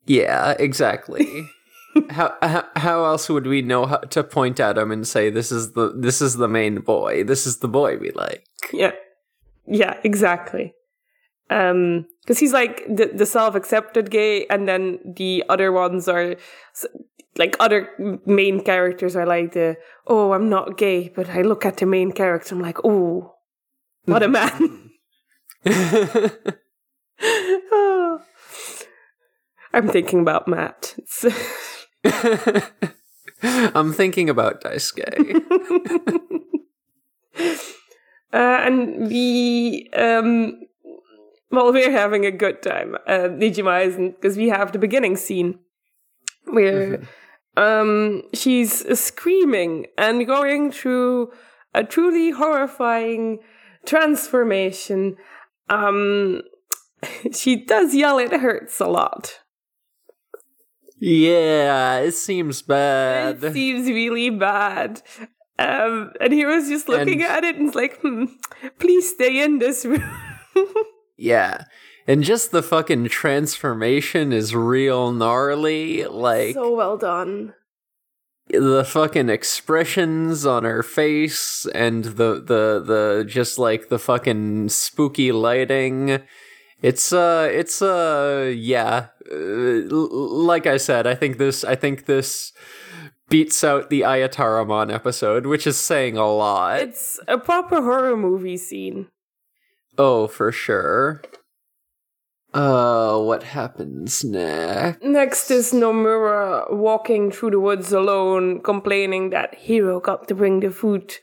Yeah, 0.05 0.55
exactly. 0.59 1.49
how, 2.09 2.33
how 2.41 2.65
how 2.75 3.05
else 3.05 3.29
would 3.29 3.45
we 3.45 3.61
know 3.61 3.85
how 3.85 3.97
to 3.97 4.23
point 4.23 4.59
at 4.59 4.77
him 4.77 4.91
and 4.91 5.07
say 5.07 5.29
this 5.29 5.51
is 5.51 5.73
the 5.73 5.93
this 5.95 6.21
is 6.21 6.35
the 6.37 6.47
main 6.47 6.79
boy. 6.79 7.23
This 7.23 7.45
is 7.45 7.57
the 7.59 7.67
boy 7.67 7.97
we 7.97 8.11
like. 8.11 8.45
Yeah. 8.71 8.91
Yeah, 9.67 9.97
exactly. 10.03 10.73
Um 11.49 12.05
because 12.23 12.39
he's 12.39 12.53
like 12.53 12.85
the, 12.87 13.11
the 13.13 13.25
self-accepted 13.25 14.09
gay 14.09 14.45
and 14.47 14.67
then 14.67 14.99
the 15.05 15.43
other 15.49 15.71
ones 15.71 16.07
are 16.07 16.35
like 17.37 17.55
other 17.59 17.89
main 18.25 18.63
characters 18.63 19.15
are 19.15 19.25
like 19.25 19.53
the 19.53 19.77
oh, 20.07 20.33
I'm 20.33 20.49
not 20.49 20.77
gay, 20.77 21.09
but 21.09 21.29
I 21.29 21.41
look 21.41 21.65
at 21.65 21.77
the 21.77 21.85
main 21.85 22.11
character 22.11 22.55
I'm 22.55 22.61
like, 22.61 22.77
"Oh, 22.83 23.35
what 24.05 24.23
a 24.23 24.27
man." 24.27 24.91
Oh. 27.71 28.21
I'm 29.73 29.87
thinking 29.87 30.19
about 30.19 30.47
Matt. 30.47 30.95
I'm 33.73 33.93
thinking 33.93 34.29
about 34.29 34.61
Daisuke. 34.61 35.41
uh, 38.33 38.61
and 38.65 39.07
we 39.07 39.89
um 39.93 40.59
well 41.53 41.71
we're 41.71 41.91
having 41.91 42.25
a 42.25 42.31
good 42.43 42.61
time. 42.61 42.95
Uh 43.07 43.29
Nijima 43.41 43.85
isn't 43.85 44.11
because 44.19 44.35
we 44.37 44.49
have 44.49 44.71
the 44.71 44.79
beginning 44.79 45.15
scene. 45.15 45.59
Where 46.45 47.01
um 47.55 48.23
she's 48.33 48.73
screaming 48.99 49.85
and 49.97 50.27
going 50.27 50.71
through 50.71 51.31
a 51.73 51.83
truly 51.83 52.31
horrifying 52.31 53.39
transformation. 53.85 55.15
Um 55.69 56.41
she 57.39 57.63
does 57.65 57.93
yell 57.95 58.17
it 58.19 58.31
hurts 58.33 58.79
a 58.81 58.87
lot. 58.87 59.39
Yeah, 60.99 61.97
it 61.99 62.13
seems 62.13 62.61
bad. 62.61 63.43
it 63.43 63.53
seems 63.53 63.87
really 63.87 64.29
bad. 64.29 65.01
Um, 65.59 66.11
and 66.21 66.31
he 66.33 66.45
was 66.45 66.69
just 66.69 66.87
looking 66.87 67.21
And- 67.21 67.31
at 67.31 67.43
it 67.43 67.55
and 67.57 67.67
it's 67.67 67.75
like, 67.75 67.99
hmm, 68.01 68.25
please 68.79 69.09
stay 69.13 69.43
in 69.43 69.59
this 69.59 69.83
room. 69.91 70.03
Yeah. 71.23 71.65
And 72.05 72.21
just 72.21 72.51
the 72.51 72.61
fucking 72.61 73.07
transformation 73.07 74.33
is 74.33 74.53
real 74.53 75.11
gnarly. 75.13 76.03
Like 76.05 76.53
so 76.53 76.75
well 76.75 76.97
done. 76.97 77.53
the 78.49 78.83
fucking 78.83 79.29
expressions 79.29 80.45
on 80.45 80.63
her 80.65 80.83
face 80.83 81.65
and 81.73 82.03
the 82.03 82.43
the 82.43 82.83
the 82.85 83.25
just 83.25 83.57
like 83.57 83.87
the 83.87 83.99
fucking 83.99 84.67
spooky 84.69 85.31
lighting. 85.31 86.19
It's 86.81 87.13
uh 87.13 87.47
it's 87.49 87.81
uh 87.81 88.51
yeah. 88.53 89.07
Uh, 89.31 89.87
l- 89.89 90.43
like 90.45 90.67
I 90.67 90.75
said, 90.75 91.07
I 91.07 91.15
think 91.15 91.37
this 91.37 91.63
I 91.63 91.75
think 91.75 92.05
this 92.05 92.51
beats 93.29 93.63
out 93.63 93.89
the 93.89 94.01
Ayataramon 94.01 94.93
episode, 94.93 95.45
which 95.45 95.65
is 95.65 95.77
saying 95.77 96.17
a 96.17 96.27
lot. 96.29 96.81
It's 96.81 97.17
a 97.29 97.37
proper 97.37 97.77
horror 97.81 98.17
movie 98.17 98.57
scene. 98.57 99.07
Oh, 99.97 100.27
for 100.27 100.51
sure. 100.51 101.21
Uh, 102.53 103.17
what 103.19 103.41
happens 103.43 104.23
next? 104.23 105.01
Next 105.03 105.49
is 105.49 105.71
Nomura 105.73 106.71
walking 106.71 107.31
through 107.31 107.51
the 107.51 107.59
woods 107.59 107.91
alone, 107.91 108.61
complaining 108.61 109.31
that 109.31 109.55
Hiro 109.55 109.99
got 109.99 110.27
to 110.27 110.35
bring 110.35 110.59
the 110.59 110.69
food 110.69 111.15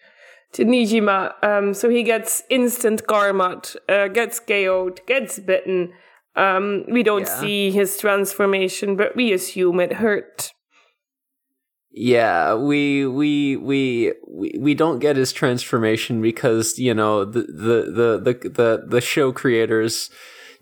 to 0.52 0.64
Nijima. 0.64 1.32
Um, 1.44 1.72
so 1.72 1.88
he 1.88 2.02
gets 2.02 2.42
instant 2.50 3.06
karma, 3.06 3.62
uh, 3.88 4.08
gets 4.08 4.40
KO'd, 4.40 5.00
gets 5.06 5.38
bitten. 5.38 5.92
Um, 6.34 6.84
we 6.88 7.04
don't 7.04 7.26
Yeah. 7.28 7.40
see 7.40 7.70
his 7.70 7.96
transformation, 7.98 8.96
but 8.96 9.14
we 9.14 9.32
assume 9.32 9.78
it 9.78 9.94
hurt. 9.94 10.52
Yeah, 11.92 12.54
we 12.54 13.06
we 13.06 13.56
we 13.56 14.12
we 14.28 14.54
we 14.58 14.74
don't 14.74 15.00
get 15.00 15.16
his 15.16 15.32
transformation 15.32 16.22
because 16.22 16.78
you 16.78 16.94
know 16.94 17.24
the 17.24 17.42
the 17.42 17.82
the 17.90 18.32
the 18.32 18.48
the, 18.48 18.84
the 18.86 19.00
show 19.00 19.32
creators 19.32 20.10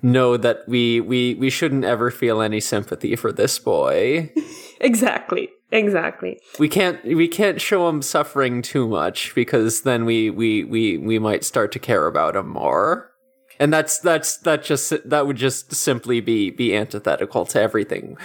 know 0.01 0.37
that 0.37 0.61
we 0.67 1.01
we 1.01 1.35
we 1.35 1.51
shouldn't 1.51 1.85
ever 1.85 2.11
feel 2.11 2.41
any 2.41 2.61
sympathy 2.61 3.15
for 3.17 3.33
this 3.33 3.59
boy. 3.59 4.33
Exactly, 4.81 5.49
exactly. 5.73 6.39
we 6.61 6.69
can't 6.69 7.03
we 7.05 7.27
can't 7.27 7.61
show 7.61 7.89
him 7.89 8.01
suffering 8.01 8.63
too 8.63 8.87
much 8.87 9.35
because 9.35 9.83
then 9.83 10.05
we 10.05 10.31
we 10.31 10.63
we 10.63 10.99
we 10.99 11.19
might 11.19 11.43
start 11.43 11.73
to 11.73 11.81
care 11.81 12.07
about 12.07 12.37
him 12.37 12.49
more. 12.49 13.11
And 13.59 13.73
that's 13.73 13.99
that's 13.99 14.37
that 14.39 14.63
just 14.63 14.93
that 15.05 15.27
would 15.27 15.37
just 15.37 15.75
simply 15.75 16.21
be 16.21 16.51
be 16.51 16.77
antithetical 16.77 17.45
to 17.47 17.61
everything. 17.61 18.17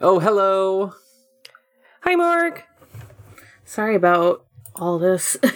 Oh, 0.00 0.18
hello. 0.18 0.94
Hi, 2.02 2.16
Morg. 2.16 2.62
Sorry 3.64 3.94
about 3.94 4.46
all 4.74 4.98
this. 4.98 5.36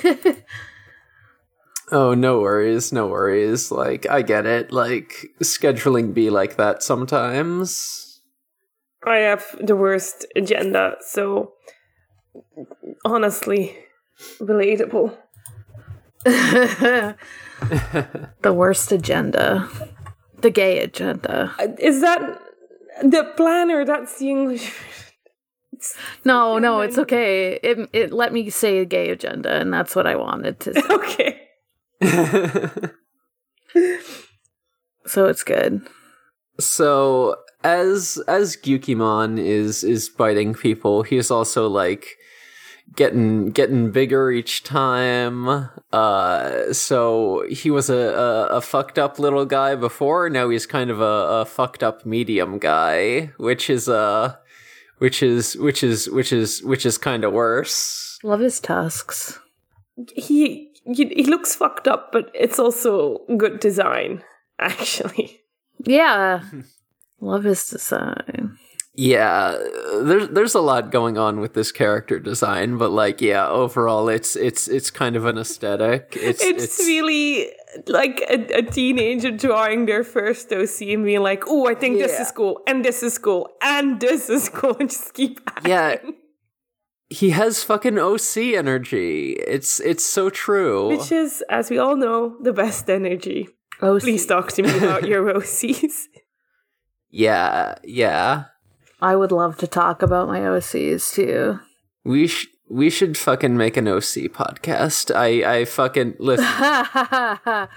Oh, 1.93 2.15
no 2.15 2.41
worries, 2.41 2.93
no 2.93 3.07
worries. 3.07 3.71
Like, 3.71 4.09
I 4.09 4.23
get 4.23 4.47
it. 4.47 4.73
Like, 4.73 5.29
scheduling 5.43 6.15
be 6.15 6.31
like 6.31 6.57
that 6.57 6.83
sometimes. 6.83 8.21
I 9.07 9.17
have 9.19 9.45
the 9.61 9.77
worst 9.77 10.27
agenda, 10.35 10.97
so 11.01 11.53
honestly, 13.05 13.77
relatable. 14.41 15.15
the 16.25 17.17
worst 18.45 18.91
agenda. 18.91 19.69
The 20.39 20.51
gay 20.51 20.79
agenda. 20.79 21.55
Is 21.79 22.01
that 22.01 22.41
the 23.03 23.31
planner? 23.37 23.85
That's 23.85 24.19
the 24.19 24.31
English. 24.31 24.73
No, 26.25 26.59
no, 26.59 26.81
it's 26.81 26.99
okay. 26.99 27.59
It 27.63 27.89
it 27.93 28.13
let 28.13 28.33
me 28.33 28.51
say 28.51 28.79
a 28.79 28.85
gay 28.85 29.11
agenda, 29.11 29.61
and 29.61 29.73
that's 29.73 29.95
what 29.95 30.07
I 30.07 30.17
wanted 30.17 30.61
to 30.61 30.75
say. 30.75 30.81
okay. 30.91 31.01
So 35.07 35.27
it's 35.27 35.43
good. 35.45 35.87
so, 36.59 37.37
as 37.63 38.19
as 38.29 38.57
Gyukimon 38.57 39.39
is 39.39 39.85
is 39.85 40.09
biting 40.09 40.55
people, 40.55 41.03
he's 41.03 41.31
also 41.31 41.69
like 41.69 42.07
getting 42.97 43.51
getting 43.51 43.91
bigger 43.91 44.31
each 44.31 44.63
time. 44.63 45.69
Uh, 45.93 46.73
so 46.73 47.45
he 47.51 47.71
was 47.71 47.91
a, 47.91 47.97
a 47.97 48.47
a 48.57 48.61
fucked 48.61 48.99
up 48.99 49.19
little 49.19 49.45
guy 49.47 49.75
before. 49.75 50.31
Now 50.31 50.49
he's 50.49 50.67
kind 50.67 50.91
of 50.91 51.01
a, 51.01 51.43
a 51.43 51.45
fucked 51.45 51.83
up 51.83 52.07
medium 52.07 52.59
guy, 52.59 53.33
which 53.37 53.69
is 53.69 53.89
uh 53.89 54.37
which 55.05 55.23
is 55.23 55.55
which 55.59 55.85
is 55.85 56.09
which 56.09 56.33
is 56.33 56.63
which 56.63 56.87
is 56.87 56.97
kind 56.97 57.25
of 57.25 57.35
worse. 57.35 58.19
Love 58.23 58.41
his 58.41 58.59
tusks. 58.59 59.39
He, 60.17 60.73
he 60.87 61.05
he 61.05 61.25
looks 61.25 61.55
fucked 61.55 61.87
up, 61.87 62.11
but 62.11 62.31
it's 62.33 62.59
also 62.59 63.19
good 63.37 63.61
design, 63.61 64.25
actually. 64.59 65.43
Yeah. 65.85 66.41
Love 67.21 67.45
his 67.45 67.67
design. 67.67 68.57
Yeah, 68.95 69.59
there's 70.01 70.29
there's 70.29 70.55
a 70.55 70.61
lot 70.61 70.91
going 70.91 71.19
on 71.19 71.39
with 71.39 71.53
this 71.53 71.71
character 71.71 72.19
design, 72.19 72.79
but 72.79 72.91
like 72.91 73.21
yeah, 73.21 73.47
overall 73.47 74.09
it's 74.09 74.37
it's 74.37 74.69
it's 74.69 74.91
kind 74.91 75.17
of 75.17 75.27
an 75.27 75.37
aesthetic. 75.37 76.17
It's 76.17 76.43
It's, 76.43 76.79
really 76.79 77.51
like 77.87 78.21
a, 78.29 78.59
a 78.59 78.63
teenager 78.63 79.31
drawing 79.31 79.87
their 79.87 80.05
first 80.05 80.53
OC 80.53 80.83
and 80.95 81.05
being 81.05 81.21
like, 81.23 81.45
"Oh, 81.47 81.67
I 81.67 81.75
think 81.75 81.99
this 81.99 82.19
is 82.21 82.31
cool, 82.31 82.61
and 82.67 82.85
this 82.85 83.03
is 83.03 83.19
cool, 83.19 83.51
and 83.63 84.01
this 84.01 84.29
is 84.31 84.49
cool," 84.49 84.77
and 84.81 84.89
just 84.91 85.15
keep. 85.15 85.41
Yeah. 85.67 85.97
he 87.11 87.31
has 87.31 87.63
fucking 87.63 87.99
OC 87.99 88.37
energy. 88.57 89.33
It's 89.47 89.81
it's 89.81 90.05
so 90.05 90.31
true. 90.31 90.89
Which 90.89 91.13
is, 91.13 91.43
as 91.51 91.71
we 91.71 91.79
all 91.79 91.97
know, 91.97 92.37
the 92.43 92.53
best 92.53 92.89
energy. 92.91 93.49
Oh, 93.83 93.99
Please 93.99 94.25
talk 94.27 94.53
to 94.53 94.63
me 94.63 94.77
about 94.79 95.07
your 95.13 95.33
OCs. 95.35 96.05
yeah, 97.11 97.75
yeah. 97.85 98.45
I 99.01 99.17
would 99.17 99.33
love 99.33 99.57
to 99.59 99.67
talk 99.67 100.03
about 100.03 100.29
my 100.29 100.41
OCs 100.41 101.13
too. 101.13 101.59
We 102.05 102.29
sh- 102.29 102.47
we 102.69 102.91
should 102.91 103.17
fucking 103.17 103.57
make 103.57 103.77
an 103.77 103.89
OC 103.89 104.33
podcast. 104.33 105.15
I 105.15 105.61
I 105.61 105.65
fucking 105.65 106.17
listen. 106.19 106.47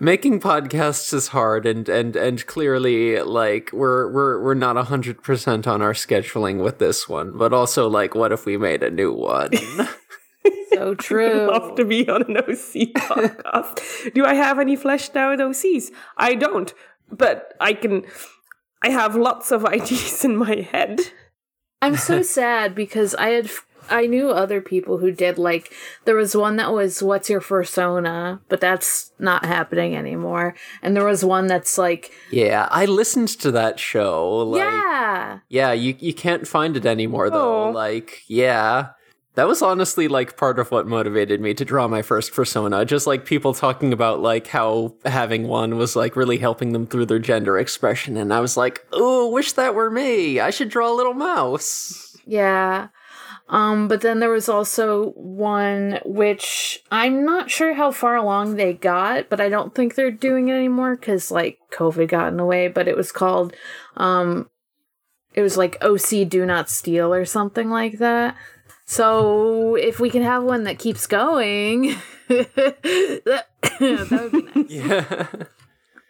making 0.00 0.40
podcasts 0.40 1.14
is 1.14 1.28
hard 1.28 1.66
and 1.66 1.88
and 1.88 2.16
and 2.16 2.44
clearly 2.46 3.20
like 3.20 3.70
we're 3.72 4.10
we're 4.10 4.42
we're 4.42 4.54
not 4.54 4.74
100% 4.74 5.66
on 5.68 5.82
our 5.82 5.92
scheduling 5.92 6.64
with 6.64 6.80
this 6.80 7.08
one 7.08 7.38
but 7.38 7.52
also 7.52 7.88
like 7.88 8.16
what 8.16 8.32
if 8.32 8.44
we 8.44 8.56
made 8.56 8.82
a 8.82 8.90
new 8.90 9.12
one 9.12 9.50
so 10.76 10.90
I'd 10.90 10.98
true. 10.98 11.46
love 11.50 11.74
to 11.76 11.84
be 11.84 12.08
on 12.08 12.22
an 12.22 12.36
OC 12.38 12.92
podcast. 12.94 14.14
Do 14.14 14.24
I 14.24 14.34
have 14.34 14.58
any 14.58 14.76
fleshed 14.76 15.16
out 15.16 15.38
OCs? 15.38 15.90
I 16.16 16.34
don't, 16.34 16.72
but 17.10 17.54
I 17.60 17.72
can. 17.72 18.04
I 18.82 18.90
have 18.90 19.16
lots 19.16 19.50
of 19.50 19.64
ideas 19.64 20.24
in 20.24 20.36
my 20.36 20.56
head. 20.56 21.00
I'm 21.82 21.96
so 21.96 22.22
sad 22.38 22.74
because 22.74 23.14
I 23.14 23.30
had 23.30 23.50
I 23.88 24.06
knew 24.06 24.30
other 24.30 24.60
people 24.60 24.98
who 24.98 25.12
did 25.12 25.38
like 25.38 25.72
there 26.04 26.16
was 26.16 26.36
one 26.36 26.56
that 26.56 26.72
was 26.72 27.02
what's 27.02 27.30
your 27.30 27.40
persona, 27.40 28.40
but 28.48 28.60
that's 28.60 29.12
not 29.18 29.44
happening 29.44 29.96
anymore. 29.96 30.54
And 30.82 30.96
there 30.96 31.04
was 31.04 31.24
one 31.24 31.46
that's 31.46 31.78
like 31.78 32.10
yeah 32.30 32.68
i 32.70 32.84
listened 32.84 33.28
to 33.28 33.50
that 33.52 33.78
show 33.78 34.38
like 34.38 34.60
yeah. 34.60 35.38
yeah 35.48 35.72
you 35.72 35.94
you 36.00 36.12
can't 36.14 36.46
find 36.48 36.76
it 36.76 36.86
anymore 36.86 37.30
though 37.30 37.68
Oh. 37.68 37.70
like 37.70 38.22
yeah 38.26 38.88
that 39.36 39.46
was 39.46 39.62
honestly 39.62 40.08
like 40.08 40.36
part 40.36 40.58
of 40.58 40.70
what 40.70 40.86
motivated 40.86 41.40
me 41.40 41.54
to 41.54 41.64
draw 41.64 41.86
my 41.86 42.02
first 42.02 42.34
persona 42.34 42.84
just 42.84 43.06
like 43.06 43.24
people 43.24 43.54
talking 43.54 43.92
about 43.92 44.20
like 44.20 44.48
how 44.48 44.94
having 45.04 45.46
one 45.46 45.76
was 45.76 45.94
like 45.94 46.16
really 46.16 46.38
helping 46.38 46.72
them 46.72 46.86
through 46.86 47.06
their 47.06 47.18
gender 47.20 47.56
expression 47.58 48.16
and 48.16 48.34
i 48.34 48.40
was 48.40 48.56
like 48.56 48.84
oh 48.92 49.30
wish 49.30 49.52
that 49.52 49.74
were 49.74 49.90
me 49.90 50.40
i 50.40 50.50
should 50.50 50.68
draw 50.68 50.92
a 50.92 50.96
little 50.96 51.14
mouse 51.14 52.02
Yeah. 52.26 52.88
Um, 53.48 53.86
but 53.86 54.00
then 54.00 54.18
there 54.18 54.30
was 54.30 54.48
also 54.48 55.10
one 55.12 56.00
which 56.04 56.82
I'm 56.90 57.24
not 57.24 57.48
sure 57.50 57.74
how 57.74 57.92
far 57.92 58.16
along 58.16 58.56
they 58.56 58.72
got, 58.72 59.28
but 59.28 59.40
I 59.40 59.48
don't 59.48 59.72
think 59.72 59.94
they're 59.94 60.10
doing 60.10 60.48
it 60.48 60.54
anymore 60.54 60.96
because 60.96 61.30
like 61.30 61.58
COVID 61.72 62.08
got 62.08 62.28
in 62.28 62.36
the 62.36 62.44
way. 62.44 62.66
But 62.66 62.88
it 62.88 62.96
was 62.96 63.12
called, 63.12 63.54
um, 63.96 64.50
it 65.32 65.42
was 65.42 65.56
like 65.56 65.80
OC 65.80 66.28
Do 66.28 66.44
Not 66.44 66.68
Steal 66.68 67.14
or 67.14 67.24
something 67.24 67.70
like 67.70 67.98
that. 67.98 68.36
So 68.88 69.74
if 69.74 69.98
we 70.00 70.10
can 70.10 70.22
have 70.22 70.44
one 70.44 70.64
that 70.64 70.78
keeps 70.78 71.06
going, 71.06 71.96
that, 72.28 73.46
that 73.80 74.08
would 74.10 74.32
be 74.32 74.42
nice. 74.42 74.54
yeah 74.68 75.26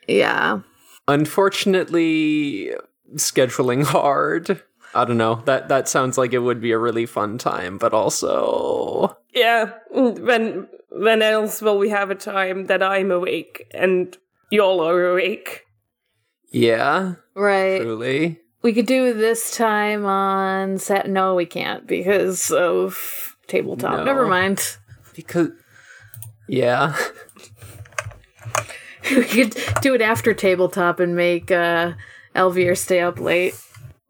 Yeah. 0.07 0.61
unfortunately 1.09 2.73
scheduling 3.15 3.85
hard 3.85 4.63
i 4.95 5.05
don't 5.05 5.17
know 5.17 5.43
that 5.47 5.69
that 5.69 5.89
sounds 5.89 6.17
like 6.19 6.33
it 6.33 6.41
would 6.41 6.61
be 6.61 6.73
a 6.73 6.79
really 6.79 7.07
fun 7.07 7.39
time 7.39 7.79
but 7.79 7.93
also 7.95 9.17
Yeah, 9.35 9.73
when 9.91 10.67
when 10.91 11.23
else 11.23 11.61
will 11.63 11.79
we 11.79 11.91
have 11.91 12.11
a 12.11 12.15
time 12.15 12.67
that 12.67 12.83
I'm 12.83 13.11
awake 13.11 13.67
and 13.75 14.17
y'all 14.51 14.81
are 14.81 15.07
awake? 15.11 15.65
yeah 16.51 17.15
Right. 17.35 17.81
truly 17.81 18.41
We 18.63 18.73
could 18.73 18.87
do 18.87 19.13
this 19.13 19.57
time 19.57 20.05
on 20.05 20.79
set. 20.79 21.09
No, 21.09 21.35
we 21.35 21.47
can't 21.47 21.87
because 21.87 22.51
of 22.51 23.37
tabletop. 23.47 23.99
No. 23.99 24.05
Never 24.05 24.27
mind. 24.27 24.77
Because 25.15 25.51
yeah. 26.49 26.97
we 29.11 29.25
could 29.25 29.57
do 29.81 29.95
it 29.95 30.01
after 30.03 30.35
tabletop 30.35 31.01
and 31.01 31.15
make 31.15 31.51
uh, 31.51 31.93
Elvier 32.35 32.77
stay 32.77 33.01
up 33.01 33.21
late. 33.21 33.55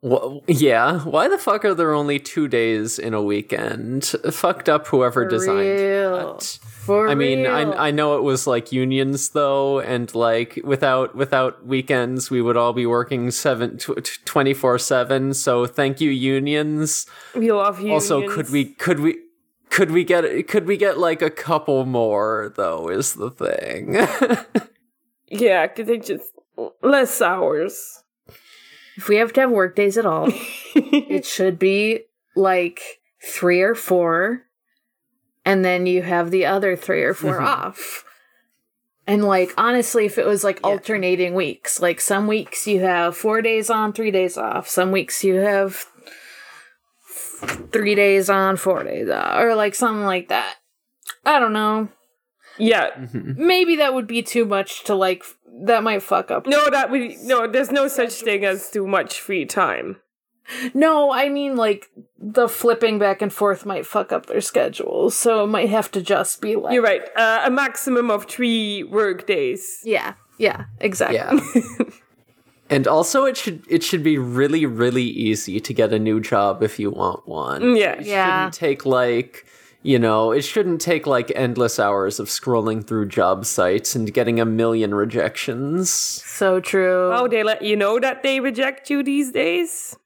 Wha 0.07 0.39
yeah, 0.47 1.01
why 1.01 1.27
the 1.27 1.37
fuck 1.37 1.65
are 1.65 1.75
there 1.75 1.93
only 1.93 2.21
two 2.21 2.47
days 2.47 2.97
in 2.97 3.13
a 3.13 3.21
weekend? 3.21 4.05
Fucked 4.31 4.69
up 4.69 4.87
whoever 4.87 5.27
designed 5.27 5.81
real. 5.81 6.35
that. 6.35 6.43
For 6.63 7.09
I 7.09 7.17
mean, 7.17 7.41
real. 7.41 7.75
I 7.75 7.89
I 7.89 7.91
know 7.91 8.17
it 8.17 8.23
was 8.23 8.47
like 8.47 8.71
unions 8.71 9.31
though, 9.31 9.81
and 9.81 10.15
like 10.15 10.61
without 10.63 11.17
without 11.17 11.67
weekends, 11.67 12.31
we 12.31 12.41
would 12.41 12.57
all 12.57 12.73
be 12.73 12.87
working 12.87 13.33
seven 13.33 13.79
twenty 13.79 14.55
four 14.55 14.79
seven. 14.79 15.35
So 15.35 15.67
thank 15.67 16.01
you 16.01 16.11
unions. 16.11 17.07
We 17.35 17.51
love 17.51 17.81
you. 17.81 17.93
Also, 17.93 18.29
could 18.29 18.51
we 18.51 18.67
could 18.67 19.01
we 19.01 19.19
could 19.71 19.91
we 19.91 20.05
get 20.05 20.47
could 20.47 20.67
we 20.67 20.77
get 20.77 20.99
like 20.99 21.21
a 21.21 21.31
couple 21.31 21.85
more 21.85 22.53
though? 22.55 22.89
Is 22.89 23.15
the 23.15 23.31
thing. 23.31 24.07
Yeah, 25.29 25.67
could 25.67 25.87
they 25.87 25.99
just 25.99 26.31
less 26.83 27.21
hours? 27.21 28.05
If 28.97 29.09
we 29.09 29.17
have 29.17 29.33
to 29.35 29.43
have 29.43 29.51
work 29.51 29.77
days 29.77 29.99
at 29.99 30.07
all, 30.07 30.29
it 30.75 31.25
should 31.25 31.59
be 31.59 32.01
like 32.35 32.81
three 33.23 33.63
or 33.63 33.75
four, 33.75 34.43
and 35.45 35.65
then 35.65 35.87
you 35.87 36.03
have 36.03 36.31
the 36.31 36.47
other 36.47 36.77
three 36.77 37.03
or 37.03 37.15
4 37.15 37.35
mm-hmm. 37.35 37.45
off. 37.45 38.05
And 39.07 39.25
like 39.25 39.55
honestly, 39.57 40.07
if 40.07 40.19
it 40.19 40.27
was 40.27 40.43
like 40.43 40.59
alternating 40.65 41.35
weeks, 41.35 41.81
like 41.81 42.01
some 42.01 42.27
weeks 42.27 42.67
you 42.67 42.81
have 42.81 43.17
four 43.17 43.41
days 43.41 43.71
on, 43.71 43.93
three 43.93 44.11
days 44.11 44.37
off. 44.37 44.69
Some 44.69 44.91
weeks 44.91 45.23
you 45.23 45.37
have 45.37 45.85
three 47.73 47.95
days 47.95 48.29
on, 48.29 48.57
four 48.57 48.83
days 48.83 49.09
off, 49.09 49.39
or 49.39 49.55
like 49.55 49.77
something 49.77 50.05
like 50.05 50.29
that. 50.29 50.57
I 51.25 51.39
don't 51.39 51.53
know. 51.53 51.89
yeah. 52.59 52.91
Mm-hmm. 52.97 53.47
Maybe 53.47 53.77
that 53.77 53.95
would 53.95 54.09
be 54.09 54.23
too 54.23 54.45
much 54.45 54.83
to 54.85 54.95
like. 54.95 55.23
F- 55.61 55.67
That 55.67 55.83
might 55.83 56.03
fuck 56.03 56.31
up. 56.31 56.47
No, 56.47 56.69
that 56.71 56.91
we 56.91 57.17
no. 57.23 57.47
There's 57.47 57.71
no 57.71 57.89
such 57.89 58.13
thing 58.15 58.45
as 58.45 58.71
too 58.71 58.87
much 58.87 59.21
free 59.21 59.45
time. 59.45 59.97
No, 60.75 61.11
I 61.13 61.29
mean 61.29 61.57
like 61.57 61.87
the 62.19 62.49
flipping 62.49 62.99
back 62.99 63.21
and 63.21 63.33
forth 63.33 63.67
might 63.67 63.85
fuck 63.87 64.13
up 64.13 64.27
their 64.27 64.41
schedules, 64.41 65.17
so 65.19 65.45
it 65.45 65.49
might 65.49 65.71
have 65.71 65.91
to 65.93 66.01
just 66.01 66.41
be 66.41 66.55
like 66.57 66.73
You're 66.75 66.83
right. 66.85 67.03
Uh, 67.17 67.43
a 67.45 67.51
maximum 67.51 68.11
of 68.11 68.27
three 68.27 68.85
work 68.85 69.27
days. 69.27 69.81
Yeah, 69.83 70.15
yeah, 70.39 70.67
exactly. 70.81 71.17
yeah. 71.17 71.85
And 72.69 72.89
also, 72.89 73.25
it 73.27 73.37
should 73.37 73.63
it 73.69 73.85
should 73.85 74.03
be 74.03 74.19
really 74.19 74.67
really 74.67 75.05
easy 75.05 75.61
to 75.61 75.73
get 75.73 75.93
a 75.93 76.01
new 76.01 76.21
job 76.21 76.65
if 76.65 76.81
you 76.81 76.91
want 76.91 77.27
one. 77.29 77.77
Yeah. 77.77 78.01
Yeah. 78.01 78.39
shouldn't 78.51 78.55
take 78.55 78.85
like 78.85 79.46
you 79.87 80.01
know 80.01 80.33
it 80.33 80.43
shouldn't 80.43 80.81
take 80.81 81.07
like 81.07 81.31
endless 81.37 81.79
hours 81.79 82.19
of 82.19 82.27
scrolling 82.27 82.85
through 82.85 83.07
job 83.07 83.47
sites 83.47 83.95
and 83.95 84.13
getting 84.13 84.41
a 84.41 84.45
million 84.45 84.93
rejections 84.93 85.91
So 85.91 86.61
true. 86.61 87.13
Oh, 87.15 87.29
they 87.29 87.45
let 87.45 87.63
you 87.63 87.77
know 87.77 88.01
that 88.01 88.23
they 88.23 88.41
reject 88.41 88.91
you 88.91 89.03
these 89.03 89.33
days. 89.33 89.97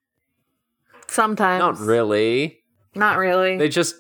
Sometimes 1.09 1.61
not 1.61 1.79
really 1.79 2.60
Not 2.95 3.19
really. 3.19 3.57
they 3.57 3.69
just 3.69 3.95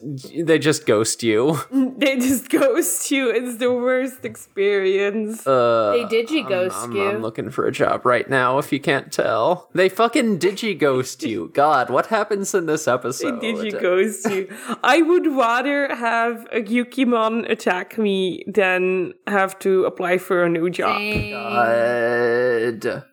they 0.44 0.58
just 0.58 0.84
ghost 0.84 1.22
you 1.22 1.58
They 2.00 2.16
just 2.16 2.48
ghost 2.50 3.10
you. 3.10 3.30
It's 3.30 3.58
the 3.58 3.72
worst 3.72 4.24
experience. 4.24 5.46
uh 5.46 5.92
they 5.92 6.04
digi 6.04 6.46
ghost 6.48 6.76
I'm, 6.76 6.92
you. 6.92 7.08
I'm 7.08 7.22
looking 7.22 7.50
for 7.50 7.66
a 7.66 7.72
job 7.72 8.04
right 8.04 8.28
now 8.28 8.58
if 8.58 8.72
you 8.72 8.80
can't 8.80 9.12
tell 9.12 9.68
they 9.74 9.88
fucking 9.88 10.38
digi 10.40 10.76
ghost 10.76 11.22
you 11.22 11.50
god 11.54 11.88
what 11.90 12.06
happens 12.06 12.52
in 12.54 12.66
this 12.66 12.88
episode 12.88 13.40
Did 13.40 13.58
you 13.64 13.78
ghost 13.78 14.28
you? 14.30 14.48
I 14.82 15.02
would 15.02 15.26
rather 15.26 15.94
have 15.94 16.46
a 16.52 16.60
Gyukimon 16.60 17.48
attack 17.50 17.96
me 17.98 18.44
than 18.46 19.14
have 19.26 19.58
to 19.60 19.84
apply 19.84 20.18
for 20.18 20.44
a 20.44 20.48
new 20.48 20.68
job. 20.70 20.98
Same. 20.98 21.32
God. 21.32 23.04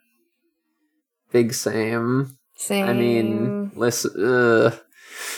big 1.32 1.54
same 1.54 2.38
Same. 2.56 2.86
I 2.88 2.94
mean, 2.94 3.72
listen. 3.76 4.12
Uh, 4.18 4.72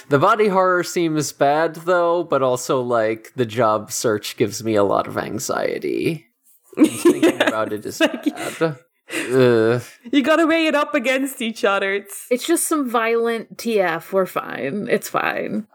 the 0.09 0.19
body 0.19 0.47
horror 0.47 0.83
seems 0.83 1.31
bad 1.31 1.75
though, 1.75 2.23
but 2.23 2.41
also 2.41 2.81
like 2.81 3.31
the 3.35 3.45
job 3.45 3.91
search 3.91 4.37
gives 4.37 4.63
me 4.63 4.75
a 4.75 4.83
lot 4.83 5.07
of 5.07 5.17
anxiety. 5.17 6.27
Thinking 6.75 7.41
about 7.41 7.73
it 7.73 7.85
is 7.85 7.99
Like- 7.99 8.23
bad. 8.59 8.77
Uh, 9.11 9.79
You 10.11 10.21
gotta 10.21 10.45
weigh 10.45 10.67
it 10.67 10.75
up 10.75 10.93
against 10.93 11.41
each 11.41 11.65
other. 11.65 11.93
It's 11.93 12.27
it's 12.29 12.45
just 12.45 12.67
some 12.67 12.87
violent 12.87 13.57
TF. 13.57 14.11
We're 14.11 14.27
fine. 14.27 14.87
It's 14.87 15.09
fine. 15.09 15.65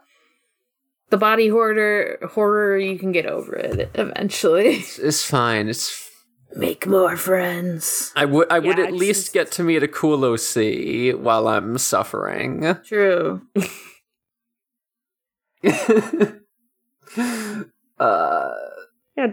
The 1.09 1.17
body 1.17 1.49
horror 1.49 2.17
horror, 2.31 2.77
you 2.77 2.97
can 2.97 3.11
get 3.11 3.25
over 3.25 3.53
it 3.53 3.89
eventually. 3.95 4.85
it's 4.99 5.25
fine. 5.25 5.67
It's. 5.67 6.09
Make 6.55 6.87
more 6.87 7.17
friends. 7.17 8.13
I 8.15 8.23
would. 8.23 8.49
I 8.49 8.59
would 8.59 8.79
at 8.79 8.93
least 8.93 9.23
just- 9.23 9.33
get 9.33 9.51
to 9.53 9.63
meet 9.63 9.83
a 9.83 9.89
cool 9.89 10.23
OC 10.23 11.19
while 11.21 11.49
I'm 11.49 11.77
suffering. 11.77 12.77
True. 12.85 13.41
uh. 17.99 18.51
yeah, 19.17 19.27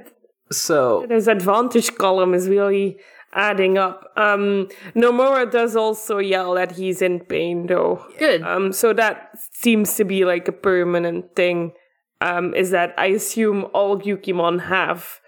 So 0.50 1.06
This 1.08 1.26
advantage 1.26 1.94
column 1.96 2.35
is 2.35 2.48
really 2.48 2.98
adding 3.35 3.78
up. 3.78 4.12
Um, 4.16 4.68
Nomura 4.94 5.50
does 5.50 5.74
also 5.76 6.18
yell 6.18 6.54
that 6.54 6.72
he's 6.72 7.02
in 7.02 7.20
pain, 7.20 7.66
though. 7.66 8.06
Good. 8.18 8.42
Um, 8.42 8.72
so 8.72 8.92
that 8.92 9.30
seems 9.52 9.94
to 9.96 10.04
be 10.04 10.24
like 10.24 10.48
a 10.48 10.52
permanent 10.52 11.35
thing. 11.35 11.72
Um, 12.20 12.54
is 12.54 12.70
that 12.70 12.94
I 12.96 13.06
assume 13.06 13.66
all 13.74 13.98
Gyukimon 13.98 14.66
have 14.66 15.20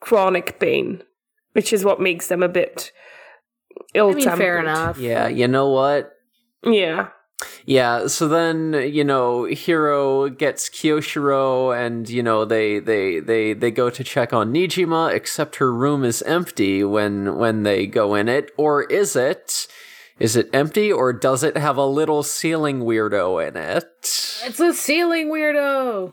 chronic 0.00 0.60
pain, 0.60 1.02
which 1.52 1.72
is 1.72 1.84
what 1.84 2.00
makes 2.00 2.28
them 2.28 2.42
a 2.42 2.48
bit 2.48 2.92
ill 3.94 4.10
I 4.10 4.14
mean, 4.14 4.36
fair 4.36 4.58
enough. 4.58 4.98
yeah, 4.98 5.28
you 5.28 5.48
know 5.48 5.70
what? 5.70 6.12
Yeah. 6.62 7.08
Yeah, 7.66 8.06
so 8.06 8.28
then 8.28 8.74
you 8.74 9.02
know 9.02 9.44
Hiro 9.44 10.28
gets 10.28 10.68
Kiyoshiro, 10.68 11.76
and 11.76 12.08
you 12.08 12.22
know 12.22 12.44
they 12.44 12.78
they 12.78 13.18
they 13.18 13.54
they 13.54 13.72
go 13.72 13.90
to 13.90 14.04
check 14.04 14.32
on 14.32 14.54
Nijima, 14.54 15.12
except 15.12 15.56
her 15.56 15.74
room 15.74 16.04
is 16.04 16.22
empty 16.22 16.84
when 16.84 17.36
when 17.36 17.64
they 17.64 17.86
go 17.86 18.14
in 18.14 18.28
it, 18.28 18.52
or 18.56 18.84
is 18.84 19.16
it? 19.16 19.66
Is 20.20 20.36
it 20.36 20.48
empty, 20.52 20.92
or 20.92 21.12
does 21.12 21.42
it 21.42 21.56
have 21.56 21.76
a 21.76 21.84
little 21.84 22.22
ceiling 22.22 22.82
weirdo 22.82 23.48
in 23.48 23.56
it? 23.56 23.84
It's 24.44 24.60
a 24.60 24.72
ceiling 24.72 25.28
weirdo. 25.28 26.12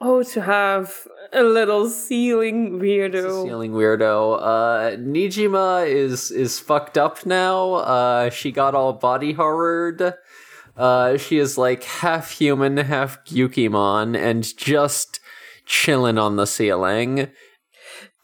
Oh, 0.00 0.22
to 0.24 0.42
have 0.42 1.06
a 1.32 1.44
little 1.44 1.88
ceiling 1.88 2.80
weirdo. 2.80 3.44
ceiling 3.44 3.72
weirdo. 3.72 4.40
Uh, 4.42 4.96
Nijima 4.96 5.88
is 5.88 6.32
is 6.32 6.58
fucked 6.58 6.98
up 6.98 7.24
now. 7.24 7.74
Uh, 7.74 8.30
she 8.30 8.50
got 8.50 8.74
all 8.74 8.92
body 8.92 9.34
horrored. 9.34 10.14
Uh, 10.76 11.16
she 11.16 11.38
is 11.38 11.56
like 11.56 11.84
half 11.84 12.30
human, 12.32 12.76
half 12.78 13.24
Gyukimon, 13.24 14.16
and 14.18 14.44
just 14.56 15.20
chilling 15.66 16.18
on 16.18 16.36
the 16.36 16.46
ceiling. 16.46 17.28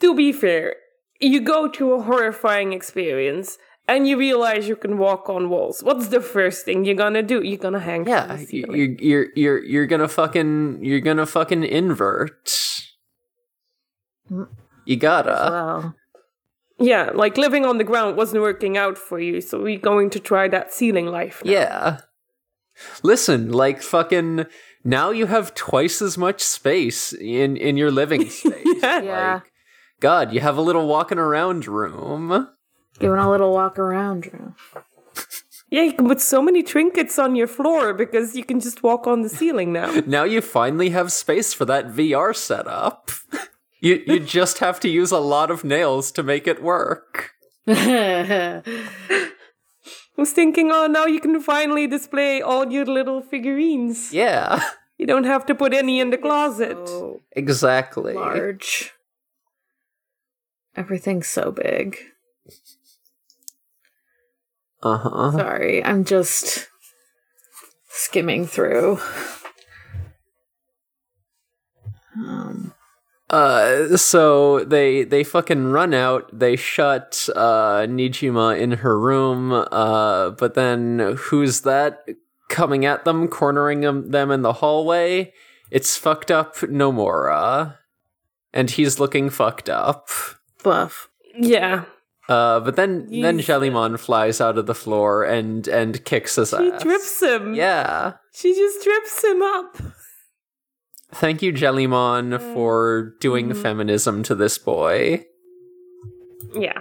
to 0.01 0.15
be 0.15 0.33
fair, 0.33 0.77
you 1.21 1.41
go 1.41 1.69
to 1.69 1.93
a 1.93 2.03
horrifying 2.03 2.73
experience 2.73 3.57
and 3.87 4.07
you 4.09 4.17
realize 4.19 4.67
you 4.69 4.77
can 4.77 4.99
walk 4.99 5.29
on 5.29 5.49
walls. 5.49 5.83
What's 5.83 6.09
the 6.09 6.21
first 6.21 6.65
thing 6.65 6.85
you're 6.85 6.95
gonna 6.95 7.23
do? 7.23 7.43
You're 7.43 7.59
gonna 7.59 7.81
hang 7.81 8.07
Yeah, 8.07 8.27
the 8.27 8.35
y- 8.35 8.45
ceiling. 8.45 8.77
you're 8.79 8.97
you're 9.01 9.27
you're 9.37 9.65
you're 9.65 9.87
gonna 9.87 10.09
fucking 10.09 10.81
you're 10.85 11.01
gonna 11.01 11.27
fucking 11.27 11.65
invert. 11.65 12.49
You 14.87 14.97
gotta. 14.97 15.31
Well, 15.51 15.95
Yeah, 16.79 17.11
like 17.15 17.37
living 17.37 17.67
on 17.67 17.79
the 17.79 17.85
ground 17.85 18.17
wasn't 18.17 18.43
working 18.43 18.77
out 18.79 18.97
for 18.97 19.21
you, 19.21 19.41
so 19.41 19.61
we're 19.63 19.79
going 19.79 20.09
to 20.11 20.19
try 20.21 20.49
that 20.49 20.73
ceiling 20.73 21.07
life. 21.07 21.43
now. 21.45 21.51
Yeah. 21.53 22.01
Listen, 23.03 23.51
like 23.53 23.83
fucking 23.83 24.47
now 24.85 25.11
you 25.11 25.27
have 25.27 25.55
twice 25.55 26.01
as 26.03 26.17
much 26.19 26.41
space 26.43 27.13
in 27.13 27.57
in 27.57 27.77
your 27.77 27.91
living 27.91 28.29
space. 28.31 28.67
yeah. 28.83 29.35
Like, 29.35 29.53
God, 30.01 30.33
you 30.33 30.41
have 30.41 30.57
a 30.57 30.63
little 30.63 30.87
walking 30.87 31.19
around 31.19 31.67
room. 31.67 32.49
Giving 32.99 33.19
a 33.19 33.31
little 33.31 33.53
walk 33.53 33.79
around. 33.79 34.27
room. 34.33 34.55
Yeah, 35.73 35.83
you 35.83 35.93
can 35.93 36.09
put 36.09 36.21
so 36.21 36.43
many 36.43 36.65
trinkets 36.65 37.17
on 37.17 37.37
your 37.37 37.47
floor 37.47 37.95
because 37.95 38.35
you 38.35 38.43
can 38.43 38.59
just 38.59 38.83
walk 38.83 39.07
on 39.07 39.23
the 39.23 39.29
ceiling 39.29 39.73
now. 39.73 40.01
Now 40.07 40.25
you 40.25 40.41
finally 40.41 40.91
have 40.91 41.13
space 41.13 41.55
for 41.55 41.65
that 41.67 41.87
VR 41.95 42.35
setup. 42.35 43.13
You 43.81 44.03
you 44.05 44.19
just 44.19 44.59
have 44.59 44.81
to 44.81 44.89
use 44.89 45.13
a 45.13 45.21
lot 45.21 45.49
of 45.49 45.63
nails 45.63 46.11
to 46.13 46.25
make 46.25 46.49
it 46.49 46.61
work. 46.61 47.31
I 50.21 50.29
was 50.29 50.33
thinking, 50.33 50.71
oh, 50.71 50.87
now 50.87 51.07
you 51.07 51.19
can 51.19 51.41
finally 51.41 51.87
display 51.87 52.43
all 52.43 52.71
your 52.71 52.85
little 52.85 53.23
figurines. 53.23 54.13
Yeah. 54.13 54.61
You 54.99 55.07
don't 55.07 55.25
have 55.25 55.47
to 55.47 55.55
put 55.55 55.73
any 55.73 55.99
in 55.99 56.11
the 56.11 56.19
closet. 56.19 56.77
so 56.87 57.23
Exactly. 57.33 58.13
large. 58.13 58.93
Everything's 60.77 61.27
so 61.27 61.51
big. 61.51 61.97
Uh-huh. 64.83 65.33
Sorry, 65.33 65.83
I'm 65.83 66.05
just 66.05 66.69
skimming 67.89 68.47
through. 68.47 69.01
Um, 72.15 72.75
Uh, 73.31 73.97
so 73.97 74.65
they 74.65 75.05
they 75.05 75.23
fucking 75.25 75.67
run 75.71 75.95
out. 75.95 76.29
They 76.37 76.57
shut 76.57 77.29
uh 77.37 77.87
Nijima 77.89 78.59
in 78.59 78.73
her 78.73 78.99
room. 78.99 79.53
Uh, 79.53 80.31
but 80.31 80.55
then 80.55 81.17
who's 81.17 81.61
that 81.61 82.05
coming 82.49 82.85
at 82.85 83.05
them, 83.05 83.29
cornering 83.29 83.81
them, 83.83 84.11
them 84.11 84.31
in 84.33 84.43
the 84.43 84.55
hallway? 84.55 85.33
It's 85.71 85.97
fucked 85.97 86.33
up 86.33 86.57
Nomura, 86.57 87.77
and 88.53 88.69
he's 88.71 88.99
looking 88.99 89.31
fucked 89.31 89.69
up. 89.71 90.09
buff. 90.65 91.09
Yeah. 91.39 91.85
Uh, 92.29 92.61
but 92.61 92.75
then 92.77 93.07
then 93.11 93.39
He's- 93.39 93.47
Jellymon 93.49 93.99
flies 93.99 94.41
out 94.41 94.59
of 94.59 94.67
the 94.67 94.75
floor 94.75 95.23
and 95.25 95.67
and 95.69 96.05
kicks 96.05 96.35
his 96.37 96.51
She 96.51 96.57
ass. 96.73 96.83
trips 96.83 97.23
him. 97.23 97.55
Yeah. 97.55 98.15
She 98.35 98.55
just 98.55 98.83
trips 98.83 99.25
him 99.25 99.43
up. 99.43 99.77
Thank 101.13 101.43
you, 101.43 101.53
Jellymon, 101.53 102.39
mm. 102.39 102.55
for 102.55 103.15
doing 103.21 103.49
mm-hmm. 103.49 103.63
feminism 103.63 104.23
to 104.25 104.35
this 104.35 104.59
boy. 104.59 105.27
Yeah. 106.55 106.81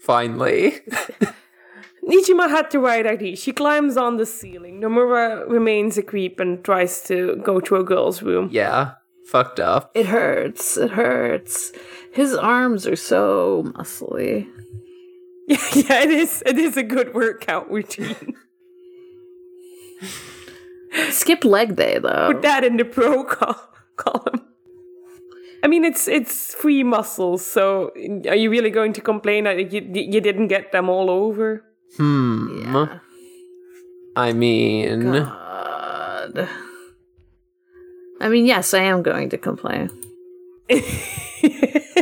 Finally. 0.00 0.80
Nijima 2.08 2.48
had 2.48 2.70
the 2.70 2.78
right 2.78 3.06
idea. 3.06 3.36
She 3.36 3.52
climbs 3.52 3.96
on 3.96 4.16
the 4.16 4.26
ceiling. 4.26 4.80
Nomura 4.80 5.48
remains 5.48 5.98
a 5.98 6.02
creep 6.02 6.38
and 6.38 6.64
tries 6.64 7.02
to 7.04 7.36
go 7.42 7.60
to 7.60 7.76
a 7.76 7.84
girl's 7.84 8.22
room. 8.22 8.48
yeah. 8.52 8.92
Fucked 9.26 9.58
up. 9.58 9.90
It 9.94 10.06
hurts. 10.06 10.76
It 10.76 10.92
hurts. 10.92 11.72
His 12.12 12.32
arms 12.32 12.86
are 12.86 12.94
so 12.94 13.64
muscly. 13.76 14.46
Yeah, 15.48 15.56
yeah, 15.74 16.02
it 16.02 16.10
is. 16.10 16.44
It 16.46 16.58
is 16.58 16.76
a 16.76 16.84
good 16.84 17.12
workout 17.12 17.68
routine. 17.68 18.36
Skip 21.10 21.44
leg 21.44 21.76
day 21.76 21.98
though. 21.98 22.32
Put 22.32 22.42
that 22.42 22.64
in 22.64 22.76
the 22.76 22.84
pro 22.84 23.24
col- 23.24 23.60
column. 23.96 24.42
I 25.62 25.68
mean, 25.68 25.84
it's 25.84 26.06
it's 26.06 26.54
free 26.54 26.84
muscles. 26.84 27.44
So, 27.44 27.90
are 28.28 28.36
you 28.36 28.50
really 28.50 28.70
going 28.70 28.92
to 28.94 29.00
complain 29.00 29.44
that 29.44 29.72
you 29.72 29.80
you 29.92 30.20
didn't 30.20 30.48
get 30.48 30.72
them 30.72 30.88
all 30.88 31.10
over? 31.10 31.64
Hmm. 31.96 32.62
Yeah. 32.62 32.98
I 34.14 34.32
mean, 34.32 35.12
God. 35.12 36.48
I 38.20 38.28
mean, 38.28 38.46
yes, 38.46 38.72
I 38.72 38.80
am 38.80 39.02
going 39.02 39.28
to 39.30 39.38
complain. 39.38 39.90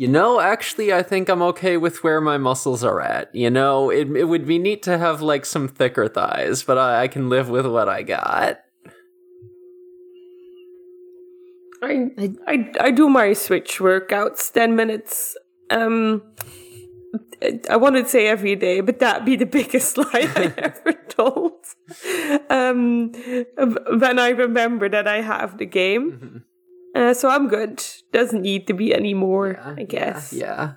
you 0.00 0.08
know, 0.08 0.40
actually, 0.40 0.94
I 0.94 1.02
think 1.02 1.28
I'm 1.28 1.42
okay 1.42 1.76
with 1.76 2.02
where 2.02 2.22
my 2.22 2.38
muscles 2.38 2.82
are 2.82 3.02
at. 3.02 3.34
You 3.34 3.50
know, 3.50 3.90
it, 3.90 4.10
it 4.16 4.24
would 4.24 4.46
be 4.46 4.58
neat 4.58 4.82
to 4.84 4.96
have 4.96 5.20
like 5.20 5.44
some 5.44 5.68
thicker 5.68 6.08
thighs, 6.08 6.62
but 6.62 6.78
I, 6.78 7.02
I 7.02 7.08
can 7.08 7.28
live 7.28 7.50
with 7.50 7.66
what 7.66 7.86
I 7.86 8.02
got. 8.02 8.60
I, 11.82 12.08
I 12.48 12.72
I 12.80 12.90
do 12.92 13.10
my 13.10 13.34
switch 13.34 13.78
workouts 13.78 14.50
ten 14.50 14.74
minutes. 14.74 15.36
Um, 15.68 16.22
I 17.68 17.76
want 17.76 17.96
to 17.96 18.08
say 18.08 18.26
every 18.26 18.56
day, 18.56 18.80
but 18.80 19.00
that'd 19.00 19.26
be 19.26 19.36
the 19.36 19.44
biggest 19.58 19.98
lie 19.98 20.06
I 20.34 20.54
ever 20.56 20.92
told. 21.08 21.60
Um, 22.48 23.12
when 23.52 24.18
I 24.18 24.30
remember 24.30 24.88
that 24.88 25.06
I 25.06 25.20
have 25.20 25.58
the 25.58 25.66
game, 25.66 26.44
uh, 26.94 27.14
so 27.14 27.28
I'm 27.28 27.48
good. 27.48 27.82
Doesn't 28.12 28.42
need 28.42 28.66
to 28.66 28.74
be 28.74 28.94
any 28.94 29.14
more, 29.14 29.58
I 29.60 29.84
guess. 29.84 30.32
Yeah. 30.32 30.74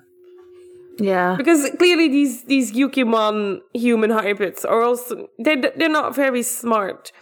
Yeah. 0.98 1.34
Because 1.36 1.68
clearly 1.78 2.08
these 2.08 2.44
these 2.44 2.72
Gyukimon 2.72 3.60
human 3.72 4.10
hybrids 4.10 4.64
are 4.64 4.82
also 4.82 5.28
they 5.38 5.56
they're 5.56 5.88
not 5.88 6.14
very 6.14 6.42
smart. 6.42 7.12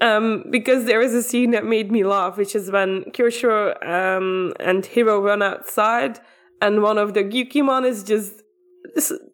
Um, 0.00 0.44
because 0.50 0.86
there 0.86 1.00
is 1.00 1.14
a 1.14 1.22
scene 1.22 1.52
that 1.52 1.64
made 1.64 1.92
me 1.92 2.02
laugh, 2.02 2.36
which 2.36 2.56
is 2.56 2.72
when 2.72 3.04
Kyosho 3.12 3.86
um, 3.86 4.52
and 4.58 4.84
Hiro 4.84 5.22
run 5.22 5.42
outside, 5.44 6.18
and 6.60 6.82
one 6.82 6.98
of 6.98 7.14
the 7.14 7.22
Gyukimon 7.22 7.86
is 7.86 8.02
just 8.02 8.42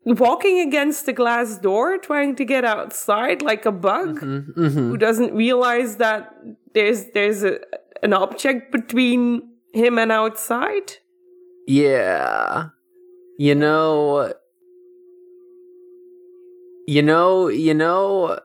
walking 0.05 0.61
against 0.61 1.07
the 1.07 1.15
glass 1.15 1.57
door, 1.57 1.97
trying 1.97 2.37
to 2.37 2.45
get 2.45 2.67
outside 2.67 3.41
like 3.41 3.65
a 3.65 3.73
bug, 3.73 4.19
who 4.21 4.99
doesn't 4.99 5.33
realize 5.33 5.97
that 5.97 6.35
there's 6.75 7.07
there's 7.15 7.43
a, 7.45 7.59
an 8.03 8.13
object 8.13 8.73
between 8.73 9.43
him 9.73 9.99
and 9.99 10.13
outside. 10.13 10.95
Yeah. 11.67 12.71
You 13.39 13.55
know. 13.55 14.33
You 16.87 17.03
know, 17.03 17.49
you 17.49 17.75
know. 17.75 18.39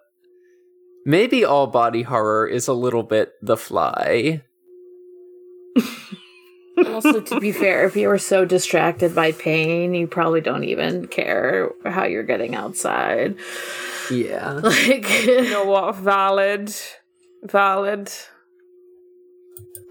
Maybe 1.06 1.44
all 1.44 1.68
body 1.68 2.04
horror 2.04 2.48
is 2.48 2.68
a 2.68 2.74
little 2.74 3.04
bit 3.04 3.34
the 3.42 3.58
fly. 3.58 4.42
also, 6.88 7.22
to 7.22 7.40
be 7.40 7.52
fair, 7.52 7.86
if 7.86 7.96
you 7.96 8.08
were 8.08 8.18
so 8.18 8.46
distracted 8.46 9.14
by 9.14 9.32
pain, 9.34 9.94
you 9.94 10.08
probably 10.08 10.42
don't 10.42 10.64
even 10.64 11.08
care 11.08 11.72
how 11.86 12.06
you're 12.06 12.24
getting 12.24 12.56
outside. 12.56 13.36
Yeah. 14.12 14.60
Like, 14.64 15.26
You 15.26 15.50
know 15.50 15.66
what? 15.66 15.96
Valid, 15.96 16.74
valid. 17.44 18.12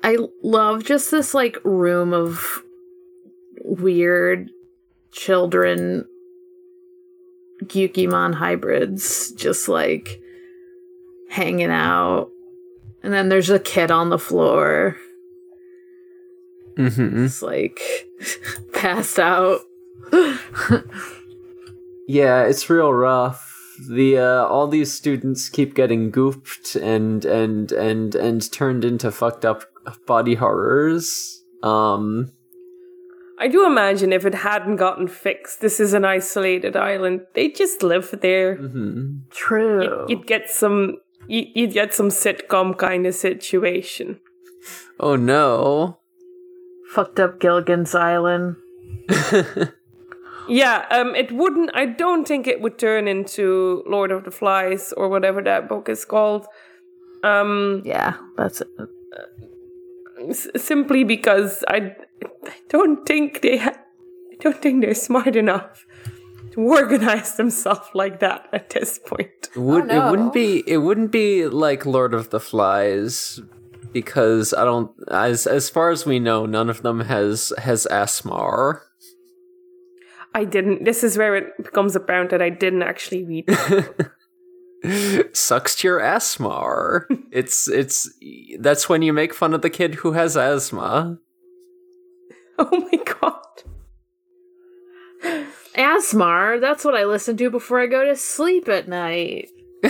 I 0.04 0.18
love 0.42 0.84
just 0.84 1.10
this 1.10 1.32
like 1.34 1.58
room 1.64 2.12
of 2.12 2.62
weird 3.64 4.50
children 5.12 6.04
Gyukimon 7.64 8.34
hybrids 8.34 9.30
just 9.32 9.68
like 9.68 10.20
hanging 11.30 11.70
out. 11.70 12.30
And 13.04 13.12
then 13.12 13.28
there's 13.28 13.50
a 13.50 13.58
kid 13.58 13.90
on 13.90 14.10
the 14.10 14.18
floor, 14.18 14.96
Mm-hmm. 16.76 17.24
just 17.26 17.42
like 17.42 17.80
passed 18.72 19.18
out. 19.18 19.60
Yeah, 22.08 22.42
it's 22.44 22.68
real 22.68 22.92
rough. 22.92 23.51
The 23.88 24.18
uh, 24.18 24.46
all 24.46 24.66
these 24.68 24.92
students 24.92 25.48
keep 25.48 25.74
getting 25.74 26.10
gooped 26.12 26.76
and 26.80 27.24
and 27.24 27.72
and 27.72 28.14
and 28.14 28.52
turned 28.52 28.84
into 28.84 29.10
fucked 29.10 29.44
up 29.44 29.64
body 30.06 30.34
horrors. 30.34 31.42
Um, 31.62 32.32
I 33.38 33.48
do 33.48 33.66
imagine 33.66 34.12
if 34.12 34.24
it 34.24 34.34
hadn't 34.34 34.76
gotten 34.76 35.08
fixed, 35.08 35.60
this 35.60 35.80
is 35.80 35.94
an 35.94 36.04
isolated 36.04 36.76
island. 36.76 37.22
They 37.34 37.48
just 37.48 37.82
live 37.82 38.10
there. 38.20 38.56
mhm. 38.56 39.22
True. 39.30 40.06
You'd 40.08 40.26
get 40.26 40.48
some. 40.50 40.98
you- 41.28 41.46
You'd 41.54 41.72
get 41.72 41.92
some 41.94 42.08
sitcom 42.10 42.76
kind 42.78 43.06
of 43.06 43.14
situation. 43.14 44.20
Oh 45.00 45.16
no. 45.16 45.98
Fucked 46.94 47.18
up 47.18 47.40
Gilligan's 47.40 47.94
Island. 47.94 48.56
Yeah, 50.48 50.86
um, 50.90 51.14
it 51.14 51.32
wouldn't. 51.32 51.70
I 51.74 51.86
don't 51.86 52.26
think 52.26 52.46
it 52.46 52.60
would 52.60 52.78
turn 52.78 53.08
into 53.08 53.82
Lord 53.86 54.10
of 54.10 54.24
the 54.24 54.30
Flies 54.30 54.92
or 54.96 55.08
whatever 55.08 55.42
that 55.42 55.68
book 55.68 55.88
is 55.88 56.04
called. 56.04 56.46
Um, 57.24 57.82
Yeah, 57.84 58.14
that's 58.36 58.60
it. 58.60 58.68
s- 60.28 60.48
simply 60.56 61.04
because 61.04 61.64
I, 61.68 61.94
I 62.46 62.54
don't 62.68 63.06
think 63.06 63.42
they. 63.42 63.58
Ha- 63.58 63.78
I 64.32 64.36
don't 64.40 64.60
think 64.60 64.82
they're 64.84 64.94
smart 64.94 65.36
enough 65.36 65.86
to 66.52 66.60
organize 66.60 67.36
themselves 67.36 67.88
like 67.94 68.18
that 68.20 68.48
at 68.52 68.70
this 68.70 68.98
point. 68.98 69.30
It 69.54 69.58
would 69.58 69.86
no. 69.86 70.08
it 70.08 70.10
wouldn't 70.10 70.32
be 70.32 70.64
it 70.66 70.78
wouldn't 70.78 71.12
be 71.12 71.46
like 71.46 71.86
Lord 71.86 72.12
of 72.12 72.30
the 72.30 72.40
Flies 72.40 73.40
because 73.92 74.52
I 74.52 74.64
don't 74.64 74.90
as 75.10 75.46
as 75.46 75.70
far 75.70 75.90
as 75.90 76.04
we 76.04 76.18
know 76.18 76.46
none 76.46 76.68
of 76.68 76.82
them 76.82 77.00
has 77.00 77.52
has 77.58 77.86
Asmar. 77.90 78.80
I 80.34 80.44
didn't. 80.44 80.84
This 80.84 81.04
is 81.04 81.18
where 81.18 81.36
it 81.36 81.56
becomes 81.62 81.94
apparent 81.94 82.30
that 82.30 82.40
I 82.42 82.48
didn't 82.48 82.82
actually 82.82 83.24
read. 83.24 83.48
Sucks 85.36 85.76
to 85.76 85.88
your 85.88 86.00
asthma. 86.00 87.02
it's 87.30 87.68
it's 87.68 88.10
that's 88.58 88.88
when 88.88 89.02
you 89.02 89.12
make 89.12 89.34
fun 89.34 89.54
of 89.54 89.62
the 89.62 89.70
kid 89.70 89.96
who 89.96 90.12
has 90.12 90.36
asthma. 90.36 91.18
oh 92.58 92.88
my 92.90 92.98
god. 93.20 93.38
Asmar, 95.74 96.60
that's 96.60 96.84
what 96.84 96.94
I 96.94 97.04
listen 97.04 97.36
to 97.38 97.48
before 97.50 97.80
I 97.80 97.86
go 97.86 98.04
to 98.04 98.14
sleep 98.16 98.68
at 98.68 98.88
night. 98.88 99.48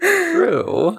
True. 0.00 0.98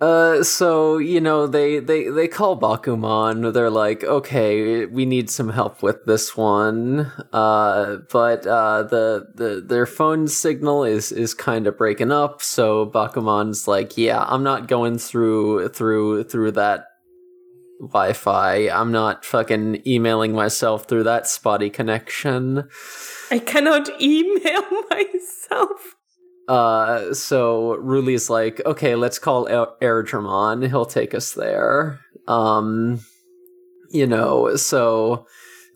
Uh, 0.00 0.42
so 0.42 0.96
you 0.96 1.20
know 1.20 1.46
they 1.46 1.78
they 1.78 2.08
they 2.08 2.26
call 2.26 2.58
Bakumon. 2.58 3.52
They're 3.52 3.68
like, 3.68 4.02
okay, 4.02 4.86
we 4.86 5.04
need 5.04 5.28
some 5.28 5.50
help 5.50 5.82
with 5.82 6.04
this 6.06 6.34
one. 6.36 7.12
Uh, 7.34 7.96
but 8.10 8.46
uh, 8.46 8.84
the 8.84 9.26
the 9.34 9.62
their 9.64 9.84
phone 9.84 10.26
signal 10.26 10.84
is 10.84 11.12
is 11.12 11.34
kind 11.34 11.66
of 11.66 11.76
breaking 11.76 12.12
up. 12.12 12.40
So 12.40 12.86
Bakumon's 12.86 13.68
like, 13.68 13.98
yeah, 13.98 14.24
I'm 14.26 14.42
not 14.42 14.68
going 14.68 14.96
through 14.96 15.68
through 15.68 16.24
through 16.24 16.52
that 16.52 16.86
Wi-Fi. 17.80 18.70
I'm 18.70 18.92
not 18.92 19.24
fucking 19.26 19.82
emailing 19.86 20.32
myself 20.32 20.86
through 20.86 21.04
that 21.04 21.26
spotty 21.26 21.68
connection. 21.68 22.68
I 23.30 23.38
cannot 23.38 23.88
email 24.00 24.62
myself. 24.88 25.96
Uh, 26.50 27.14
so 27.14 27.76
Ruli's 27.76 28.28
like, 28.28 28.60
okay, 28.66 28.96
let's 28.96 29.20
call 29.20 29.46
Er- 29.46 29.72
Airdramon. 29.80 30.66
He'll 30.68 30.84
take 30.84 31.14
us 31.14 31.32
there. 31.32 32.00
Um, 32.26 33.00
you 33.90 34.04
know, 34.04 34.56
so 34.56 35.26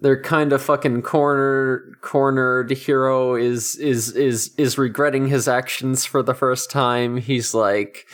they're 0.01 0.21
kind 0.21 0.53
of 0.53 0.61
fucking 0.61 1.03
cornered. 1.03 1.95
Cornered. 2.01 2.73
Hiro 2.73 3.37
is 3.37 3.77
is 3.77 4.17
is 4.17 4.53
is 4.59 4.77
regretting 4.77 5.29
his 5.29 5.47
actions 5.47 6.05
for 6.05 6.25
the 6.25 6.35
first 6.35 6.71
time. 6.71 7.19
He's 7.19 7.55
like. 7.55 8.07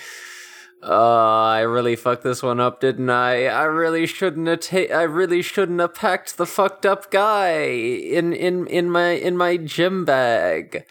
Uh, 0.83 1.43
I 1.57 1.61
really 1.61 1.95
fucked 1.95 2.23
this 2.23 2.43
one 2.43 2.59
up, 2.59 2.81
didn't 2.81 3.11
I? 3.11 3.49
I 3.49 3.65
really 3.65 4.07
shouldn't 4.07 4.49
have 4.49 4.61
ta- 4.61 4.95
I 4.95 5.03
really 5.03 5.43
shouldn't 5.43 5.79
have 5.79 5.95
packed 5.95 6.39
the 6.39 6.47
fucked 6.47 6.87
up 6.87 7.11
guy 7.11 7.59
in 7.59 8.33
in 8.33 8.67
in 8.67 8.91
my 8.91 9.11
in 9.11 9.37
my 9.37 9.59
gym 9.59 10.07
bag. 10.07 10.87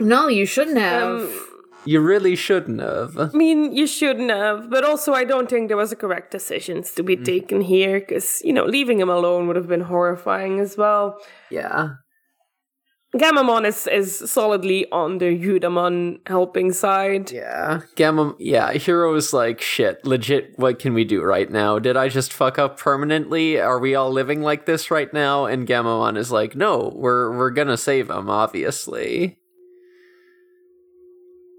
No, 0.00 0.28
you 0.28 0.46
shouldn't 0.46 0.78
have. 0.78 1.20
Um, 1.20 1.40
You 1.86 2.00
really 2.00 2.34
shouldn't 2.34 2.80
have. 2.80 3.18
I 3.18 3.28
mean, 3.36 3.76
you 3.76 3.86
shouldn't 3.86 4.30
have, 4.30 4.70
but 4.70 4.84
also 4.84 5.12
I 5.12 5.24
don't 5.24 5.50
think 5.50 5.68
there 5.68 5.76
was 5.76 5.92
a 5.92 5.96
correct 5.96 6.30
decisions 6.30 6.92
to 6.94 7.02
be 7.02 7.14
taken 7.14 7.60
here 7.60 8.00
because 8.00 8.40
you 8.42 8.54
know 8.54 8.64
leaving 8.64 9.00
him 9.00 9.10
alone 9.10 9.46
would 9.46 9.56
have 9.56 9.68
been 9.68 9.82
horrifying 9.82 10.60
as 10.60 10.78
well. 10.78 11.20
Yeah. 11.50 12.00
Gammamon 13.14 13.64
is 13.64 13.86
is 13.86 14.16
solidly 14.30 14.90
on 14.90 15.18
the 15.18 15.26
Ryudamon 15.38 16.26
helping 16.26 16.72
side. 16.72 17.30
Yeah. 17.30 17.82
Gamma 17.94 18.34
yeah, 18.40 18.72
Hiro's 18.72 19.32
like 19.32 19.60
shit, 19.60 20.04
legit 20.04 20.58
what 20.58 20.80
can 20.80 20.94
we 20.94 21.04
do 21.04 21.22
right 21.22 21.50
now? 21.50 21.78
Did 21.78 21.96
I 21.96 22.08
just 22.08 22.32
fuck 22.32 22.58
up 22.58 22.78
permanently? 22.78 23.60
Are 23.60 23.78
we 23.78 23.94
all 23.94 24.10
living 24.10 24.42
like 24.42 24.66
this 24.66 24.90
right 24.90 25.12
now? 25.12 25.44
And 25.44 25.68
Gammamon 25.68 26.16
is 26.16 26.32
like, 26.32 26.56
no, 26.56 26.92
we're 26.96 27.36
we're 27.36 27.50
gonna 27.50 27.76
save 27.76 28.10
him, 28.10 28.28
obviously. 28.28 29.38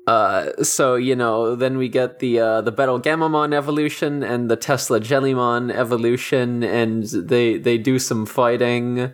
Uh, 0.08 0.51
so 0.62 0.95
you 0.95 1.16
know, 1.16 1.56
then 1.56 1.78
we 1.78 1.89
get 1.89 2.20
the 2.20 2.39
uh, 2.39 2.62
the 2.62 2.72
Betel 2.72 2.99
Gammamon 3.01 3.53
evolution 3.53 4.22
and 4.22 4.49
the 4.51 4.56
Tesla 4.56 4.99
Jellymon 4.99 5.74
evolution, 5.74 6.64
and 6.64 7.03
they 7.03 7.58
they 7.58 7.78
do 7.78 7.97
some 7.97 8.26
fighting. 8.26 9.14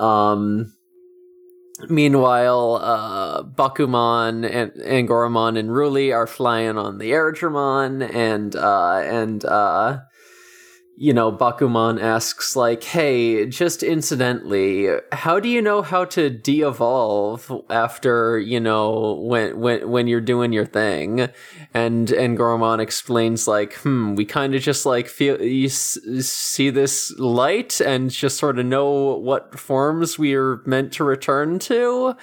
Um, 0.00 0.72
meanwhile, 1.90 2.80
uh, 2.82 3.42
Bakumon 3.42 4.48
and 4.50 4.72
Angoramon 4.80 5.58
and 5.58 5.68
Ruli 5.68 6.14
are 6.14 6.26
flying 6.26 6.78
on 6.78 6.96
the 6.98 7.10
Airdramon, 7.10 8.02
and 8.14 8.56
uh, 8.56 9.02
and 9.04 9.44
uh, 9.44 9.98
you 10.96 11.12
know, 11.12 11.32
Bakumon 11.32 12.00
asks 12.00 12.54
like, 12.54 12.84
"Hey, 12.84 13.46
just 13.46 13.82
incidentally, 13.82 14.88
how 15.12 15.40
do 15.40 15.48
you 15.48 15.60
know 15.60 15.82
how 15.82 16.04
to 16.06 16.30
de-evolve 16.30 17.50
after 17.68 18.38
you 18.38 18.60
know 18.60 19.14
when 19.20 19.58
when 19.58 19.90
when 19.90 20.06
you're 20.06 20.20
doing 20.20 20.52
your 20.52 20.64
thing?" 20.66 21.28
And 21.72 22.08
Angoramon 22.08 22.78
explains 22.80 23.48
like, 23.48 23.74
"Hmm, 23.74 24.14
we 24.14 24.24
kind 24.24 24.54
of 24.54 24.62
just 24.62 24.86
like 24.86 25.08
feel 25.08 25.40
you 25.42 25.66
s- 25.66 25.98
see 26.20 26.70
this 26.70 27.12
light 27.18 27.80
and 27.80 28.10
just 28.10 28.38
sort 28.38 28.58
of 28.58 28.66
know 28.66 29.16
what 29.16 29.58
forms 29.58 30.18
we 30.18 30.34
are 30.34 30.60
meant 30.64 30.92
to 30.94 31.04
return 31.04 31.58
to." 31.60 32.14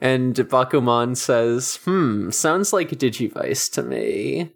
And 0.00 0.34
Bakumon 0.36 1.16
says, 1.16 1.80
"Hmm, 1.84 2.30
sounds 2.30 2.72
like 2.72 2.90
Digivice 2.90 3.70
to 3.72 3.82
me." 3.82 4.52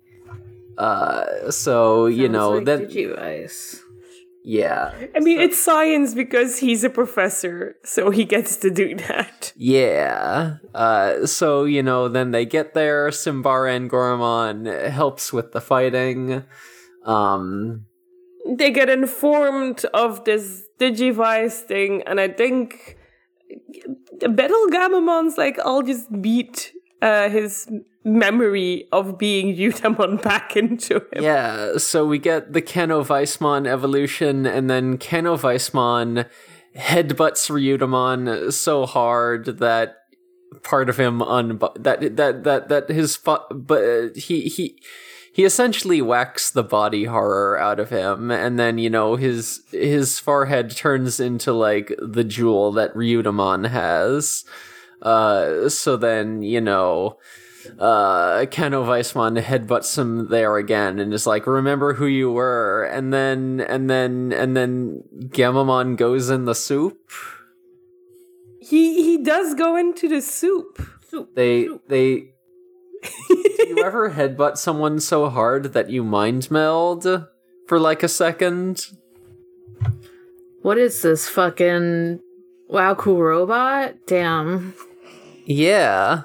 Uh, 0.78 1.50
so 1.50 2.06
you 2.06 2.28
know 2.28 2.50
like 2.52 2.64
that 2.66 2.80
Digivice. 2.88 3.80
yeah. 4.44 4.92
I 5.16 5.20
mean, 5.20 5.40
it's 5.40 5.58
science 5.58 6.14
because 6.14 6.58
he's 6.58 6.84
a 6.84 6.90
professor, 6.90 7.76
so 7.84 8.10
he 8.10 8.24
gets 8.24 8.56
to 8.58 8.70
do 8.70 8.94
that. 8.96 9.52
Yeah. 9.56 10.56
Uh, 10.74 11.26
so, 11.26 11.64
you 11.64 11.82
know, 11.82 12.08
then 12.08 12.32
they 12.32 12.44
get 12.44 12.74
there. 12.74 13.08
Simbara 13.10 13.74
and 13.74 13.88
Goromon 13.90 14.90
helps 14.90 15.32
with 15.32 15.52
the 15.52 15.60
fighting. 15.60 16.44
Um, 17.04 17.86
They 18.46 18.70
get 18.70 18.90
informed 18.90 19.84
of 19.94 20.24
this 20.24 20.64
Digivice 20.78 21.60
thing, 21.64 22.02
and 22.06 22.20
I 22.20 22.28
think 22.28 22.98
Betel 24.20 24.66
Gammamon's 24.68 25.38
like, 25.38 25.58
I'll 25.64 25.82
just 25.82 26.10
beat 26.20 26.72
uh, 27.02 27.28
his 27.28 27.70
memory 28.04 28.86
of 28.92 29.18
being 29.18 29.56
Ryudamon 29.56 30.22
back 30.22 30.56
into 30.56 30.96
him. 30.96 31.22
yeah. 31.22 31.78
So 31.78 32.06
we 32.06 32.18
get 32.18 32.52
the 32.52 32.62
Canoweissmon 32.62 33.66
evolution, 33.66 34.46
and 34.46 34.68
then 34.68 34.98
Canoweissmon 34.98 36.28
headbutts 36.76 37.50
Ryudamon 37.50 38.52
so 38.52 38.86
hard 38.86 39.46
that 39.58 39.96
part 40.62 40.88
of 40.88 40.98
him 40.98 41.22
un 41.22 41.58
that 41.76 42.16
that 42.16 42.44
that 42.44 42.68
that 42.68 42.88
his 42.88 43.16
but 43.16 43.84
uh, 43.84 44.08
he 44.14 44.42
he 44.48 44.78
he 45.32 45.44
essentially 45.44 46.00
whacks 46.00 46.50
the 46.50 46.62
body 46.62 47.04
horror 47.04 47.58
out 47.58 47.80
of 47.80 47.90
him 47.90 48.30
and 48.30 48.58
then 48.58 48.78
you 48.78 48.88
know 48.88 49.16
his 49.16 49.62
his 49.72 50.18
forehead 50.18 50.70
turns 50.70 51.18
into 51.18 51.52
like 51.52 51.92
the 52.00 52.24
jewel 52.24 52.70
that 52.72 52.94
Ryudamon 52.94 53.68
has 53.68 54.44
uh 55.02 55.68
so 55.68 55.96
then 55.96 56.42
you 56.42 56.60
know 56.60 57.18
uh 57.78 58.44
Canoweissmon 58.46 59.42
headbutts 59.42 59.98
him 59.98 60.28
there 60.28 60.56
again 60.56 60.98
and 60.98 61.12
is 61.12 61.26
like 61.26 61.46
remember 61.46 61.94
who 61.94 62.06
you 62.06 62.30
were. 62.30 62.84
And 62.84 63.12
then 63.12 63.64
and 63.66 63.88
then 63.88 64.32
and 64.32 64.56
then 64.56 65.02
Gammamon 65.28 65.96
goes 65.96 66.30
in 66.30 66.44
the 66.44 66.54
soup. 66.54 67.10
He 68.60 69.02
he 69.02 69.22
does 69.22 69.54
go 69.54 69.76
into 69.76 70.08
the 70.08 70.20
soup. 70.20 70.80
they 71.34 71.68
they 71.88 72.34
do 73.28 73.68
you 73.68 73.84
ever 73.84 74.10
headbutt 74.10 74.56
someone 74.56 75.00
so 75.00 75.28
hard 75.28 75.72
that 75.72 75.90
you 75.90 76.04
mind 76.04 76.50
meld 76.50 77.06
for 77.66 77.78
like 77.80 78.02
a 78.02 78.08
second? 78.08 78.86
What 80.62 80.78
is 80.78 81.02
this 81.02 81.28
fucking 81.28 82.20
wow 82.68 82.94
cool 82.94 83.22
robot? 83.22 83.94
Damn. 84.06 84.74
yeah 85.46 86.22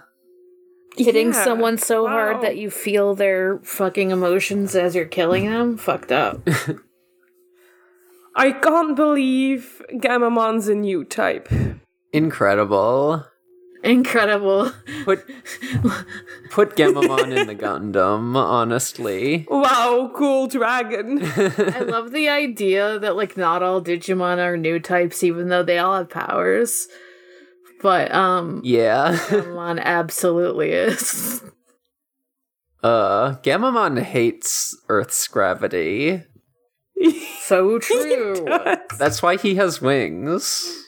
Hitting 0.97 1.33
Yeah, 1.33 1.43
someone 1.43 1.77
so 1.77 2.03
wow. 2.03 2.09
hard 2.09 2.41
that 2.41 2.57
you 2.57 2.69
feel 2.69 3.15
their 3.15 3.59
fucking 3.63 4.11
emotions 4.11 4.75
as 4.75 4.95
you're 4.95 5.05
killing 5.05 5.45
them? 5.45 5.77
Fucked 5.77 6.11
up. 6.11 6.45
I 8.35 8.51
can't 8.51 8.95
believe 8.95 9.81
Gammamon's 9.93 10.67
a 10.67 10.75
new 10.75 11.03
type. 11.05 11.47
incredible 12.13 13.25
Incredible. 13.83 14.71
put 15.05 15.25
put 16.49 16.75
Gammamon 16.75 17.31
in 17.31 17.47
the 17.47 17.55
Gundam 17.55 18.35
honestly 18.35 19.45
Wow, 19.49 20.11
cool 20.15 20.47
dragon. 20.47 21.19
I 21.23 21.79
love 21.81 22.11
the 22.11 22.27
idea 22.29 22.99
that 22.99 23.15
like 23.15 23.37
not 23.37 23.63
all 23.63 23.81
Digimon 23.81 24.37
are 24.39 24.57
new 24.57 24.79
types 24.79 25.23
even 25.23 25.49
though 25.49 25.63
they 25.63 25.77
all 25.77 25.95
have 25.97 26.09
powers. 26.09 26.87
But 27.81 28.13
um 28.13 28.61
yeah 28.65 29.15
Digimon 29.27 29.81
absolutely 29.83 30.71
is. 30.71 31.41
uh 32.83 33.35
Gammamon 33.43 34.01
hates 34.01 34.77
Earth's 34.89 35.25
gravity 35.27 36.23
So 37.43 37.79
true. 37.79 38.45
that's 38.97 39.21
why 39.21 39.37
he 39.37 39.55
has 39.55 39.81
wings 39.81 40.85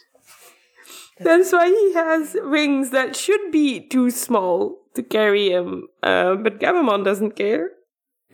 That's 1.24 1.52
why 1.52 1.68
he 1.68 1.94
has 1.94 2.36
wings 2.42 2.90
that 2.92 3.16
should 3.16 3.52
be 3.52 3.80
too 3.80 4.10
small 4.12 4.78
to 4.96 5.04
carry 5.04 5.52
him. 5.52 5.88
Uh, 6.04 6.36
but 6.36 6.60
Gammamon 6.60 7.04
doesn't 7.04 7.36
care. 7.36 7.72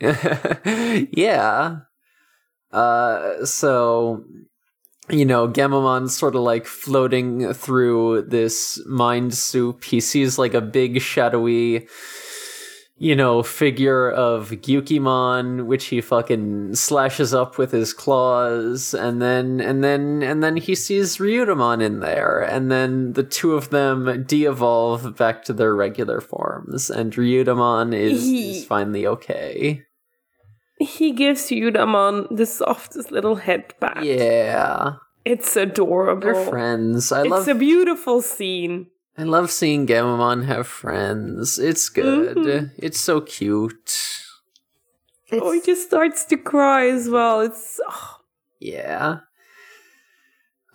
yeah. 0.00 1.80
Uh, 2.72 3.44
so 3.44 4.24
you 5.10 5.24
know, 5.24 5.48
Gammamon's 5.48 6.16
sort 6.16 6.34
of 6.34 6.42
like 6.42 6.66
floating 6.66 7.52
through 7.54 8.22
this 8.22 8.80
mind 8.86 9.34
soup. 9.34 9.84
He 9.84 10.00
sees 10.00 10.38
like 10.38 10.54
a 10.54 10.60
big 10.60 11.00
shadowy, 11.00 11.88
you 13.00 13.14
know, 13.14 13.42
figure 13.44 14.10
of 14.10 14.50
Gyukimon, 14.50 15.66
which 15.66 15.86
he 15.86 16.00
fucking 16.00 16.74
slashes 16.74 17.32
up 17.32 17.56
with 17.56 17.70
his 17.70 17.94
claws, 17.94 18.92
and 18.92 19.22
then 19.22 19.60
and 19.60 19.84
then 19.84 20.22
and 20.22 20.42
then 20.42 20.56
he 20.56 20.74
sees 20.74 21.18
Ryudamon 21.18 21.80
in 21.82 22.00
there, 22.00 22.40
and 22.40 22.70
then 22.70 23.12
the 23.12 23.22
two 23.22 23.54
of 23.54 23.70
them 23.70 24.24
de-evolve 24.24 25.16
back 25.16 25.44
to 25.44 25.52
their 25.52 25.74
regular 25.74 26.20
forms, 26.20 26.90
and 26.90 27.12
Ryudamon 27.12 27.94
is, 27.94 28.22
He- 28.24 28.58
is 28.58 28.64
finally 28.64 29.06
okay. 29.06 29.84
He 30.80 31.12
gives 31.12 31.50
Ryudamon 31.50 32.36
the 32.36 32.46
softest 32.46 33.10
little 33.10 33.36
head 33.36 33.74
pat. 33.80 34.04
Yeah. 34.04 34.94
It's 35.24 35.56
adorable. 35.56 36.32
They're 36.32 36.46
friends. 36.46 37.10
I 37.12 37.22
it's 37.22 37.30
love 37.30 37.48
a 37.48 37.54
beautiful 37.54 38.22
scene. 38.22 38.86
I 39.18 39.24
love 39.24 39.50
seeing 39.50 39.84
Gammamon 39.84 40.44
have 40.44 40.68
friends. 40.68 41.58
It's 41.58 41.88
good. 41.88 42.36
Mm-hmm. 42.36 42.66
It's 42.78 43.00
so 43.00 43.20
cute. 43.20 43.92
oh, 45.32 45.50
he 45.50 45.60
just 45.60 45.88
starts 45.88 46.24
to 46.26 46.36
cry 46.36 46.88
as 46.88 47.08
well. 47.08 47.40
It's 47.40 47.80
oh, 47.84 48.18
Yeah. 48.60 49.20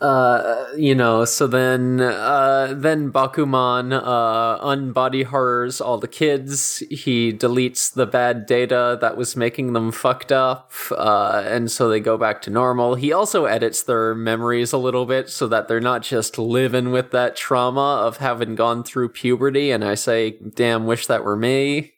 Uh 0.04 0.68
you 0.76 0.94
know 0.94 1.24
so 1.24 1.48
then 1.48 2.02
uh 2.02 2.74
then 2.76 3.10
bakumon 3.10 3.94
uh 3.94 4.60
unbody 4.60 5.24
horrors 5.24 5.80
all 5.80 5.98
the 5.98 6.10
kids. 6.10 6.84
He 6.90 7.32
deletes 7.32 7.94
the 7.94 8.06
bad 8.06 8.46
data 8.46 8.98
that 9.00 9.16
was 9.16 9.38
making 9.38 9.72
them 9.72 9.94
fucked 9.94 10.34
up 10.34 10.72
uh 10.92 11.42
and 11.46 11.72
so 11.72 11.88
they 11.88 12.02
go 12.02 12.18
back 12.18 12.42
to 12.42 12.50
normal. 12.50 12.96
He 12.96 13.14
also 13.14 13.46
edits 13.46 13.82
their 13.82 14.14
memories 14.14 14.74
a 14.74 14.78
little 14.78 15.06
bit 15.06 15.30
so 15.30 15.48
that 15.48 15.70
they're 15.70 15.80
not 15.80 16.02
just 16.04 16.38
living 16.38 16.92
with 16.92 17.12
that 17.12 17.38
trauma 17.38 18.02
of 18.06 18.18
having 18.18 18.56
gone 18.56 18.84
through 18.84 19.08
puberty 19.10 19.72
and 19.72 19.86
i 19.86 19.96
say 19.96 20.32
damn 20.56 20.86
wish 20.86 21.08
that 21.08 21.24
were 21.24 21.38
me. 21.38 21.94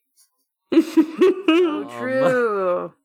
True. 1.97 2.93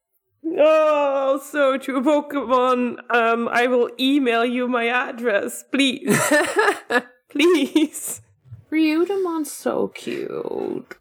Oh, 0.59 1.41
so 1.43 1.79
true. 1.79 2.03
Pokemon, 2.03 2.99
um, 3.15 3.49
I 3.49 3.67
will 3.67 3.91
email 3.99 4.45
you 4.45 4.67
my 4.69 4.89
address, 4.89 5.65
please. 5.71 6.19
please. 7.31 8.21
Ryudamon's 8.71 9.53
so 9.53 9.89
cute. 9.89 10.97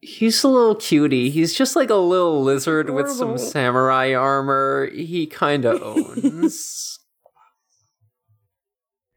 He's 0.00 0.42
a 0.42 0.48
little 0.48 0.74
cutie. 0.74 1.30
He's 1.30 1.54
just 1.54 1.76
like 1.76 1.90
a 1.90 1.94
little 1.94 2.42
lizard 2.42 2.90
with 2.90 3.08
some 3.08 3.38
samurai 3.38 4.12
armor. 4.14 4.90
He 4.92 5.26
kind 5.26 5.64
of 5.64 5.80
owns. 5.82 6.98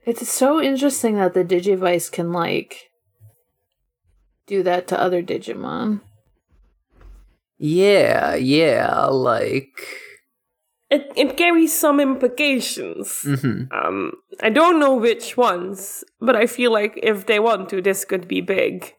It's 0.06 0.30
so 0.30 0.62
interesting 0.62 1.16
that 1.16 1.34
the 1.34 1.44
Digivice 1.44 2.12
can 2.12 2.32
like 2.32 2.92
do 4.46 4.62
that 4.62 4.88
to 4.90 5.00
other 5.00 5.24
Digimon. 5.24 6.02
Yeah, 7.58 8.36
yeah, 8.36 9.06
like. 9.06 9.78
It, 10.90 11.12
it 11.16 11.36
carries 11.36 11.74
some 11.78 12.00
implications. 12.00 13.22
mhm. 13.26 13.72
Um, 13.74 14.14
I 14.42 14.50
don't 14.50 14.80
know 14.80 14.96
which 14.96 15.36
ones, 15.36 16.04
but 16.22 16.36
I 16.36 16.46
feel 16.46 16.72
like 16.72 17.00
if 17.02 17.26
they 17.26 17.40
want 17.40 17.70
to, 17.70 17.82
this 17.82 18.06
could 18.06 18.28
be 18.28 18.40
big. 18.42 18.94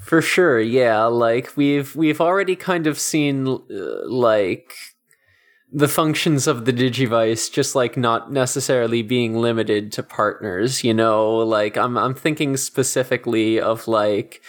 For 0.00 0.20
sure, 0.20 0.60
yeah. 0.60 1.04
Like 1.04 1.56
we've 1.56 1.94
we've 1.96 2.20
already 2.20 2.56
kind 2.56 2.86
of 2.86 2.98
seen 2.98 3.46
uh, 3.46 4.08
like 4.08 4.74
the 5.72 5.88
functions 5.88 6.46
of 6.46 6.64
the 6.64 6.72
Digivice 6.72 7.50
just 7.50 7.74
like 7.74 7.96
not 7.96 8.32
necessarily 8.32 9.02
being 9.02 9.36
limited 9.36 9.92
to 9.92 10.02
partners, 10.02 10.82
you 10.82 10.92
know, 10.92 11.36
like 11.36 11.76
I'm 11.76 11.96
I'm 11.96 12.14
thinking 12.14 12.56
specifically 12.56 13.60
of 13.60 13.86
like 13.86 14.42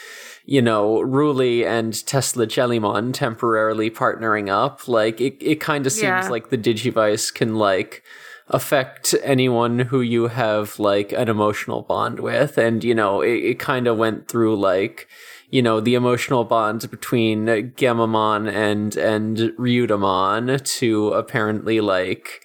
you 0.51 0.61
know, 0.61 0.97
Ruli 1.17 1.65
and 1.65 1.93
Tesla 2.05 2.45
Jellymon 2.45 3.13
temporarily 3.13 3.89
partnering 3.89 4.49
up. 4.49 4.85
Like 4.87 5.21
it 5.21 5.35
it 5.39 5.59
kind 5.61 5.85
of 5.87 5.93
seems 5.93 6.25
Yeah. 6.25 6.27
like 6.35 6.49
the 6.49 6.57
Digivice 6.57 7.33
can 7.33 7.55
like 7.55 8.03
affect 8.49 9.15
anyone 9.23 9.79
who 9.79 10.01
you 10.01 10.27
have 10.27 10.77
like 10.77 11.13
an 11.13 11.29
emotional 11.29 11.83
bond 11.83 12.19
with 12.19 12.57
and 12.57 12.83
you 12.83 12.93
know 12.93 13.21
it, 13.21 13.37
it 13.51 13.59
kind 13.59 13.87
of 13.87 13.97
went 13.97 14.27
through 14.27 14.57
like 14.57 15.07
you 15.49 15.61
know 15.61 15.79
the 15.79 15.95
emotional 15.95 16.43
bond 16.43 16.81
between 16.91 17.45
Gammamon 17.77 18.51
and 18.51 18.97
and 18.97 19.37
Ryudamon 19.57 20.61
to 20.79 21.09
apparently 21.21 21.79
like 21.79 22.41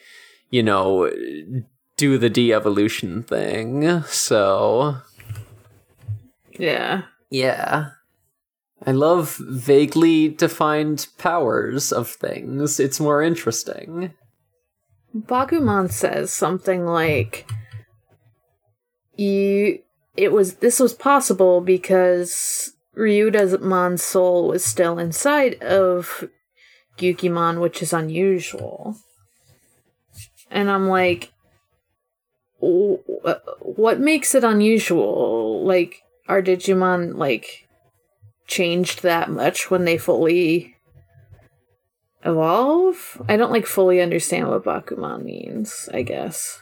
you 0.50 0.62
know 0.62 1.10
do 1.96 2.18
the 2.18 2.30
de-evolution 2.30 3.24
thing 3.24 4.02
so 4.04 4.98
Yeah. 6.56 7.02
yeah 7.30 7.90
I 8.84 8.92
love 8.92 9.36
vaguely 9.40 10.28
defined 10.28 11.06
powers 11.18 11.92
of 11.92 12.08
things. 12.08 12.78
It's 12.78 13.00
more 13.00 13.22
interesting. 13.22 14.12
Bakumon 15.16 15.90
says 15.90 16.32
something 16.32 16.84
like 16.84 17.50
you 19.16 19.80
it 20.16 20.32
was 20.32 20.56
this 20.56 20.78
was 20.78 20.92
possible 20.92 21.60
because 21.60 22.72
Ryudamon's 22.96 24.02
soul 24.02 24.48
was 24.48 24.64
still 24.64 24.98
inside 24.98 25.62
of 25.62 26.28
Gyukimon, 26.98 27.60
which 27.60 27.82
is 27.82 27.92
unusual. 27.92 28.96
And 30.50 30.70
I'm 30.70 30.88
like 30.88 31.32
what 32.60 34.00
makes 34.00 34.34
it 34.34 34.44
unusual? 34.44 35.64
Like 35.64 36.02
are 36.28 36.42
Digimon 36.42 37.16
like 37.16 37.65
changed 38.46 39.02
that 39.02 39.30
much 39.30 39.70
when 39.70 39.84
they 39.84 39.98
fully 39.98 40.76
evolve? 42.24 43.20
I 43.28 43.36
don't 43.36 43.52
like 43.52 43.66
fully 43.66 44.00
understand 44.00 44.48
what 44.48 44.64
Bakumon 44.64 45.24
means, 45.24 45.88
I 45.92 46.02
guess. 46.02 46.60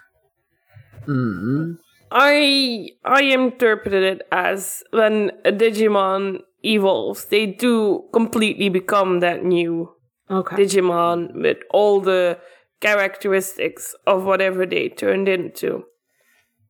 Mm. 1.06 1.78
I 2.10 2.90
I 3.04 3.22
interpreted 3.22 4.02
it 4.02 4.22
as 4.30 4.82
when 4.90 5.32
a 5.44 5.52
Digimon 5.52 6.40
evolves, 6.64 7.26
they 7.26 7.46
do 7.46 8.04
completely 8.12 8.68
become 8.68 9.20
that 9.20 9.44
new 9.44 9.90
Okay. 10.30 10.56
Digimon 10.56 11.42
with 11.42 11.58
all 11.70 12.00
the 12.00 12.38
characteristics 12.80 13.94
of 14.06 14.24
whatever 14.24 14.64
they 14.64 14.88
turned 14.88 15.28
into. 15.28 15.84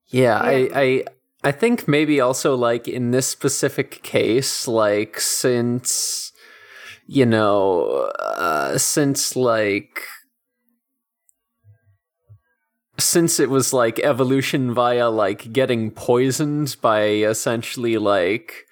Yeah, 0.06 0.42
Yeah. 0.42 0.68
I 0.74 0.80
I 0.82 1.04
think 1.52 1.86
maybe 1.86 2.20
also 2.20 2.54
like 2.54 2.88
in 2.88 3.10
this 3.10 3.26
specific 3.26 4.02
case, 4.02 4.66
like 4.66 5.20
since 5.20 6.32
you 7.06 7.26
know, 7.26 8.10
uh, 8.18 8.78
since 8.78 9.36
like 9.36 10.00
since 12.98 13.40
it 13.40 13.50
was 13.50 13.72
like 13.72 13.98
evolution 14.00 14.72
via 14.72 15.10
like 15.10 15.52
getting 15.52 15.90
poisoned 15.90 16.76
by 16.80 17.06
essentially 17.06 17.98
like 17.98 18.64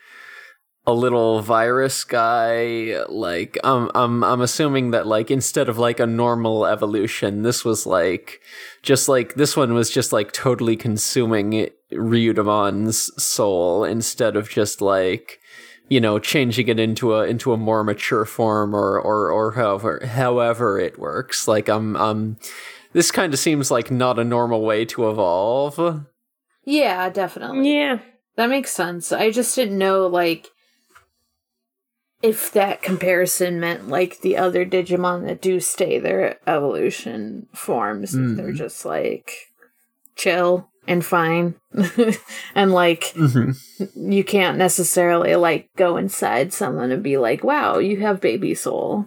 a 0.84 0.92
little 0.92 1.40
virus 1.42 2.02
guy 2.02 3.04
like 3.08 3.56
um 3.62 3.90
I'm 3.94 4.24
I'm 4.24 4.40
assuming 4.40 4.90
that 4.90 5.06
like 5.06 5.30
instead 5.30 5.68
of 5.68 5.78
like 5.78 6.00
a 6.00 6.06
normal 6.06 6.66
evolution 6.66 7.42
this 7.42 7.64
was 7.64 7.86
like 7.86 8.40
just 8.82 9.08
like 9.08 9.34
this 9.34 9.56
one 9.56 9.74
was 9.74 9.90
just 9.90 10.12
like 10.12 10.32
totally 10.32 10.74
consuming 10.74 11.68
Ryudamon's 11.92 13.22
soul 13.22 13.84
instead 13.84 14.34
of 14.34 14.50
just 14.50 14.80
like 14.80 15.38
you 15.88 16.00
know 16.00 16.18
changing 16.18 16.66
it 16.66 16.80
into 16.80 17.14
a 17.14 17.26
into 17.28 17.52
a 17.52 17.56
more 17.56 17.84
mature 17.84 18.24
form 18.24 18.74
or 18.74 18.98
or 18.98 19.30
or 19.30 19.52
however 19.52 20.04
however 20.04 20.80
it 20.80 20.98
works 20.98 21.46
like 21.46 21.68
um 21.68 21.94
um 21.96 22.36
this 22.92 23.12
kind 23.12 23.32
of 23.32 23.38
seems 23.38 23.70
like 23.70 23.90
not 23.90 24.18
a 24.18 24.24
normal 24.24 24.62
way 24.62 24.84
to 24.84 25.08
evolve 25.08 26.06
Yeah, 26.64 27.08
definitely. 27.10 27.72
Yeah. 27.72 27.98
That 28.36 28.48
makes 28.48 28.70
sense. 28.70 29.12
I 29.12 29.30
just 29.30 29.54
didn't 29.54 29.78
know 29.78 30.06
like 30.06 30.48
if 32.22 32.52
that 32.52 32.82
comparison 32.82 33.58
meant 33.60 33.88
like 33.88 34.20
the 34.20 34.36
other 34.36 34.64
Digimon 34.64 35.26
that 35.26 35.42
do 35.42 35.58
stay 35.60 35.98
their 35.98 36.38
evolution 36.46 37.48
forms, 37.54 38.14
if 38.14 38.36
they're 38.36 38.52
just 38.52 38.84
like 38.84 39.32
chill 40.14 40.68
and 40.86 41.04
fine. 41.04 41.54
and 42.54 42.72
like 42.72 43.14
you 43.96 44.24
can't 44.24 44.58
necessarily 44.58 45.34
like 45.36 45.68
go 45.76 45.96
inside 45.96 46.52
someone 46.52 46.92
and 46.92 47.02
be 47.02 47.18
like, 47.18 47.42
wow, 47.42 47.78
you 47.78 47.98
have 48.00 48.20
baby 48.20 48.54
soul. 48.54 49.06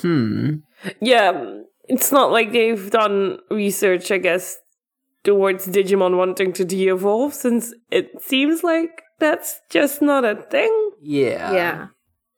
hmm 0.00 0.56
Yeah, 1.00 1.60
it's 1.88 2.12
not 2.12 2.32
like 2.32 2.52
they've 2.52 2.90
done 2.90 3.38
research, 3.50 4.10
I 4.10 4.18
guess, 4.18 4.56
towards 5.24 5.66
Digimon 5.66 6.16
wanting 6.16 6.52
to 6.54 6.64
de 6.64 6.88
evolve, 6.88 7.34
since 7.34 7.74
it 7.90 8.22
seems 8.22 8.62
like 8.62 9.02
that's 9.18 9.60
just 9.70 10.02
not 10.02 10.24
a 10.24 10.34
thing. 10.36 10.90
yeah 11.02 11.52
yeah. 11.52 11.86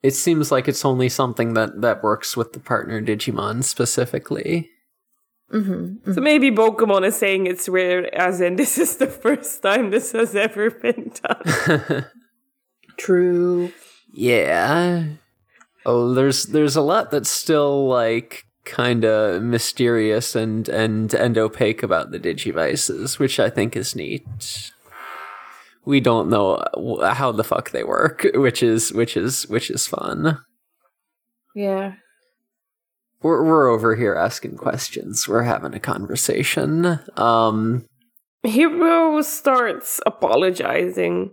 It 0.04 0.14
seems 0.14 0.52
like 0.52 0.68
it's 0.68 0.84
only 0.84 1.08
something 1.08 1.54
that 1.54 1.80
that 1.80 2.02
works 2.02 2.36
with 2.36 2.52
the 2.52 2.60
partner 2.60 3.00
digimon 3.00 3.64
specifically 3.64 4.70
Mm-hmm. 5.52 6.12
So 6.12 6.20
maybe 6.20 6.50
Bakumon 6.50 7.06
is 7.06 7.16
saying 7.16 7.46
it's 7.46 7.68
rare, 7.68 8.12
as 8.14 8.40
in 8.40 8.56
this 8.62 8.78
is 8.78 8.96
the 8.96 9.06
first 9.06 9.62
time 9.62 9.90
this 9.90 10.12
has 10.12 10.34
ever 10.34 10.70
been 10.70 11.12
done. 11.22 12.06
True. 12.96 13.72
Yeah. 14.12 15.04
Oh, 15.86 16.14
there's 16.14 16.44
there's 16.46 16.76
a 16.76 16.82
lot 16.82 17.10
that's 17.10 17.30
still 17.30 17.86
like 17.86 18.46
kind 18.64 19.04
of 19.04 19.42
mysterious 19.42 20.34
and 20.34 20.68
and 20.68 21.12
and 21.12 21.36
opaque 21.36 21.82
about 21.82 22.10
the 22.10 22.18
digivices, 22.18 23.18
which 23.18 23.38
I 23.38 23.50
think 23.50 23.76
is 23.76 23.94
neat. 23.94 24.24
We 25.84 26.00
don't 26.00 26.30
know 26.30 26.62
how 27.02 27.32
the 27.32 27.44
fuck 27.44 27.70
they 27.70 27.84
work, 27.84 28.26
which 28.34 28.62
is 28.62 28.92
which 28.92 29.16
is 29.16 29.48
which 29.48 29.70
is 29.70 29.86
fun. 29.86 30.38
Yeah. 31.54 31.94
We're 33.22 33.44
we're 33.44 33.68
over 33.68 33.94
here 33.96 34.14
asking 34.14 34.56
questions. 34.56 35.28
We're 35.28 35.42
having 35.42 35.74
a 35.74 35.80
conversation. 35.80 37.00
Um 37.16 37.86
Hiro 38.42 39.22
starts 39.22 40.00
apologizing 40.04 41.32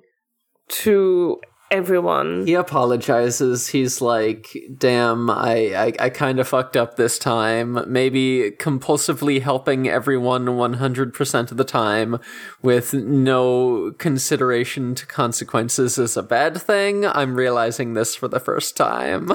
to 0.69 1.41
everyone. 1.71 2.45
He 2.45 2.53
apologizes. 2.53 3.69
He's 3.69 4.01
like, 4.01 4.55
"Damn, 4.77 5.29
I 5.29 5.73
I, 5.75 5.93
I 5.99 6.09
kind 6.09 6.39
of 6.39 6.47
fucked 6.47 6.77
up 6.77 6.95
this 6.95 7.17
time. 7.17 7.83
Maybe 7.87 8.51
compulsively 8.51 9.41
helping 9.41 9.87
everyone 9.87 10.45
100% 10.45 11.51
of 11.51 11.57
the 11.57 11.63
time 11.63 12.19
with 12.61 12.93
no 12.93 13.93
consideration 13.97 14.93
to 14.95 15.05
consequences 15.05 15.97
is 15.97 16.15
a 16.15 16.23
bad 16.23 16.61
thing. 16.61 17.05
I'm 17.05 17.35
realizing 17.35 17.93
this 17.93 18.15
for 18.15 18.27
the 18.27 18.39
first 18.39 18.77
time." 18.77 19.31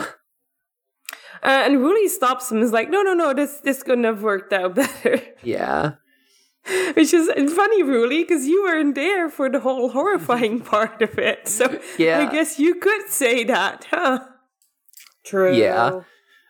Uh, 1.43 1.63
and 1.65 1.77
Ruli 1.77 2.09
stops 2.09 2.51
him 2.51 2.63
is 2.63 2.73
like, 2.73 2.91
no, 2.91 3.03
no, 3.03 3.15
no, 3.15 3.33
this 3.33 3.61
this 3.61 3.83
couldn't 3.83 4.05
have 4.05 4.23
worked 4.23 4.53
out 4.53 4.75
better. 4.75 5.21
Yeah. 5.43 5.93
Which 6.97 7.15
is 7.15 7.29
funny, 7.53 7.83
Ruli, 7.83 8.23
because 8.27 8.47
you 8.47 8.63
weren't 8.65 8.95
there 8.95 9.29
for 9.29 9.49
the 9.49 9.61
whole 9.61 9.91
horrifying 9.91 10.61
part 10.73 11.01
of 11.03 11.19
it. 11.19 11.49
So 11.49 11.81
Yeah. 11.99 12.21
I 12.21 12.33
guess 12.33 12.59
you 12.59 12.75
could 12.75 13.09
say 13.09 13.45
that, 13.45 13.87
huh? 13.91 14.21
True. 15.25 15.55
Yeah. 15.55 16.01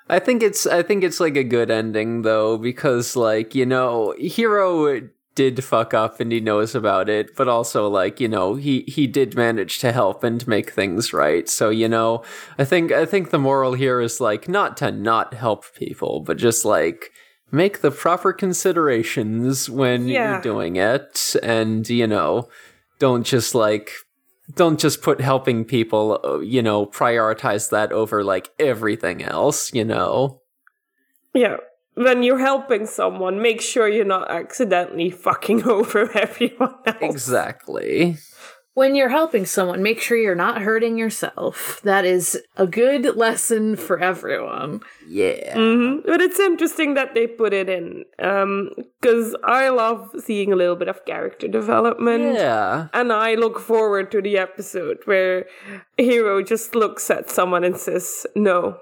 I 0.08 0.18
think 0.20 0.42
it's 0.42 0.66
I 0.66 0.82
think 0.82 1.02
it's 1.02 1.18
like 1.18 1.36
a 1.36 1.44
good 1.44 1.70
ending 1.70 2.22
though 2.22 2.58
because 2.58 3.16
like 3.16 3.54
you 3.54 3.66
know 3.66 4.14
Hiro 4.18 5.00
did 5.34 5.64
fuck 5.64 5.92
up 5.92 6.20
and 6.20 6.30
he 6.30 6.40
knows 6.40 6.74
about 6.76 7.08
it 7.08 7.34
but 7.36 7.48
also 7.48 7.88
like 7.88 8.20
you 8.20 8.28
know 8.28 8.54
he 8.54 8.84
he 8.86 9.06
did 9.08 9.34
manage 9.34 9.80
to 9.80 9.90
help 9.92 10.22
and 10.22 10.46
make 10.46 10.70
things 10.70 11.12
right 11.12 11.48
so 11.48 11.70
you 11.70 11.88
know 11.88 12.22
I 12.56 12.64
think 12.64 12.92
I 12.92 13.04
think 13.04 13.30
the 13.30 13.38
moral 13.38 13.74
here 13.74 14.00
is 14.00 14.20
like 14.20 14.48
not 14.48 14.76
to 14.78 14.92
not 14.92 15.34
help 15.34 15.64
people 15.74 16.20
but 16.20 16.36
just 16.38 16.64
like 16.64 17.10
make 17.56 17.80
the 17.80 17.90
proper 17.90 18.32
considerations 18.32 19.68
when 19.70 20.06
Yeah. 20.08 20.32
you're 20.32 20.40
doing 20.42 20.76
it 20.76 21.34
and 21.42 21.88
you 21.88 22.06
know 22.06 22.48
don't 22.98 23.24
just 23.24 23.54
like 23.54 23.90
don't 24.54 24.78
just 24.78 25.02
put 25.02 25.20
helping 25.20 25.64
people, 25.64 26.40
you 26.44 26.62
know, 26.62 26.86
prioritize 26.86 27.70
that 27.70 27.90
over 27.90 28.22
like 28.22 28.50
everything 28.60 29.20
else, 29.20 29.74
you 29.74 29.84
know. 29.84 30.40
Yeah. 31.34 31.56
When 31.94 32.22
you're 32.22 32.38
helping 32.38 32.86
someone, 32.86 33.42
make 33.42 33.60
sure 33.60 33.88
you're 33.88 34.04
not 34.04 34.30
accidentally 34.30 35.10
fucking 35.10 35.64
over 35.76 36.16
everyone 36.16 36.76
else. 36.86 36.96
Exactly. 37.00 38.18
When 38.76 38.94
you're 38.94 39.08
helping 39.08 39.46
someone, 39.46 39.82
make 39.82 40.02
sure 40.02 40.18
you're 40.18 40.34
not 40.34 40.60
hurting 40.60 40.98
yourself. 40.98 41.80
That 41.82 42.04
is 42.04 42.38
a 42.58 42.66
good 42.66 43.16
lesson 43.16 43.74
for 43.74 43.98
everyone. 43.98 44.82
Yeah. 45.08 45.54
hmm 45.54 46.00
But 46.04 46.20
it's 46.20 46.38
interesting 46.38 46.92
that 46.92 47.14
they 47.14 47.26
put 47.26 47.54
it 47.54 47.70
in, 47.70 48.04
because 48.18 49.34
I 49.42 49.70
love 49.70 50.12
seeing 50.18 50.52
a 50.52 50.56
little 50.56 50.76
bit 50.76 50.88
of 50.88 51.06
character 51.06 51.48
development. 51.48 52.34
Yeah. 52.34 52.88
And 52.92 53.14
I 53.14 53.34
look 53.34 53.60
forward 53.60 54.10
to 54.10 54.20
the 54.20 54.36
episode 54.36 54.98
where 55.06 55.46
Hiro 55.96 56.42
just 56.42 56.74
looks 56.74 57.08
at 57.10 57.30
someone 57.30 57.64
and 57.64 57.78
says, 57.78 58.26
no. 58.36 58.76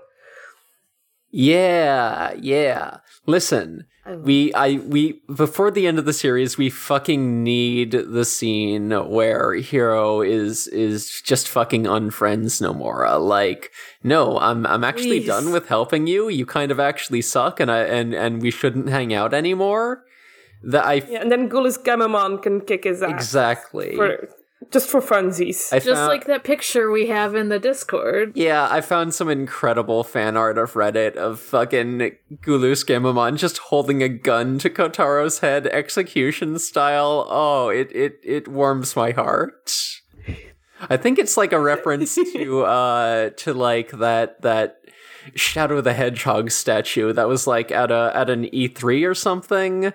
Yeah. 1.30 2.34
Yeah. 2.40 2.96
Listen, 3.26 3.86
Oh. 4.06 4.16
we 4.18 4.52
I 4.52 4.74
we 4.84 5.22
before 5.34 5.70
the 5.70 5.86
end 5.86 5.98
of 5.98 6.04
the 6.04 6.12
series 6.12 6.58
we 6.58 6.68
fucking 6.68 7.42
need 7.42 7.92
the 7.92 8.26
scene 8.26 8.90
where 8.90 9.54
Hiro 9.54 10.20
is 10.20 10.66
is 10.68 11.22
just 11.22 11.48
fucking 11.48 11.84
unfriends 11.84 12.60
Nomura. 12.60 13.18
Like, 13.18 13.70
no, 14.02 14.38
I'm 14.38 14.66
I'm 14.66 14.84
actually 14.84 15.20
Please. 15.20 15.28
done 15.28 15.52
with 15.52 15.68
helping 15.68 16.06
you. 16.06 16.28
You 16.28 16.44
kind 16.44 16.70
of 16.70 16.78
actually 16.78 17.22
suck 17.22 17.60
and 17.60 17.70
I 17.70 17.78
and 17.84 18.14
and 18.14 18.42
we 18.42 18.50
shouldn't 18.50 18.90
hang 18.90 19.14
out 19.14 19.32
anymore. 19.32 20.04
That 20.62 20.84
I 20.84 20.94
Yeah, 20.94 21.22
and 21.22 21.32
then 21.32 21.48
Gulus 21.48 21.82
Gammamon 21.82 22.42
can 22.42 22.60
kick 22.60 22.84
his 22.84 23.02
ass. 23.02 23.10
exactly 23.10 23.96
For, 23.96 24.28
just 24.70 24.88
for 24.88 25.00
funsies. 25.00 25.72
I 25.72 25.78
Just 25.78 25.88
found- 25.94 26.08
like 26.08 26.26
that 26.26 26.44
picture 26.44 26.90
we 26.90 27.06
have 27.08 27.34
in 27.34 27.48
the 27.48 27.58
Discord. 27.58 28.32
Yeah, 28.36 28.68
I 28.70 28.80
found 28.80 29.14
some 29.14 29.28
incredible 29.28 30.04
fan 30.04 30.36
art 30.36 30.58
of 30.58 30.72
Reddit 30.74 31.16
of 31.16 31.40
fucking 31.40 32.12
Gulus 32.42 32.84
Gammamon 32.86 33.36
just 33.36 33.58
holding 33.58 34.02
a 34.02 34.08
gun 34.08 34.58
to 34.58 34.70
Kotaro's 34.70 35.40
head, 35.40 35.66
execution 35.66 36.58
style. 36.58 37.26
Oh, 37.28 37.68
it 37.68 37.90
it 37.94 38.20
it 38.22 38.48
warms 38.48 38.96
my 38.96 39.10
heart. 39.12 39.72
I 40.90 40.96
think 40.96 41.18
it's 41.18 41.36
like 41.36 41.52
a 41.52 41.60
reference 41.60 42.14
to 42.14 42.62
uh 42.64 43.30
to 43.30 43.54
like 43.54 43.90
that 43.92 44.42
that 44.42 44.78
Shadow 45.34 45.80
the 45.80 45.94
Hedgehog 45.94 46.50
statue 46.50 47.12
that 47.14 47.28
was 47.28 47.46
like 47.46 47.70
at 47.70 47.90
a 47.90 48.12
at 48.14 48.28
an 48.28 48.44
E3 48.46 49.08
or 49.08 49.14
something 49.14 49.92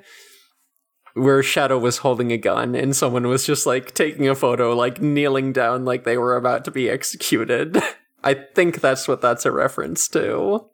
where 1.13 1.43
Shadow 1.43 1.77
was 1.77 1.99
holding 1.99 2.31
a 2.31 2.37
gun 2.37 2.75
and 2.75 2.95
someone 2.95 3.27
was 3.27 3.45
just 3.45 3.65
like 3.65 3.93
taking 3.93 4.27
a 4.27 4.35
photo, 4.35 4.75
like 4.75 5.01
kneeling 5.01 5.53
down 5.53 5.85
like 5.85 6.03
they 6.03 6.17
were 6.17 6.35
about 6.35 6.65
to 6.65 6.71
be 6.71 6.89
executed. 6.89 7.77
I 8.23 8.33
think 8.33 8.81
that's 8.81 9.07
what 9.07 9.21
that's 9.21 9.45
a 9.45 9.51
reference 9.51 10.07
to. 10.09 10.65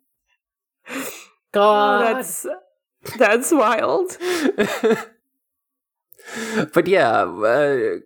Oh, 0.87 1.09
God. 1.51 2.15
that's 2.15 2.45
that's 3.17 3.51
wild. 3.51 4.17
but 6.73 6.87
yeah, 6.87 7.21
uh, 7.21 7.97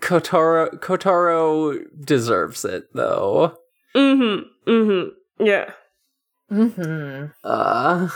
Kotaro 0.00 0.70
Kotaro 0.80 1.84
deserves 2.04 2.64
it 2.64 2.88
though. 2.94 3.56
Mm-hmm. 3.94 4.70
Mm-hmm. 4.70 5.44
Yeah. 5.44 5.72
hmm 6.48 7.26
Uh 7.44 8.08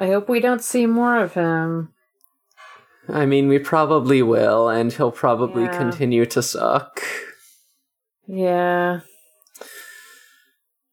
I 0.00 0.06
hope 0.06 0.28
we 0.28 0.40
don't 0.40 0.62
see 0.64 0.86
more 0.86 1.18
of 1.22 1.34
him. 1.34 1.92
I 3.08 3.26
mean, 3.26 3.48
we 3.48 3.58
probably 3.58 4.22
will, 4.22 4.68
and 4.68 4.92
he'll 4.92 5.12
probably 5.12 5.64
Yeah. 5.64 5.76
continue 5.76 6.24
to 6.26 6.42
suck. 6.42 7.02
Yeah. 8.26 9.00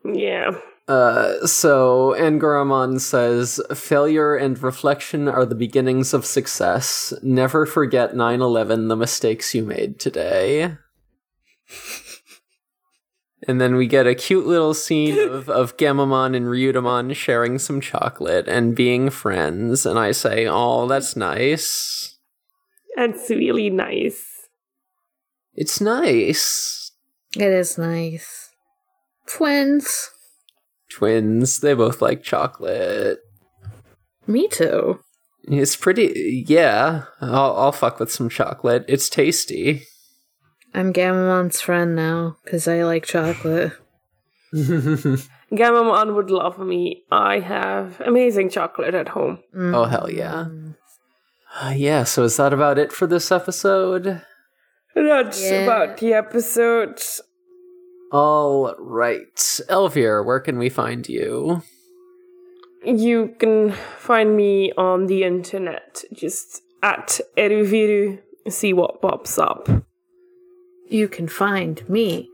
Yeah. 0.04 0.52
Uh, 0.88 1.46
so 1.46 2.16
Angoramon 2.18 3.00
says, 3.00 3.62
failure 3.74 4.36
and 4.36 4.62
reflection 4.62 5.28
are 5.28 5.46
the 5.46 5.56
beginnings 5.56 6.14
of 6.14 6.26
success. 6.26 7.14
Never 7.22 7.66
forget 7.66 8.14
9-11, 8.16 8.88
the 8.90 8.96
mistakes 8.96 9.54
you 9.56 9.64
made 9.64 10.00
today. 10.00 10.76
And 13.48 13.62
then 13.62 13.76
we 13.76 13.88
get 13.88 14.06
a 14.06 14.14
cute 14.14 14.46
little 14.46 14.74
scene 14.74 15.18
of, 15.18 15.50
of 15.62 15.78
Gammamon 15.78 16.36
and 16.36 16.48
Ryudamon 16.48 17.16
sharing 17.16 17.58
some 17.58 17.80
chocolate 17.80 18.48
and 18.48 18.76
being 18.76 19.10
friends. 19.10 19.86
And 19.86 19.98
I 19.98 20.12
say, 20.12 20.46
oh, 20.48 20.88
that's 20.88 21.16
nice. 21.16 22.18
That's 22.96 23.30
really 23.30 23.70
nice. 23.70 24.26
It's 25.54 25.80
nice. 25.80 26.92
It 27.38 27.52
is 27.52 27.78
nice. 27.78 28.52
Twins. 29.28 30.12
Twins, 30.90 31.60
they 31.60 31.74
both 31.74 32.02
like 32.02 32.24
chocolate. 32.24 33.20
Me 34.26 34.48
too. 34.48 35.00
It's 35.44 35.76
pretty. 35.76 36.44
Yeah, 36.48 37.04
I'll, 37.22 37.56
I'll 37.56 37.72
fuck 37.72 38.00
with 38.00 38.12
some 38.12 38.30
chocolate. 38.30 38.86
It's 38.88 39.10
tasty. 39.10 39.84
I'm 40.74 40.94
Gammamon's 40.94 41.62
friend 41.62 41.96
now 41.96 42.38
because 42.44 42.68
I 42.68 42.84
like 42.84 43.06
chocolate. 43.06 43.74
Gamamon 44.54 46.16
would 46.16 46.30
love 46.30 46.60
me. 46.60 47.04
I 47.12 47.40
have 47.40 48.00
amazing 48.02 48.50
chocolate 48.50 48.94
at 48.94 49.10
home. 49.10 49.40
Oh 49.56 49.86
hell 49.86 50.10
yeah! 50.12 50.46
Uh, 51.62 51.74
yeah. 51.76 52.04
So 52.04 52.24
is 52.24 52.38
that 52.38 52.54
about 52.54 52.78
it 52.78 52.92
for 52.92 53.08
this 53.08 53.32
episode? 53.32 54.22
That's 54.96 55.42
Yeah. 55.44 55.60
about 55.64 55.98
the 55.98 56.14
episode. 56.14 57.02
All 58.12 58.74
right, 58.80 59.36
Elvier, 59.70 60.26
where 60.26 60.40
can 60.40 60.58
we 60.58 60.70
find 60.70 61.08
you? 61.10 61.62
You 62.86 63.36
can 63.38 63.74
find 64.00 64.38
me 64.38 64.72
on 64.78 65.08
the 65.08 65.24
internet, 65.24 66.04
just 66.14 66.62
at 66.82 67.20
Eruviru. 67.38 68.20
See 68.48 68.72
what 68.72 69.02
pops 69.02 69.38
up. 69.38 69.68
You 70.90 71.08
can 71.08 71.28
find 71.28 71.88
me 71.90 72.30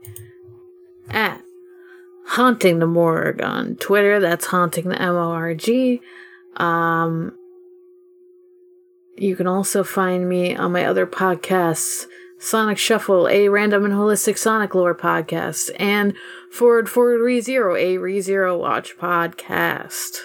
at 1.10 1.42
Haunting 2.26 2.78
the 2.78 2.86
Morg 2.86 3.42
on 3.42 3.76
Twitter. 3.76 4.20
That's 4.20 4.46
Haunting 4.46 4.88
the 4.88 5.00
M 5.00 5.16
O 5.16 5.30
R 5.30 5.54
G. 5.54 6.00
Um, 6.56 7.36
you 9.16 9.36
can 9.36 9.46
also 9.46 9.84
find 9.84 10.28
me 10.28 10.54
on 10.56 10.72
my 10.72 10.84
other 10.84 11.06
podcasts 11.06 12.06
Sonic 12.38 12.76
Shuffle, 12.76 13.26
a 13.28 13.48
random 13.48 13.84
and 13.84 13.94
holistic 13.94 14.36
Sonic 14.36 14.74
lore 14.74 14.94
podcast, 14.94 15.70
and 15.78 16.14
Forward 16.50 16.90
Forward 16.90 17.20
Re 17.20 17.40
Zero, 17.40 17.74
a 17.74 17.96
Re 17.96 18.20
Zero 18.20 18.58
Watch 18.58 18.98
podcast. 18.98 20.18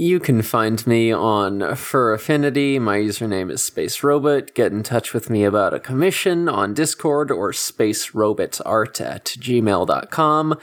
You 0.00 0.20
can 0.20 0.42
find 0.42 0.86
me 0.86 1.10
on 1.10 1.74
Fur 1.74 2.14
Affinity. 2.14 2.78
My 2.78 2.98
username 2.98 3.50
is 3.50 3.62
Space 3.62 4.04
Robot. 4.04 4.54
Get 4.54 4.70
in 4.70 4.84
touch 4.84 5.12
with 5.12 5.28
me 5.28 5.42
about 5.42 5.74
a 5.74 5.80
commission 5.80 6.48
on 6.48 6.72
Discord 6.72 7.32
or 7.32 7.50
spacerobotart 7.50 9.00
at 9.00 9.24
gmail.com. 9.24 10.58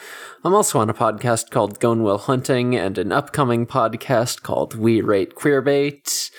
I'm 0.46 0.54
also 0.56 0.80
on 0.80 0.90
a 0.90 0.94
podcast 0.94 1.50
called 1.50 1.82
Gonewell 1.82 2.22
Hunting 2.22 2.78
and 2.78 2.98
an 2.98 3.12
upcoming 3.12 3.66
podcast 3.66 4.42
called 4.42 4.74
We 4.74 5.02
Rate 5.02 5.36
Queerbait. 5.36 6.32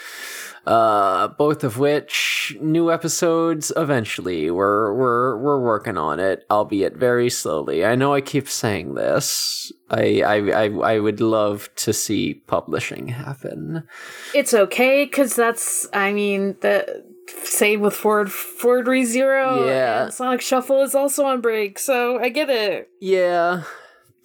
Uh, 0.67 1.29
both 1.29 1.62
of 1.62 1.79
which 1.79 2.57
new 2.61 2.91
episodes 2.91 3.73
eventually. 3.77 4.51
We're 4.51 4.93
we're 4.95 5.37
we're 5.39 5.61
working 5.61 5.97
on 5.97 6.19
it, 6.19 6.45
albeit 6.51 6.97
very 6.97 7.31
slowly. 7.31 7.85
I 7.85 7.95
know 7.95 8.12
I 8.12 8.21
keep 8.21 8.49
saying 8.49 8.95
this. 8.95 9.71
I 9.91 10.23
I 10.23 10.37
I, 10.64 10.95
I 10.95 10.99
would 10.99 11.21
love 11.21 11.69
to 11.77 11.93
see 11.93 12.35
publishing 12.35 13.09
happen. 13.09 13.87
It's 14.35 14.53
okay 14.55 15.05
because 15.05 15.37
that's. 15.37 15.87
I 15.93 16.12
mean 16.12 16.57
the 16.62 17.05
same 17.45 17.81
with 17.81 17.95
Ford 17.95 18.33
Forward 18.33 18.87
ReZero. 18.87 19.67
Yeah. 19.69 20.05
and 20.05 20.14
Sonic 20.14 20.41
Shuffle 20.41 20.83
is 20.83 20.97
also 20.97 21.27
on 21.27 21.41
break, 21.41 21.79
so 21.79 22.19
I 22.19 22.29
get 22.29 22.51
it. 22.51 22.91
Yeah, 23.01 23.62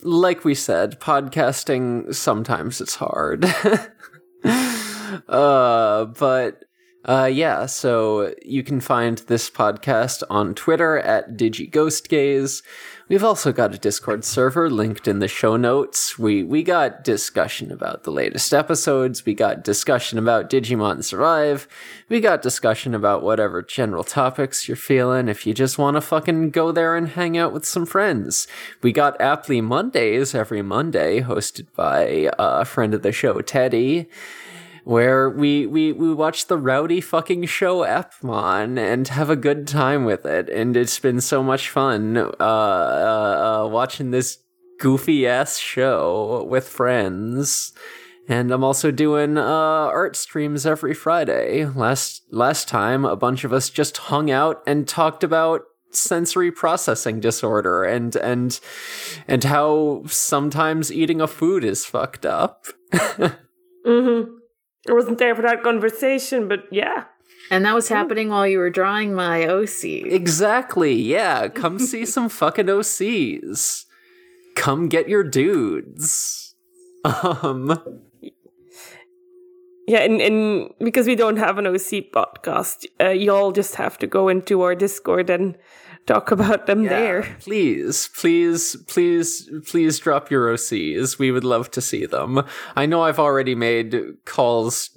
like 0.01 0.43
we 0.43 0.55
said, 0.55 0.99
podcasting 0.99 2.15
sometimes 2.15 2.81
it's 2.81 2.95
hard. 2.95 3.45
uh, 5.27 6.05
but 6.05 6.63
uh, 7.03 7.29
yeah, 7.31 7.65
so 7.65 8.31
you 8.43 8.61
can 8.63 8.79
find 8.79 9.17
this 9.19 9.49
podcast 9.49 10.21
on 10.29 10.53
Twitter 10.53 10.99
at 10.99 11.35
DigiGhostGaze. 11.35 12.61
We've 13.09 13.23
also 13.23 13.51
got 13.51 13.73
a 13.73 13.79
Discord 13.79 14.23
server 14.23 14.69
linked 14.69 15.07
in 15.07 15.17
the 15.17 15.27
show 15.27 15.57
notes. 15.57 16.19
We 16.19 16.43
we 16.43 16.61
got 16.61 17.03
discussion 17.03 17.71
about 17.71 18.03
the 18.03 18.11
latest 18.11 18.53
episodes. 18.53 19.25
We 19.25 19.33
got 19.33 19.63
discussion 19.63 20.19
about 20.19 20.49
Digimon 20.49 21.03
Survive. 21.03 21.67
We 22.07 22.21
got 22.21 22.43
discussion 22.43 22.93
about 22.93 23.23
whatever 23.23 23.63
general 23.63 24.03
topics 24.03 24.67
you're 24.67 24.77
feeling. 24.77 25.27
If 25.27 25.47
you 25.47 25.55
just 25.55 25.79
want 25.79 25.97
to 25.97 26.01
fucking 26.01 26.51
go 26.51 26.71
there 26.71 26.95
and 26.95 27.09
hang 27.09 27.35
out 27.35 27.51
with 27.51 27.65
some 27.65 27.87
friends, 27.87 28.47
we 28.83 28.91
got 28.91 29.19
Aptly 29.19 29.59
Mondays 29.59 30.35
every 30.35 30.61
Monday, 30.61 31.19
hosted 31.21 31.65
by 31.75 32.27
uh, 32.37 32.61
a 32.61 32.65
friend 32.65 32.93
of 32.93 33.01
the 33.01 33.11
show, 33.11 33.41
Teddy 33.41 34.07
where 34.83 35.29
we, 35.29 35.65
we, 35.67 35.91
we 35.91 36.13
watch 36.13 36.47
the 36.47 36.57
rowdy 36.57 37.01
fucking 37.01 37.45
show 37.45 37.79
Appmon 37.79 38.77
and 38.77 39.07
have 39.09 39.29
a 39.29 39.35
good 39.35 39.67
time 39.67 40.05
with 40.05 40.25
it. 40.25 40.49
And 40.49 40.75
it's 40.75 40.99
been 40.99 41.21
so 41.21 41.43
much 41.43 41.69
fun 41.69 42.17
uh, 42.17 42.31
uh, 42.39 43.63
uh, 43.63 43.67
watching 43.67 44.11
this 44.11 44.39
goofy 44.79 45.27
ass 45.27 45.57
show 45.57 46.45
with 46.49 46.67
friends. 46.67 47.73
And 48.27 48.51
I'm 48.51 48.63
also 48.63 48.91
doing 48.91 49.37
uh, 49.37 49.41
art 49.43 50.15
streams 50.15 50.65
every 50.65 50.93
Friday. 50.93 51.65
Last 51.65 52.23
last 52.31 52.67
time, 52.67 53.03
a 53.03 53.15
bunch 53.15 53.43
of 53.43 53.51
us 53.51 53.69
just 53.69 53.97
hung 53.97 54.31
out 54.31 54.61
and 54.65 54.87
talked 54.87 55.23
about 55.23 55.63
sensory 55.89 56.51
processing 56.51 57.19
disorder 57.19 57.83
and 57.83 58.15
and 58.15 58.59
and 59.27 59.43
how 59.43 60.03
sometimes 60.05 60.91
eating 60.91 61.19
a 61.19 61.27
food 61.27 61.63
is 61.63 61.85
fucked 61.85 62.25
up. 62.25 62.65
Mm-hmm. 63.85 64.40
I 64.89 64.93
wasn't 64.93 65.19
there 65.19 65.35
for 65.35 65.41
that 65.43 65.63
conversation, 65.63 66.47
but 66.47 66.65
yeah. 66.71 67.05
And 67.49 67.65
that 67.65 67.75
was 67.75 67.89
happening 67.89 68.29
while 68.29 68.47
you 68.47 68.59
were 68.59 68.69
drawing 68.69 69.13
my 69.13 69.45
OC. 69.45 69.83
Exactly. 69.83 70.93
Yeah. 70.93 71.49
Come 71.49 71.79
see 71.79 72.05
some 72.15 72.29
fucking 72.29 72.67
OCs. 72.67 73.85
Come 74.55 74.87
get 74.89 75.09
your 75.09 75.23
dudes. 75.23 76.55
Um. 77.03 77.79
Yeah, 79.87 79.99
and, 79.99 80.21
and 80.21 80.69
because 80.79 81.07
we 81.07 81.15
don't 81.15 81.37
have 81.37 81.57
an 81.57 81.67
OC 81.67 82.13
podcast, 82.13 82.85
uh, 83.01 83.09
y'all 83.09 83.51
just 83.51 83.75
have 83.75 83.97
to 83.97 84.07
go 84.07 84.29
into 84.29 84.61
our 84.61 84.75
Discord 84.75 85.29
and 85.29 85.57
talk 86.05 86.31
about 86.31 86.65
them 86.65 86.83
there. 86.83 87.23
Please, 87.39 88.09
please, 88.15 88.75
please, 88.87 89.49
please 89.67 89.99
drop 89.99 90.29
your 90.31 90.53
OCs. 90.53 91.17
We 91.19 91.31
would 91.31 91.43
love 91.43 91.71
to 91.71 91.81
see 91.81 92.05
them. 92.05 92.43
I 92.75 92.85
know 92.85 93.03
I've 93.03 93.19
already 93.19 93.55
made 93.55 93.95
calls 94.25 94.89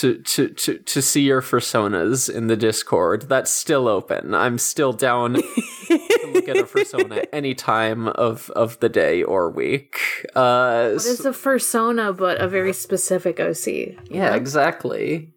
to 0.00 0.18
to 0.22 0.48
to, 0.48 0.78
to 0.78 1.02
see 1.02 1.22
your 1.22 1.42
personas 1.42 2.28
in 2.34 2.46
the 2.46 2.56
Discord. 2.56 3.22
That's 3.28 3.50
still 3.50 3.88
open. 3.88 4.34
I'm 4.34 4.58
still 4.58 4.92
down 4.92 5.34
to 5.34 6.30
look 6.32 6.48
at 6.48 6.56
a 6.56 6.64
persona 6.66 7.24
any 7.32 7.54
time 7.54 8.08
of 8.08 8.50
of 8.50 8.78
the 8.80 8.88
day 8.88 9.22
or 9.22 9.50
week. 9.50 9.98
Uh, 10.34 10.90
What 10.92 11.06
is 11.06 11.24
a 11.24 11.32
persona 11.32 12.12
but 12.12 12.40
a 12.40 12.48
very 12.48 12.72
specific 12.72 13.40
OC? 13.40 13.66
yeah, 14.10 14.34
exactly. 14.34 15.32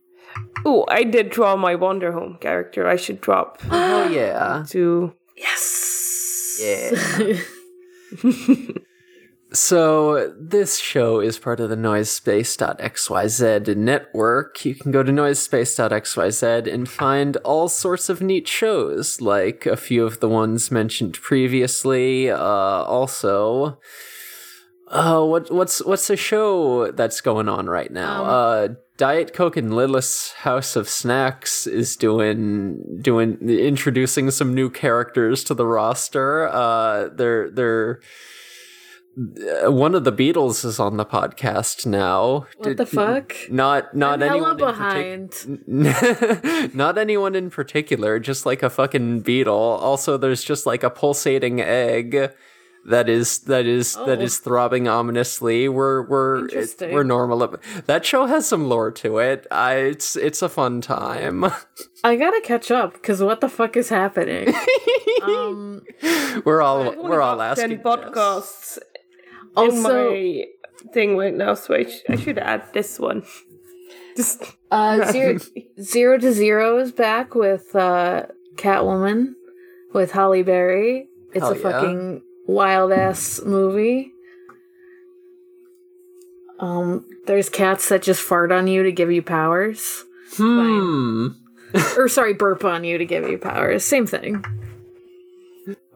Oh, 0.65 0.86
I 0.89 1.03
did 1.03 1.29
draw 1.29 1.55
my 1.55 1.75
Wonder 1.75 2.11
Home 2.11 2.38
character. 2.41 2.88
I 2.88 2.95
should 2.95 3.21
drop 3.21 3.61
Oh 3.69 4.09
yeah. 4.09 4.65
to. 4.69 5.13
Yes. 5.38 6.59
Yeah. 6.61 7.38
So, 9.55 10.33
this 10.38 10.77
show 10.79 11.21
is 11.21 11.39
part 11.39 11.61
of 11.61 11.69
the 11.69 11.77
Noisespace.xyz 11.77 13.77
network. 13.77 14.65
You 14.65 14.75
can 14.75 14.91
go 14.91 15.01
to 15.01 15.13
Noisespace.xyz 15.13 16.73
and 16.73 16.89
find 16.89 17.38
all 17.38 17.69
sorts 17.69 18.09
of 18.09 18.21
neat 18.21 18.49
shows, 18.49 19.21
like 19.21 19.65
a 19.65 19.77
few 19.77 20.05
of 20.05 20.19
the 20.19 20.27
ones 20.27 20.71
mentioned 20.71 21.13
previously. 21.21 22.29
Uh, 22.29 22.38
also, 22.38 23.79
uh, 24.95 25.23
what, 25.23 25.51
what's 25.51 25.83
what's 25.83 26.07
the 26.07 26.15
show 26.17 26.91
that's 26.91 27.21
going 27.21 27.49
on 27.49 27.67
right 27.67 27.91
now? 27.91 28.23
Um, 28.23 28.29
uh, 28.29 28.67
Diet 28.97 29.33
Coke 29.33 29.57
and 29.57 29.75
Lilith's 29.75 30.31
House 30.31 30.75
of 30.77 30.87
Snacks 30.87 31.67
is 31.67 31.97
doing 31.97 32.99
doing 33.01 33.37
introducing 33.49 34.31
some 34.31 34.53
new 34.53 34.69
characters 34.69 35.43
to 35.45 35.53
the 35.53 35.65
roster. 35.65 36.47
Uh, 36.47 37.09
they're 37.09 37.51
they're 37.51 37.99
one 39.15 39.95
of 39.95 40.03
the 40.03 40.11
Beatles 40.11 40.63
is 40.65 40.79
on 40.79 40.97
the 40.97 41.05
podcast 41.05 41.85
now. 41.85 42.47
What 42.57 42.77
the 42.77 42.85
fuck? 42.85 43.35
Not 43.49 43.95
not 43.95 44.23
I'm 44.23 44.29
anyone 44.29 44.57
behind. 44.57 45.31
partic- 45.31 46.73
not 46.75 46.97
anyone 46.97 47.35
in 47.35 47.49
particular, 47.49 48.19
just 48.19 48.45
like 48.45 48.63
a 48.63 48.69
fucking 48.69 49.21
beetle. 49.21 49.53
Also, 49.53 50.17
there's 50.17 50.43
just 50.43 50.65
like 50.65 50.83
a 50.83 50.89
pulsating 50.89 51.59
egg 51.59 52.31
that 52.86 53.09
is 53.09 53.39
that 53.39 53.65
is 53.65 53.93
that 53.95 54.19
Oh. 54.19 54.21
is 54.21 54.38
throbbing 54.38 54.88
ominously. 54.88 55.67
We're 55.67 56.03
we're 56.03 56.47
it, 56.47 56.75
we're 56.93 57.03
normal. 57.03 57.57
That 57.86 58.05
show 58.05 58.25
has 58.25 58.47
some 58.47 58.69
lore 58.69 58.91
to 58.91 59.17
it. 59.19 59.47
I 59.51 59.73
it's 59.75 60.15
it's 60.15 60.41
a 60.41 60.49
fun 60.49 60.81
time. 60.81 61.45
I 62.03 62.15
gotta 62.15 62.41
catch 62.41 62.69
up 62.71 62.93
because 62.93 63.21
what 63.21 63.41
the 63.41 63.49
fuck 63.49 63.75
is 63.75 63.89
happening? 63.89 64.53
um, 65.23 65.81
we're 66.45 66.61
all 66.61 66.89
I've 66.91 66.97
we're 66.97 67.21
all 67.21 67.41
asking. 67.41 67.69
10 67.69 67.79
podcasts 67.83 68.77
in 68.77 68.83
also, 69.55 70.11
my 70.11 70.43
thing 70.93 71.17
right 71.17 71.33
now, 71.33 71.53
so 71.55 71.73
I, 71.75 71.83
sh- 71.86 72.03
I 72.09 72.15
should 72.17 72.38
add 72.38 72.63
this 72.73 72.99
one. 72.99 73.23
Just 74.15 74.43
uh, 74.71 75.11
zero, 75.11 75.39
zero 75.81 76.17
to 76.19 76.31
Zero 76.33 76.77
is 76.77 76.91
back 76.91 77.36
with 77.36 77.75
uh, 77.75 78.23
Catwoman 78.55 79.33
with 79.93 80.11
Halle 80.11 80.43
Berry. 80.43 81.07
It's 81.33 81.39
Hell 81.43 81.53
a 81.53 81.55
yeah. 81.55 81.61
fucking 81.61 82.21
wild 82.47 82.91
ass 82.91 83.41
movie. 83.45 84.11
Um, 86.59 87.05
there's 87.27 87.49
cats 87.49 87.89
that 87.89 88.01
just 88.01 88.21
fart 88.21 88.51
on 88.51 88.67
you 88.67 88.83
to 88.83 88.91
give 88.91 89.11
you 89.11 89.21
powers, 89.21 90.05
Hmm. 90.35 91.27
or 91.97 92.07
sorry, 92.07 92.33
burp 92.33 92.63
on 92.63 92.83
you 92.83 92.97
to 92.97 93.05
give 93.05 93.27
you 93.29 93.37
powers. 93.37 93.83
Same 93.83 94.07
thing. 94.07 94.43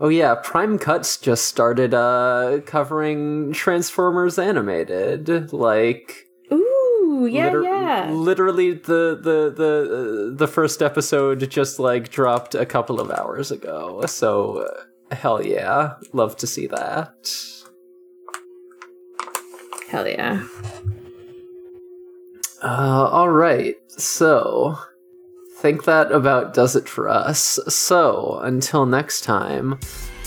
Oh 0.02 0.10
yeah, 0.10 0.36
Prime 0.36 0.78
Cuts 0.80 1.18
just 1.18 1.46
started 1.46 1.94
uh 1.94 2.60
covering 2.66 3.54
Transformers 3.54 4.40
animated. 4.40 5.54
Like 5.54 6.28
Ooh, 6.52 7.28
yeah, 7.32 7.46
liter- 7.48 7.62
yeah. 7.64 8.10
literally 8.12 8.74
the 8.74 9.18
the 9.22 9.54
the 9.56 10.32
uh, 10.34 10.38
the 10.38 10.48
first 10.48 10.82
episode 10.82 11.50
just 11.52 11.80
like 11.80 12.10
dropped 12.10 12.56
a 12.56 12.66
couple 12.66 13.00
of 13.00 13.12
hours 13.12 13.52
ago. 13.52 14.02
So 14.08 14.66
uh, 14.66 14.84
hell 15.12 15.46
yeah, 15.46 15.96
love 16.14 16.36
to 16.38 16.48
see 16.48 16.68
that. 16.68 17.32
Hell 19.90 20.08
yeah. 20.08 20.48
Uh, 22.62 23.10
all 23.12 23.30
right, 23.30 23.76
so 23.88 24.78
think 25.58 25.86
that 25.86 26.12
about 26.12 26.54
does 26.54 26.76
it 26.76 26.88
for 26.88 27.10
us. 27.10 27.60
So 27.68 28.40
until 28.44 28.86
next 28.86 29.22
time, 29.22 29.80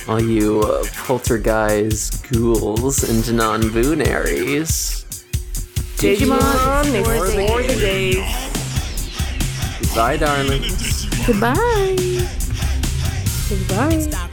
all 0.09 0.21
you 0.21 0.61
uh, 0.61 0.85
poltergeist 0.95 2.29
ghouls 2.31 3.09
and 3.09 3.37
non-boonaries. 3.37 5.05
Digimon 5.97 6.85
is 6.87 7.07
for 7.07 7.63
the 7.63 7.77
days. 7.81 8.53
Bye, 9.95 10.17
darlings. 10.17 11.07
Goodbye. 11.27 11.97
Goodbye. 13.49 13.99
Stop 14.01 14.32